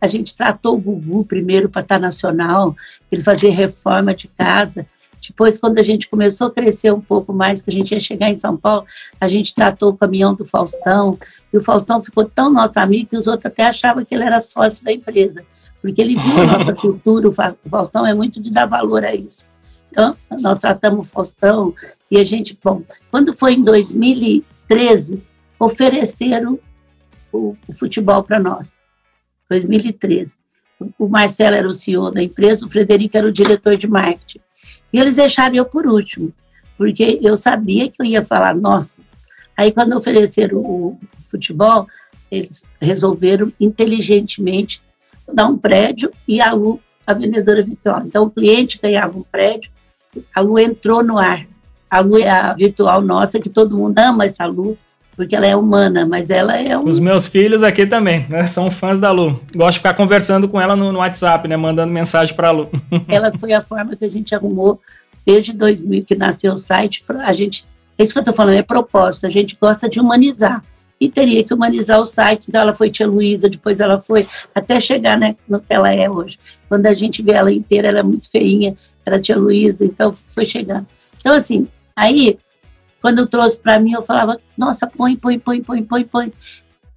A 0.00 0.06
gente 0.06 0.36
tratou 0.36 0.74
o 0.74 0.80
Gugu 0.80 1.24
primeiro 1.24 1.68
para 1.68 1.82
estar 1.82 1.98
nacional, 1.98 2.76
ele 3.10 3.22
fazia 3.22 3.52
reforma 3.52 4.14
de 4.14 4.28
casa. 4.28 4.86
Depois, 5.20 5.58
quando 5.58 5.78
a 5.78 5.82
gente 5.82 6.08
começou 6.08 6.46
a 6.46 6.50
crescer 6.50 6.92
um 6.92 7.00
pouco 7.00 7.32
mais, 7.32 7.60
que 7.60 7.70
a 7.70 7.72
gente 7.72 7.92
ia 7.92 7.98
chegar 7.98 8.30
em 8.30 8.38
São 8.38 8.56
Paulo, 8.56 8.86
a 9.20 9.26
gente 9.26 9.52
tratou 9.52 9.90
o 9.90 9.96
caminhão 9.96 10.34
do 10.34 10.44
Faustão, 10.44 11.18
e 11.52 11.58
o 11.58 11.62
Faustão 11.62 12.02
ficou 12.02 12.24
tão 12.24 12.50
nosso 12.50 12.78
amigo 12.78 13.10
que 13.10 13.16
os 13.16 13.26
outros 13.26 13.46
até 13.46 13.66
achavam 13.66 14.04
que 14.04 14.14
ele 14.14 14.22
era 14.22 14.40
sócio 14.40 14.84
da 14.84 14.92
empresa, 14.92 15.44
porque 15.82 16.00
ele 16.00 16.16
viu 16.16 16.40
a 16.40 16.46
nossa 16.46 16.72
cultura, 16.74 17.28
o 17.28 17.68
Faustão 17.68 18.06
é 18.06 18.14
muito 18.14 18.40
de 18.40 18.50
dar 18.50 18.66
valor 18.66 19.04
a 19.04 19.12
isso. 19.14 19.44
Então, 19.98 20.16
nós 20.38 20.60
tratamos 20.60 21.10
Faustão, 21.10 21.74
e 22.08 22.18
a 22.18 22.22
gente, 22.22 22.56
bom, 22.62 22.84
quando 23.10 23.34
foi 23.34 23.54
em 23.54 23.64
2013, 23.64 25.20
ofereceram 25.58 26.56
o, 27.32 27.56
o 27.66 27.72
futebol 27.72 28.22
para 28.22 28.38
nós. 28.38 28.78
2013. 29.50 30.36
O 30.96 31.08
Marcelo 31.08 31.56
era 31.56 31.66
o 31.66 31.72
CEO 31.72 32.12
da 32.12 32.22
empresa, 32.22 32.64
o 32.64 32.70
Frederico 32.70 33.16
era 33.16 33.26
o 33.26 33.32
diretor 33.32 33.76
de 33.76 33.88
marketing. 33.88 34.38
E 34.92 35.00
eles 35.00 35.16
deixaram 35.16 35.56
eu 35.56 35.64
por 35.64 35.84
último, 35.84 36.32
porque 36.76 37.18
eu 37.20 37.36
sabia 37.36 37.90
que 37.90 38.00
eu 38.00 38.06
ia 38.06 38.24
falar, 38.24 38.54
nossa. 38.54 39.02
Aí, 39.56 39.72
quando 39.72 39.96
ofereceram 39.96 40.58
o 40.58 40.96
futebol, 41.18 41.88
eles 42.30 42.62
resolveram 42.80 43.52
inteligentemente 43.58 44.80
dar 45.26 45.48
um 45.48 45.58
prédio 45.58 46.08
e 46.28 46.40
a 46.40 46.52
a 47.04 47.14
vendedora 47.14 47.64
virtual. 47.64 48.02
Então, 48.04 48.24
o 48.24 48.30
cliente 48.30 48.78
ganhava 48.80 49.18
um 49.18 49.22
prédio, 49.22 49.70
a 50.34 50.40
Lu 50.40 50.58
entrou 50.58 51.02
no 51.02 51.18
ar. 51.18 51.46
A 51.90 52.00
Lu 52.00 52.18
é 52.18 52.28
a 52.28 52.52
virtual 52.52 53.00
nossa, 53.00 53.40
que 53.40 53.48
todo 53.48 53.76
mundo 53.76 53.98
ama 53.98 54.26
essa 54.26 54.46
Lu, 54.46 54.76
porque 55.16 55.34
ela 55.34 55.46
é 55.46 55.56
humana, 55.56 56.06
mas 56.06 56.30
ela 56.30 56.56
é 56.56 56.78
um... 56.78 56.84
Os 56.84 56.98
meus 56.98 57.26
filhos 57.26 57.62
aqui 57.62 57.86
também, 57.86 58.26
né, 58.28 58.46
são 58.46 58.70
fãs 58.70 59.00
da 59.00 59.10
Lu. 59.10 59.40
Gosto 59.54 59.72
de 59.72 59.78
ficar 59.78 59.94
conversando 59.94 60.48
com 60.48 60.60
ela 60.60 60.76
no, 60.76 60.92
no 60.92 60.98
WhatsApp, 60.98 61.48
né, 61.48 61.56
mandando 61.56 61.92
mensagem 61.92 62.34
para 62.36 62.48
a 62.48 62.52
Lu. 62.52 62.68
ela 63.08 63.32
foi 63.32 63.52
a 63.52 63.60
forma 63.60 63.96
que 63.96 64.04
a 64.04 64.08
gente 64.08 64.34
arrumou 64.34 64.80
desde 65.26 65.52
2000 65.52 66.04
que 66.04 66.14
nasceu 66.14 66.52
o 66.52 66.56
site, 66.56 67.02
para 67.06 67.26
a 67.26 67.32
gente, 67.32 67.66
é 67.98 68.02
isso 68.02 68.12
que 68.12 68.18
eu 68.18 68.22
estou 68.22 68.34
falando, 68.34 68.56
é 68.56 68.62
propósito, 68.62 69.26
a 69.26 69.30
gente 69.30 69.56
gosta 69.60 69.88
de 69.88 69.98
humanizar. 70.00 70.62
E 71.00 71.08
teria 71.08 71.44
que 71.44 71.54
humanizar 71.54 72.00
o 72.00 72.04
site, 72.04 72.46
então 72.48 72.60
ela 72.60 72.74
foi 72.74 72.90
tia 72.90 73.06
Luísa, 73.06 73.48
depois 73.48 73.78
ela 73.78 74.00
foi, 74.00 74.26
até 74.54 74.80
chegar 74.80 75.16
né, 75.16 75.36
no 75.48 75.60
que 75.60 75.72
ela 75.72 75.92
é 75.92 76.10
hoje. 76.10 76.38
Quando 76.68 76.86
a 76.86 76.94
gente 76.94 77.22
vê 77.22 77.32
ela 77.32 77.52
inteira, 77.52 77.88
ela 77.88 78.00
é 78.00 78.02
muito 78.02 78.30
feinha, 78.30 78.76
era 79.06 79.20
tia 79.20 79.36
Luísa, 79.36 79.84
então 79.84 80.12
foi 80.28 80.44
chegando. 80.44 80.86
Então, 81.20 81.34
assim, 81.34 81.68
aí 81.94 82.38
quando 83.00 83.20
eu 83.20 83.26
trouxe 83.26 83.58
para 83.58 83.78
mim, 83.78 83.92
eu 83.92 84.02
falava, 84.02 84.38
nossa, 84.56 84.86
põe, 84.86 85.16
põe, 85.16 85.38
põe, 85.38 85.62
põe, 85.62 85.82
põe, 85.82 86.04
põe. 86.04 86.32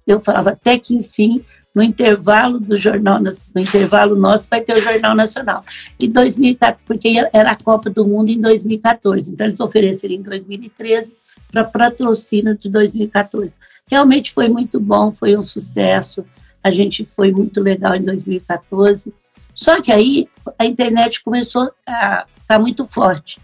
Eu 0.06 0.20
falava, 0.20 0.50
até 0.50 0.78
que 0.78 0.94
enfim, 0.94 1.44
no 1.74 1.82
intervalo 1.82 2.58
do 2.58 2.76
jornal, 2.76 3.20
no 3.20 3.60
intervalo 3.60 4.16
nosso, 4.16 4.48
vai 4.50 4.60
ter 4.60 4.76
o 4.76 4.80
Jornal 4.80 5.14
Nacional. 5.14 5.64
E 5.98 6.08
2014, 6.08 6.84
porque 6.84 7.14
era 7.32 7.52
a 7.52 7.56
Copa 7.56 7.88
do 7.88 8.06
Mundo 8.06 8.30
em 8.30 8.40
2014. 8.40 9.30
Então, 9.30 9.46
eles 9.46 9.60
ofereceram 9.60 10.14
em 10.14 10.22
2013 10.22 11.14
para 11.50 11.64
patrocínio 11.64 12.56
de 12.58 12.68
2014. 12.68 13.52
Realmente 13.92 14.32
foi 14.32 14.48
muito 14.48 14.80
bom, 14.80 15.12
foi 15.12 15.36
um 15.36 15.42
sucesso. 15.42 16.24
A 16.64 16.70
gente 16.70 17.04
foi 17.04 17.30
muito 17.30 17.60
legal 17.60 17.94
em 17.94 18.00
2014. 18.00 19.12
Só 19.54 19.82
que 19.82 19.92
aí 19.92 20.26
a 20.58 20.64
internet 20.64 21.22
começou 21.22 21.70
a 21.86 22.24
ficar 22.34 22.58
muito 22.58 22.86
forte. 22.86 23.38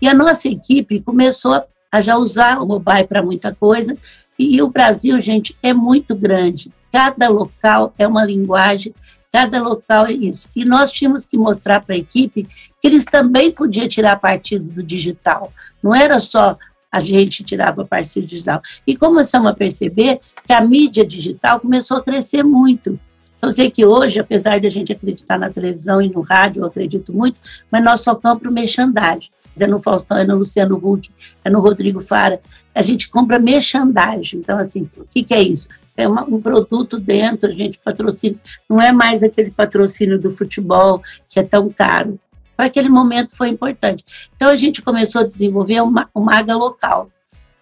E 0.00 0.08
a 0.08 0.14
nossa 0.14 0.48
equipe 0.48 1.02
começou 1.02 1.62
a 1.92 2.00
já 2.00 2.16
usar 2.16 2.62
o 2.62 2.66
mobile 2.66 3.06
para 3.06 3.22
muita 3.22 3.54
coisa. 3.54 3.94
E 4.38 4.62
o 4.62 4.70
Brasil, 4.70 5.20
gente, 5.20 5.54
é 5.62 5.74
muito 5.74 6.14
grande. 6.14 6.72
Cada 6.90 7.28
local 7.28 7.92
é 7.98 8.08
uma 8.08 8.24
linguagem, 8.24 8.94
cada 9.30 9.62
local 9.62 10.06
é 10.06 10.12
isso. 10.12 10.48
E 10.56 10.64
nós 10.64 10.90
tínhamos 10.90 11.26
que 11.26 11.36
mostrar 11.36 11.84
para 11.84 11.94
a 11.94 11.98
equipe 11.98 12.48
que 12.80 12.86
eles 12.86 13.04
também 13.04 13.52
podiam 13.52 13.86
tirar 13.86 14.16
partido 14.16 14.64
do 14.64 14.82
digital. 14.82 15.52
Não 15.82 15.94
era 15.94 16.18
só 16.18 16.56
a 16.90 17.00
gente 17.00 17.44
tirava 17.44 17.84
partido 17.84 18.26
digital. 18.26 18.60
E 18.86 18.96
começamos 18.96 19.50
a 19.50 19.54
perceber 19.54 20.20
que 20.46 20.52
a 20.52 20.60
mídia 20.60 21.04
digital 21.04 21.60
começou 21.60 21.98
a 21.98 22.02
crescer 22.02 22.42
muito. 22.42 22.98
Então, 23.36 23.48
eu 23.48 23.54
sei 23.54 23.70
que 23.70 23.86
hoje, 23.86 24.18
apesar 24.18 24.60
de 24.60 24.66
a 24.66 24.70
gente 24.70 24.92
acreditar 24.92 25.38
na 25.38 25.48
televisão 25.48 26.02
e 26.02 26.10
no 26.10 26.20
rádio, 26.20 26.60
eu 26.60 26.66
acredito 26.66 27.12
muito, 27.12 27.40
mas 27.70 27.82
nós 27.82 28.02
só 28.02 28.14
compramos 28.14 28.52
merchandising 28.52 29.30
é 29.58 29.66
no 29.66 29.78
Faustão, 29.78 30.18
é 30.18 30.24
no 30.24 30.36
Luciano 30.36 30.76
Huck, 30.76 31.10
é 31.44 31.50
no 31.50 31.60
Rodrigo 31.60 32.00
Fara. 32.00 32.40
A 32.74 32.82
gente 32.82 33.08
compra 33.08 33.38
merchandising. 33.38 34.38
Então, 34.38 34.58
assim, 34.58 34.88
o 34.96 35.04
que, 35.04 35.22
que 35.22 35.34
é 35.34 35.42
isso? 35.42 35.68
É 35.96 36.08
uma, 36.08 36.22
um 36.24 36.40
produto 36.40 36.98
dentro, 36.98 37.50
a 37.50 37.52
gente 37.52 37.78
patrocina. 37.78 38.36
Não 38.68 38.80
é 38.80 38.92
mais 38.92 39.22
aquele 39.22 39.50
patrocínio 39.50 40.18
do 40.18 40.30
futebol 40.30 41.02
que 41.28 41.38
é 41.38 41.42
tão 41.42 41.68
caro. 41.68 42.18
Para 42.60 42.66
aquele 42.66 42.90
momento 42.90 43.34
foi 43.34 43.48
importante. 43.48 44.04
Então, 44.36 44.50
a 44.50 44.54
gente 44.54 44.82
começou 44.82 45.22
a 45.22 45.24
desenvolver 45.24 45.80
uma 45.80 46.34
água 46.34 46.54
local. 46.54 47.10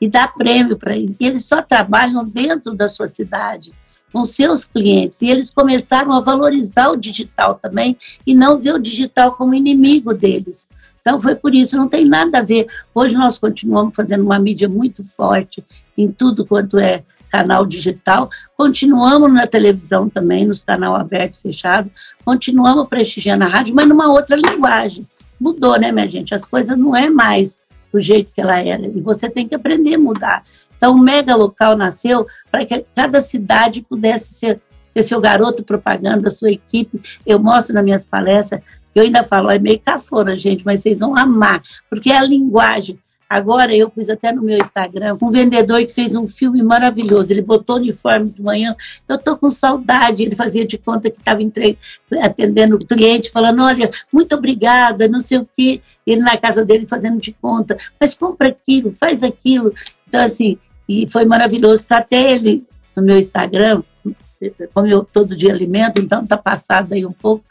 e 0.01 0.09
dá 0.09 0.27
prêmio 0.27 0.77
para 0.77 0.97
eles. 0.97 1.15
E 1.21 1.25
eles 1.25 1.45
só 1.45 1.63
trabalham 1.63 2.25
dentro 2.25 2.75
da 2.75 2.89
sua 2.89 3.07
cidade, 3.07 3.71
com 4.13 4.25
seus 4.25 4.65
clientes. 4.65 5.23
E 5.23 5.31
eles 5.31 5.53
começaram 5.53 6.13
a 6.13 6.21
valorizar 6.21 6.89
o 6.89 6.97
digital 6.97 7.55
também 7.55 7.97
e 8.27 8.35
não 8.35 8.59
ver 8.59 8.75
o 8.75 8.79
digital 8.81 9.37
como 9.37 9.55
inimigo 9.55 10.13
deles. 10.13 10.69
Então 11.01 11.21
foi 11.21 11.37
por 11.37 11.55
isso, 11.55 11.77
não 11.77 11.89
tem 11.89 12.05
nada 12.05 12.39
a 12.39 12.43
ver. 12.43 12.67
Hoje 12.93 13.15
nós 13.15 13.39
continuamos 13.39 13.95
fazendo 13.95 14.25
uma 14.25 14.39
mídia 14.41 14.69
muito 14.69 15.05
forte 15.05 15.65
em 15.97 16.11
tudo 16.11 16.45
quanto 16.45 16.77
é 16.77 17.05
canal 17.29 17.67
digital, 17.67 18.29
continuamos 18.57 19.33
na 19.33 19.47
televisão 19.47 20.09
também, 20.09 20.47
nos 20.47 20.63
canal 20.63 20.97
aberto 20.97 21.37
e 21.37 21.43
fechado, 21.43 21.91
continuamos 22.25 22.89
prestigiando 22.89 23.45
a 23.45 23.49
rádio, 23.49 23.75
mas 23.75 23.89
numa 23.89 24.11
outra 24.11 24.37
linguagem. 24.37 25.07
Mudou, 25.41 25.79
né, 25.79 25.93
minha 25.93 26.09
gente? 26.09 26.35
As 26.35 26.45
coisas 26.45 26.77
não 26.77 26.97
é 26.97 27.09
mais 27.09 27.59
do 27.93 28.01
jeito 28.01 28.33
que 28.33 28.41
ela 28.41 28.59
era. 28.59 28.87
E 28.87 29.01
você 29.01 29.31
tem 29.31 29.47
que 29.47 29.55
aprender 29.55 29.95
a 29.95 29.99
mudar. 29.99 30.43
Então, 30.77 30.95
o 30.95 30.99
Mega 30.99 31.35
Local 31.35 31.77
nasceu 31.77 32.27
para 32.51 32.65
que 32.65 32.85
cada 32.95 33.21
cidade 33.21 33.83
pudesse 33.83 34.35
ser, 34.35 34.61
ter 34.93 35.03
seu 35.03 35.21
garoto 35.21 35.65
propaganda, 35.65 36.31
sua 36.31 36.51
equipe. 36.51 37.01
Eu 37.27 37.39
mostro 37.39 37.75
nas 37.75 37.85
minhas 37.85 38.07
palestras, 38.07 38.61
eu 38.95 39.03
ainda 39.03 39.23
falo, 39.23 39.51
é 39.51 39.59
meio 39.59 39.81
cafona, 39.81 40.37
gente, 40.37 40.65
mas 40.65 40.83
vocês 40.83 40.99
vão 40.99 41.17
amar, 41.17 41.63
porque 41.89 42.11
é 42.11 42.19
a 42.19 42.25
linguagem. 42.25 42.99
Agora, 43.29 43.77
eu 43.77 43.91
pus 43.91 44.09
até 44.09 44.33
no 44.33 44.43
meu 44.43 44.57
Instagram 44.57 45.19
um 45.21 45.31
vendedor 45.31 45.85
que 45.85 45.93
fez 45.93 46.15
um 46.15 46.27
filme 46.27 46.63
maravilhoso. 46.63 47.31
Ele 47.31 47.43
botou 47.43 47.77
o 47.77 47.79
uniforme 47.79 48.31
de 48.31 48.43
manhã. 48.43 48.75
Eu 49.07 49.17
estou 49.17 49.37
com 49.37 49.51
saudade. 49.51 50.23
Ele 50.23 50.35
fazia 50.35 50.67
de 50.67 50.79
conta 50.79 51.11
que 51.11 51.19
estava 51.19 51.41
atendendo 52.23 52.77
o 52.77 52.87
cliente, 52.87 53.31
falando: 53.31 53.63
Olha, 53.63 53.91
muito 54.11 54.35
obrigada, 54.35 55.09
não 55.09 55.21
sei 55.21 55.39
o 55.39 55.49
quê. 55.57 55.83
Ele 56.07 56.23
na 56.23 56.39
casa 56.39 56.65
dele 56.65 56.87
fazendo 56.87 57.21
de 57.21 57.33
conta, 57.33 57.77
mas 58.01 58.15
compra 58.15 58.49
aquilo, 58.49 58.95
faz 58.95 59.23
aquilo. 59.23 59.75
Então, 60.09 60.21
assim, 60.21 60.57
e 60.89 61.07
foi 61.07 61.27
maravilhoso. 61.27 61.83
Está 61.83 61.99
até 61.99 62.33
ele 62.33 62.65
no 62.97 63.03
meu 63.03 63.19
Instagram, 63.19 63.83
como 64.73 64.87
eu 64.87 65.05
todo 65.05 65.37
dia 65.37 65.53
alimento, 65.53 66.01
então 66.01 66.23
está 66.23 66.37
passado 66.37 66.93
aí 66.93 67.05
um 67.05 67.13
pouco, 67.13 67.45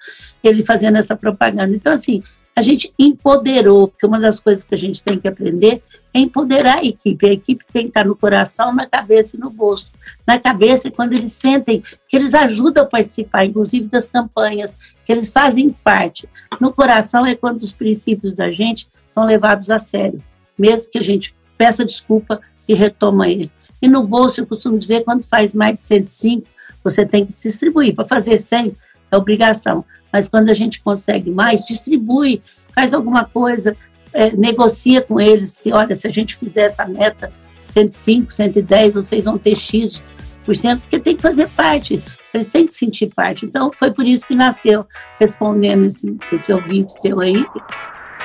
ele 0.44 0.64
fazendo 0.64 0.98
essa 0.98 1.16
propaganda. 1.16 1.74
Então, 1.76 1.94
assim, 1.94 2.24
a 2.58 2.62
gente 2.62 2.92
empoderou, 2.98 3.88
porque 3.88 4.04
uma 4.04 4.20
das 4.20 4.40
coisas 4.40 4.64
que 4.64 4.74
a 4.74 4.78
gente 4.78 5.04
tem 5.04 5.20
que 5.20 5.28
aprender 5.28 5.84
é 6.12 6.18
empoderar 6.18 6.80
a 6.80 6.84
equipe. 6.84 7.28
A 7.28 7.34
equipe 7.34 7.64
tem 7.72 7.84
que 7.84 7.90
estar 7.90 8.04
no 8.04 8.16
coração, 8.16 8.74
na 8.74 8.88
cabeça 8.88 9.38
e 9.38 9.40
no 9.40 9.52
bolso. 9.52 9.92
Na 10.26 10.40
cabeça 10.40 10.90
quando 10.90 11.14
eles 11.14 11.34
sentem 11.34 11.84
que 12.10 12.18
eles 12.18 12.34
ajudam 12.34 12.84
a 12.84 12.88
participar, 12.88 13.46
inclusive 13.46 13.88
das 13.88 14.08
campanhas, 14.08 14.76
que 15.06 15.12
eles 15.12 15.32
fazem 15.32 15.70
parte. 15.70 16.28
No 16.60 16.74
coração 16.74 17.28
é 17.28 17.36
quando 17.36 17.62
os 17.62 17.74
princípios 17.74 18.34
da 18.34 18.52
gente 18.52 18.90
são 19.06 19.24
levados 19.24 19.70
a 19.70 19.78
sério, 19.78 20.24
mesmo 20.58 20.90
que 20.90 20.98
a 20.98 21.04
gente 21.04 21.36
peça 21.60 21.86
desculpa 21.86 22.42
e 22.68 22.74
retoma 22.74 23.30
ele. 23.30 23.52
E 23.80 23.88
no 23.88 24.02
bolso, 24.02 24.42
eu 24.42 24.48
costumo 24.48 24.80
dizer, 24.80 25.04
quando 25.04 25.24
faz 25.24 25.54
mais 25.54 25.78
de 25.78 25.84
105, 25.84 26.48
você 26.84 27.06
tem 27.06 27.24
que 27.24 27.34
distribuir. 27.34 27.94
Para 27.94 28.06
fazer 28.06 28.36
100, 28.36 28.76
é 29.12 29.18
obrigação 29.18 29.86
mas 30.12 30.28
quando 30.28 30.50
a 30.50 30.54
gente 30.54 30.82
consegue 30.82 31.30
mais, 31.30 31.64
distribui, 31.64 32.42
faz 32.74 32.94
alguma 32.94 33.26
coisa, 33.26 33.76
é, 34.14 34.32
negocia 34.32 35.02
com 35.02 35.20
eles, 35.20 35.58
que 35.58 35.72
olha, 35.72 35.96
se 35.96 36.08
a 36.08 36.12
gente 36.12 36.36
fizer 36.36 36.64
essa 36.64 36.86
meta 36.86 37.30
105, 37.66 38.32
110, 38.34 38.94
vocês 38.94 39.26
vão 39.26 39.38
ter 39.38 39.56
X 39.56 40.02
por 40.46 40.56
cento, 40.56 40.82
porque 40.82 41.00
tem 41.00 41.16
que 41.16 41.22
fazer 41.22 41.50
parte, 41.50 42.02
eles 42.34 42.50
têm 42.50 42.66
que 42.66 42.74
sentir 42.74 43.08
parte. 43.14 43.46
Então, 43.46 43.72
foi 43.76 43.92
por 43.92 44.06
isso 44.06 44.26
que 44.26 44.36
nasceu, 44.36 44.86
respondendo 45.20 45.86
esse, 45.86 46.16
esse 46.32 46.54
ouvinte 46.54 46.94
seu 47.00 47.20
aí, 47.20 47.46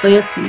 foi 0.01 0.16
assim. 0.16 0.49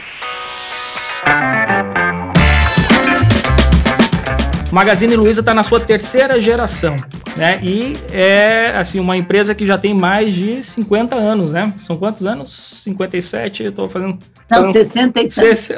Magazine 4.74 5.16
Luiza 5.16 5.42
está 5.42 5.54
na 5.54 5.62
sua 5.62 5.80
terceira 5.80 6.42
geração, 6.42 6.96
né? 7.38 7.60
E 7.62 7.96
é 8.12 8.74
assim 8.76 9.00
uma 9.00 9.16
empresa 9.16 9.54
que 9.54 9.68
já 9.68 9.78
tem 9.78 9.94
mais 9.94 10.34
de 10.34 10.64
50 10.64 11.16
anos, 11.16 11.54
né? 11.54 11.72
São 11.80 11.96
quantos 11.96 12.26
anos? 12.26 12.50
57, 12.84 13.64
eu 13.64 13.70
estou 13.70 13.88
fazendo. 13.88 14.18
Não, 14.50 14.72
60 14.72 15.20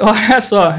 Olha 0.00 0.40
só, 0.40 0.72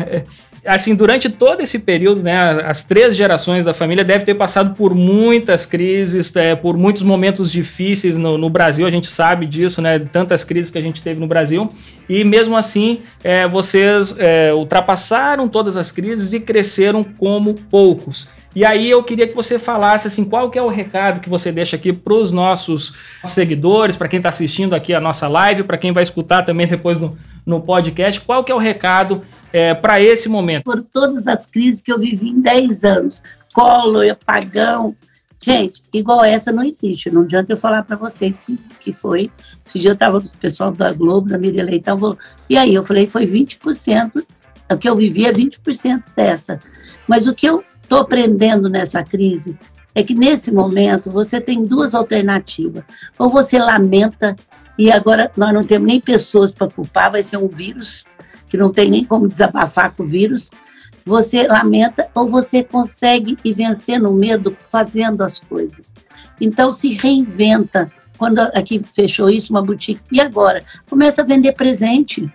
assim, 0.68 0.95
durante 0.95 1.30
todo 1.30 1.61
esse 1.61 1.80
período, 1.80 2.22
né, 2.22 2.61
as 2.65 2.84
três 2.84 3.15
gerações 3.15 3.63
da 3.63 3.74
família 3.74 4.03
devem 4.03 4.26
ter 4.26 4.36
passado 4.36 4.76
por 4.76 4.93
muitas 4.93 5.65
crises, 5.65 6.36
é, 6.36 6.55
por 6.55 6.78
muitos 6.78 7.03
momentos 7.03 7.51
difíceis 7.51 8.18
no, 8.18 8.38
no, 8.38 8.49
Brasil, 8.49 8.86
a 8.86 8.89
gente 8.89 9.07
sabe 9.07 9.45
disso, 9.45 9.82
né, 9.82 9.97
tantas 9.97 10.43
crises 10.43 10.70
que 10.70 10.78
a 10.78 10.82
gente 10.82 11.01
teve 11.01 11.20
no 11.20 11.28
Brasil, 11.28 11.70
e 12.09 12.24
mesmo 12.24 12.57
assim, 12.57 12.99
é, 13.24 13.47
vocês 13.47 14.18
é, 14.20 14.53
ultrapassaram 14.53 15.47
todas 15.47 15.78
as 15.78 15.91
crises 15.91 16.34
e 16.34 16.39
cresceram 16.39 17.03
como 17.03 17.53
poucos. 17.53 18.30
E 18.55 18.65
aí 18.65 18.89
eu 18.89 19.03
queria 19.03 19.28
que 19.28 19.36
você 19.36 19.59
falasse 19.59 20.07
assim, 20.07 20.26
qual 20.26 20.49
que 20.49 20.57
é 20.57 20.61
o 20.61 20.68
recado 20.68 21.20
que 21.20 21.30
você 21.30 21.51
deixa 21.51 21.76
aqui 21.76 21.93
para 21.93 22.13
os 22.13 22.32
nossos 22.32 22.95
seguidores, 23.24 23.95
para 23.95 24.07
quem 24.07 24.18
está 24.18 24.30
assistindo 24.30 24.74
aqui 24.74 24.93
a 24.95 24.99
nossa 24.99 25.28
live, 25.28 25.63
para 25.63 25.78
quem 25.78 25.91
vai 25.91 26.01
escutar 26.01 26.43
também 26.43 26.65
depois 26.65 26.99
no, 26.99 27.15
no 27.45 27.61
podcast, 27.61 28.20
qual 28.22 28.43
que 28.43 28.51
é 28.51 28.55
o 28.55 28.57
recado 28.57 29.22
é, 29.58 29.74
para 29.74 29.99
esse 29.99 30.30
momento? 30.30 30.64
Por 30.64 30.84
todas 30.84 31.28
as 31.28 31.45
crises 31.45 31.82
que 31.82 31.91
eu 31.91 31.99
vivi 31.99 32.30
em 32.30 32.39
10 32.39 32.84
anos, 32.84 33.22
colo, 33.53 33.99
apagão, 34.10 34.95
Gente, 35.39 35.84
igual 35.93 36.26
essa 36.26 36.51
não 36.51 36.64
existe. 36.64 37.10
Não 37.10 37.22
adianta 37.22 37.53
eu 37.53 37.58
falar 37.58 37.84
para 37.84 37.95
vocês 37.95 38.39
que, 38.39 38.58
que 38.80 38.91
foi. 38.91 39.32
Esse 39.66 39.80
dia 39.80 39.91
eu 39.91 39.93
estava 39.93 40.20
com 40.20 40.28
o 40.28 40.38
pessoal 40.38 40.72
da 40.72 40.91
Globo, 40.91 41.30
da 41.30 41.38
Miriam 41.38 41.64
Leitão, 41.64 42.18
e 42.49 42.58
aí 42.58 42.74
eu 42.74 42.84
falei, 42.84 43.08
foi 43.08 43.24
20%. 43.24 44.26
O 44.70 44.78
que 44.78 44.89
eu 44.89 44.95
vivi 44.95 45.26
é 45.26 45.32
20% 45.32 46.03
dessa. 46.16 46.60
Mas 47.08 47.28
o 47.28 47.34
que 47.34 47.45
eu 47.45 47.64
estou 47.82 47.99
aprendendo 47.99 48.68
nessa 48.68 49.03
crise 49.03 49.58
é 49.95 50.03
que 50.03 50.14
nesse 50.14 50.51
momento 50.51 51.10
você 51.10 51.39
tem 51.39 51.64
duas 51.64 51.95
alternativas. 51.95 52.84
Ou 53.18 53.30
você 53.30 53.58
lamenta, 53.58 54.36
e 54.78 54.91
agora 54.91 55.32
nós 55.38 55.53
não 55.53 55.64
temos 55.64 55.88
nem 55.88 56.01
pessoas 56.01 56.51
para 56.51 56.70
culpar, 56.70 57.12
vai 57.12 57.24
ser 57.24 57.38
um 57.38 57.47
vírus 57.47 58.03
que 58.50 58.58
não 58.58 58.72
tem 58.72 58.89
nem 58.89 59.04
como 59.04 59.28
desabafar 59.28 59.93
com 59.95 60.04
o 60.04 60.08
vírus, 60.08 60.50
você 61.06 61.48
lamenta 61.48 62.10
ou 62.14 62.28
você 62.28 62.64
consegue 62.64 63.38
ir 63.43 63.54
vencer 63.54 64.00
no 64.00 64.12
medo 64.12 64.56
fazendo 64.68 65.24
as 65.24 65.39
coisas. 65.39 65.93
Então 66.39 66.72
se 66.72 66.89
reinventa. 66.89 67.91
Quando 68.18 68.39
aqui 68.39 68.84
fechou 68.91 69.30
isso, 69.30 69.54
uma 69.54 69.62
boutique, 69.62 70.02
e 70.12 70.20
agora? 70.20 70.64
Começa 70.89 71.22
a 71.22 71.26
vender 71.26 71.54
presente. 71.54 72.32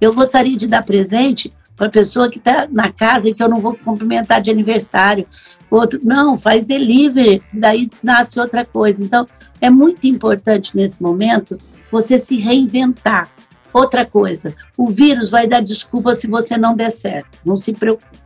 Eu 0.00 0.14
gostaria 0.14 0.56
de 0.56 0.68
dar 0.68 0.84
presente 0.84 1.52
para 1.76 1.88
a 1.88 1.90
pessoa 1.90 2.30
que 2.30 2.38
está 2.38 2.66
na 2.70 2.90
casa 2.90 3.28
e 3.28 3.34
que 3.34 3.42
eu 3.42 3.48
não 3.48 3.60
vou 3.60 3.76
cumprimentar 3.76 4.40
de 4.40 4.50
aniversário. 4.50 5.26
Outro, 5.70 6.00
não, 6.02 6.36
faz 6.36 6.64
delivery, 6.64 7.42
daí 7.52 7.90
nasce 8.02 8.40
outra 8.40 8.64
coisa. 8.64 9.02
Então, 9.02 9.26
é 9.60 9.68
muito 9.68 10.06
importante 10.06 10.74
nesse 10.74 11.02
momento 11.02 11.58
você 11.90 12.18
se 12.18 12.36
reinventar. 12.36 13.30
Outra 13.76 14.06
coisa, 14.06 14.56
o 14.74 14.88
vírus 14.88 15.28
vai 15.28 15.46
dar 15.46 15.60
desculpa 15.60 16.14
se 16.14 16.26
você 16.26 16.56
não 16.56 16.74
der 16.74 16.88
certo, 16.88 17.38
não 17.44 17.56
se 17.56 17.74
preocupe. 17.74 18.18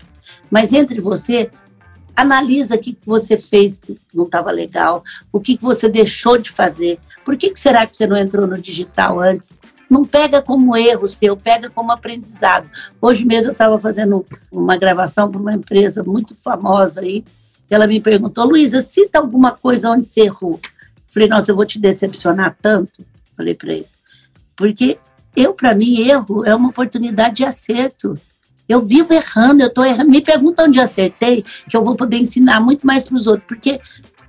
Mas 0.48 0.72
entre 0.72 1.00
você, 1.00 1.50
analisa 2.14 2.76
o 2.76 2.78
que 2.78 2.96
você 3.04 3.36
fez 3.36 3.76
que 3.76 3.98
não 4.14 4.26
estava 4.26 4.52
legal, 4.52 5.02
o 5.32 5.40
que 5.40 5.58
você 5.60 5.88
deixou 5.88 6.38
de 6.38 6.52
fazer. 6.52 7.00
Por 7.24 7.36
que, 7.36 7.50
será 7.56 7.84
que 7.84 7.96
você 7.96 8.06
não 8.06 8.16
entrou 8.16 8.46
no 8.46 8.56
digital 8.60 9.18
antes? 9.18 9.60
Não 9.90 10.04
pega 10.04 10.40
como 10.40 10.76
erro 10.76 11.08
seu, 11.08 11.36
pega 11.36 11.68
como 11.68 11.90
aprendizado. 11.90 12.70
Hoje 13.02 13.24
mesmo 13.24 13.48
eu 13.48 13.52
estava 13.54 13.76
fazendo 13.80 14.24
uma 14.52 14.76
gravação 14.76 15.28
para 15.28 15.40
uma 15.40 15.54
empresa 15.54 16.04
muito 16.04 16.32
famosa 16.36 17.00
aí. 17.00 17.24
Ela 17.68 17.88
me 17.88 18.00
perguntou, 18.00 18.44
Luísa, 18.44 18.80
cita 18.82 19.18
alguma 19.18 19.50
coisa 19.50 19.90
onde 19.90 20.06
você 20.06 20.20
errou. 20.20 20.60
Falei, 21.08 21.28
nossa, 21.28 21.50
eu 21.50 21.56
vou 21.56 21.66
te 21.66 21.76
decepcionar 21.76 22.56
tanto. 22.62 23.04
Falei 23.36 23.56
para 23.56 23.72
ele. 23.72 23.86
Porque 24.54 24.96
eu, 25.34 25.54
para 25.54 25.74
mim, 25.74 26.00
erro 26.00 26.44
é 26.44 26.54
uma 26.54 26.68
oportunidade 26.68 27.36
de 27.36 27.44
acerto. 27.44 28.18
Eu 28.68 28.80
vivo 28.80 29.12
errando, 29.12 29.62
eu 29.62 29.68
estou 29.68 29.84
errando. 29.84 30.10
Me 30.10 30.20
pergunta 30.20 30.64
onde 30.64 30.78
eu 30.78 30.84
acertei, 30.84 31.44
que 31.68 31.76
eu 31.76 31.84
vou 31.84 31.96
poder 31.96 32.18
ensinar 32.18 32.60
muito 32.60 32.86
mais 32.86 33.04
para 33.04 33.16
os 33.16 33.26
outros, 33.26 33.46
porque 33.46 33.80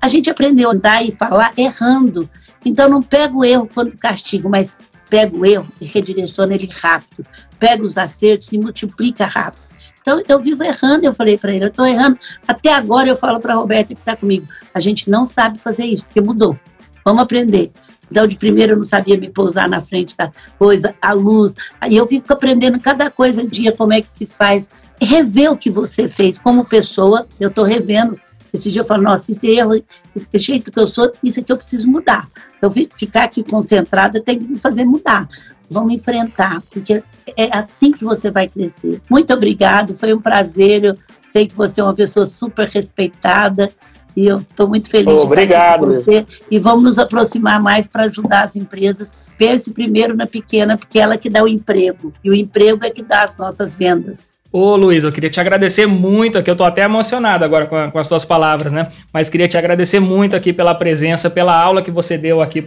a 0.02 0.08
gente 0.08 0.30
aprendeu 0.30 0.70
a 0.70 0.74
andar 0.74 1.06
e 1.06 1.12
falar 1.12 1.54
errando. 1.56 2.30
Então, 2.66 2.89
não 2.89 3.02
pego 3.02 3.39
o 3.39 3.45
erro 3.45 3.70
quando 3.72 3.97
castigo, 3.97 4.49
mas 4.49 4.78
pego 5.10 5.39
o 5.39 5.45
erro 5.45 5.68
e 5.80 5.86
redireciona 5.86 6.56
ele 6.56 6.70
rápido. 6.72 7.26
Pega 7.60 7.84
os 7.84 7.97
acertos 7.97 8.52
e 8.52 8.58
multiplica 8.58 9.26
rápido. 9.26 9.68
Então, 10.02 10.24
eu 10.28 10.39
vivo 10.39 10.64
errando, 10.64 11.06
eu 11.06 11.14
falei 11.14 11.38
para 11.38 11.54
ele, 11.54 11.66
eu 11.66 11.70
estou 11.70 11.86
errando. 11.86 12.18
Até 12.47 12.74
agora 12.74 13.10
eu 13.10 13.16
falo 13.16 13.39
para 13.39 13.54
a 13.54 13.58
Roberta 13.58 13.93
que 13.93 14.02
está 14.02 14.16
comigo, 14.16 14.47
a 14.74 14.80
gente 14.80 15.10
não 15.10 15.26
sabe 15.26 15.60
fazer 15.60 15.86
isso, 15.86 16.06
porque 16.06 16.22
mudou. 16.22 16.58
Vamos 17.06 17.22
aprender. 17.22 17.72
Então, 18.12 18.28
de 18.28 18.38
primeiro 18.38 18.74
eu 18.74 18.78
não 18.78 18.84
sabia 18.84 19.18
me 19.18 19.30
pousar 19.30 19.70
na 19.70 19.82
frente 19.82 20.18
da 20.18 20.30
coisa, 20.59 20.93
a 21.01 21.14
luz. 21.14 21.55
Aí 21.80 21.95
eu 21.95 22.05
fico 22.05 22.32
aprendendo 22.34 22.78
cada 22.78 23.09
coisa 23.09 23.41
dia, 23.41 23.72
como 23.72 23.93
é 23.93 24.01
que 24.01 24.12
se 24.12 24.28
faz. 24.28 24.70
Rever 25.01 25.51
o 25.51 25.57
que 25.57 25.72
você 25.72 26.07
fez 26.09 26.38
como 26.38 26.66
pessoa, 26.66 27.26
eu 27.39 27.47
estou 27.49 27.64
revendo. 27.64 28.20
Esse 28.53 28.70
dia 28.70 28.82
eu 28.82 28.86
falo, 28.86 29.01
nossa, 29.01 29.32
esse 29.32 29.47
erro, 29.47 29.82
esse 30.14 30.28
jeito 30.38 30.72
que 30.72 30.78
eu 30.78 30.86
sou, 30.86 31.12
isso 31.24 31.39
é 31.39 31.43
que 31.43 31.51
eu 31.51 31.55
preciso 31.55 31.89
mudar. 31.89 32.30
Eu 32.62 32.70
ficar 32.70 33.24
aqui 33.24 33.43
concentrada 33.43 34.22
tem 34.22 34.38
que 34.38 34.45
me 34.45 34.59
fazer 34.59 34.84
mudar. 34.84 35.28
Vamos 35.72 35.93
enfrentar, 35.93 36.62
porque 36.70 37.01
é 37.38 37.57
assim 37.57 37.93
que 37.93 38.03
você 38.03 38.30
vai 38.30 38.49
crescer. 38.49 39.01
Muito 39.09 39.34
obrigado, 39.34 39.95
foi 39.95 40.14
um 40.14 40.20
prazer. 40.20 40.84
Eu 40.84 40.97
Sei 41.24 41.45
que 41.45 41.55
você 41.55 41.80
é 41.80 41.84
uma 41.84 41.93
pessoa 41.93 42.26
super 42.26 42.68
respeitada 42.68 43.72
e 44.16 44.26
eu 44.28 44.39
estou 44.39 44.68
muito 44.68 44.89
feliz 44.89 45.20
Obrigado. 45.20 45.86
de 45.88 45.93
estar 45.93 46.12
com 46.12 46.22
você. 46.22 46.26
E 46.49 46.59
vamos 46.59 46.84
nos 46.84 46.99
aproximar 46.99 47.62
mais 47.62 47.88
para 47.88 48.03
ajudar 48.03 48.43
as 48.43 48.55
empresas. 48.55 49.14
Pense 49.38 49.72
primeiro 49.72 50.16
na 50.16 50.28
pequena, 50.28 50.78
porque 50.78 50.99
é 50.99 51.01
ela 51.01 51.18
que 51.18 51.30
dá 51.30 51.43
o 51.43 51.47
emprego. 51.47 52.14
E 52.24 52.30
o 52.30 52.34
emprego 52.34 52.86
é 52.86 52.89
que 52.89 53.01
dá 53.01 53.24
as 53.24 53.36
nossas 53.38 53.74
vendas. 53.74 54.34
Ô 54.54 54.76
Luiz, 54.76 55.06
eu 55.06 55.14
queria 55.14 55.30
te 55.30 55.39
agradecer 55.39 55.86
muito 55.86 56.38
aqui, 56.38 56.52
eu 56.52 56.56
tô 56.58 56.66
até 56.66 56.84
emocionado 56.84 57.45
agora 57.45 57.66
com, 57.68 57.76
a, 57.76 57.89
com 57.89 57.97
as 57.97 58.10
tuas 58.10 58.26
palavras, 58.26 58.74
né? 58.74 58.88
Mas 59.14 59.30
queria 59.30 59.47
te 59.47 59.58
agradecer 59.58 60.02
muito 60.02 60.36
aqui 60.36 60.52
pela 60.52 60.76
presença, 60.76 61.30
pela 61.30 61.58
aula 61.58 61.82
que 61.82 61.89
você 61.89 62.18
deu 62.18 62.41
aqui 62.41 62.62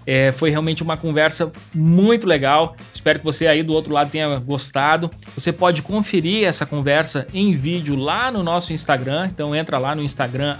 É, 0.05 0.31
foi 0.31 0.49
realmente 0.49 0.81
uma 0.81 0.95
conversa 0.95 1.51
muito 1.73 2.25
legal. 2.25 2.77
Espero 2.93 3.19
que 3.19 3.25
você 3.25 3.45
aí 3.45 3.61
do 3.61 3.73
outro 3.73 3.91
lado 3.91 4.09
tenha 4.09 4.39
gostado. 4.39 5.11
Você 5.35 5.51
pode 5.51 5.81
conferir 5.81 6.47
essa 6.47 6.65
conversa 6.65 7.27
em 7.33 7.53
vídeo 7.53 7.97
lá 7.97 8.31
no 8.31 8.41
nosso 8.41 8.71
Instagram. 8.71 9.27
Então 9.27 9.53
entra 9.53 9.77
lá 9.77 9.93
no 9.93 10.01
Instagram 10.01 10.57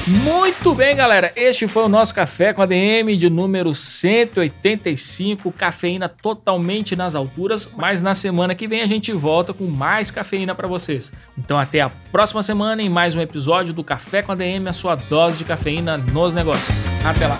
Muito 0.10 0.74
bem, 0.74 0.95
galera. 0.95 1.32
Este 1.36 1.68
foi 1.68 1.84
o 1.84 1.89
nosso 1.89 2.16
café 2.16 2.51
com 2.51 2.64
a 2.64 2.66
DM 2.66 3.16
de 3.16 3.30
número 3.30 3.76
185, 3.76 5.51
cafeína 5.51 6.10
totalmente 6.10 6.95
nas 6.95 7.14
alturas, 7.14 7.72
mas 7.78 8.01
na 8.01 8.16
semana 8.16 8.55
que 8.55 8.68
vem 8.68 8.82
a 8.82 8.88
gente 8.88 9.12
volta 9.12 9.53
com 9.53 9.66
mais 9.66 10.10
cafeína 10.10 10.55
para 10.55 10.68
vocês. 10.68 11.14
Então 11.38 11.60
até 11.60 11.82
a 11.82 11.91
próxima 12.12 12.41
semana 12.41 12.82
em 12.82 12.89
mais 12.89 13.16
um 13.16 13.22
episódio 13.22 13.72
do 13.72 13.84
Café 13.84 14.24
com 14.24 14.32
a 14.32 14.36
DM, 14.36 14.68
a 14.68 14.74
sua 14.74 14.95
dose 14.95 15.38
de 15.38 15.45
cafeína 15.45 15.95
nos 15.97 16.34
negócios. 16.34 16.88
Até 17.05 17.28
lá. 17.28 17.39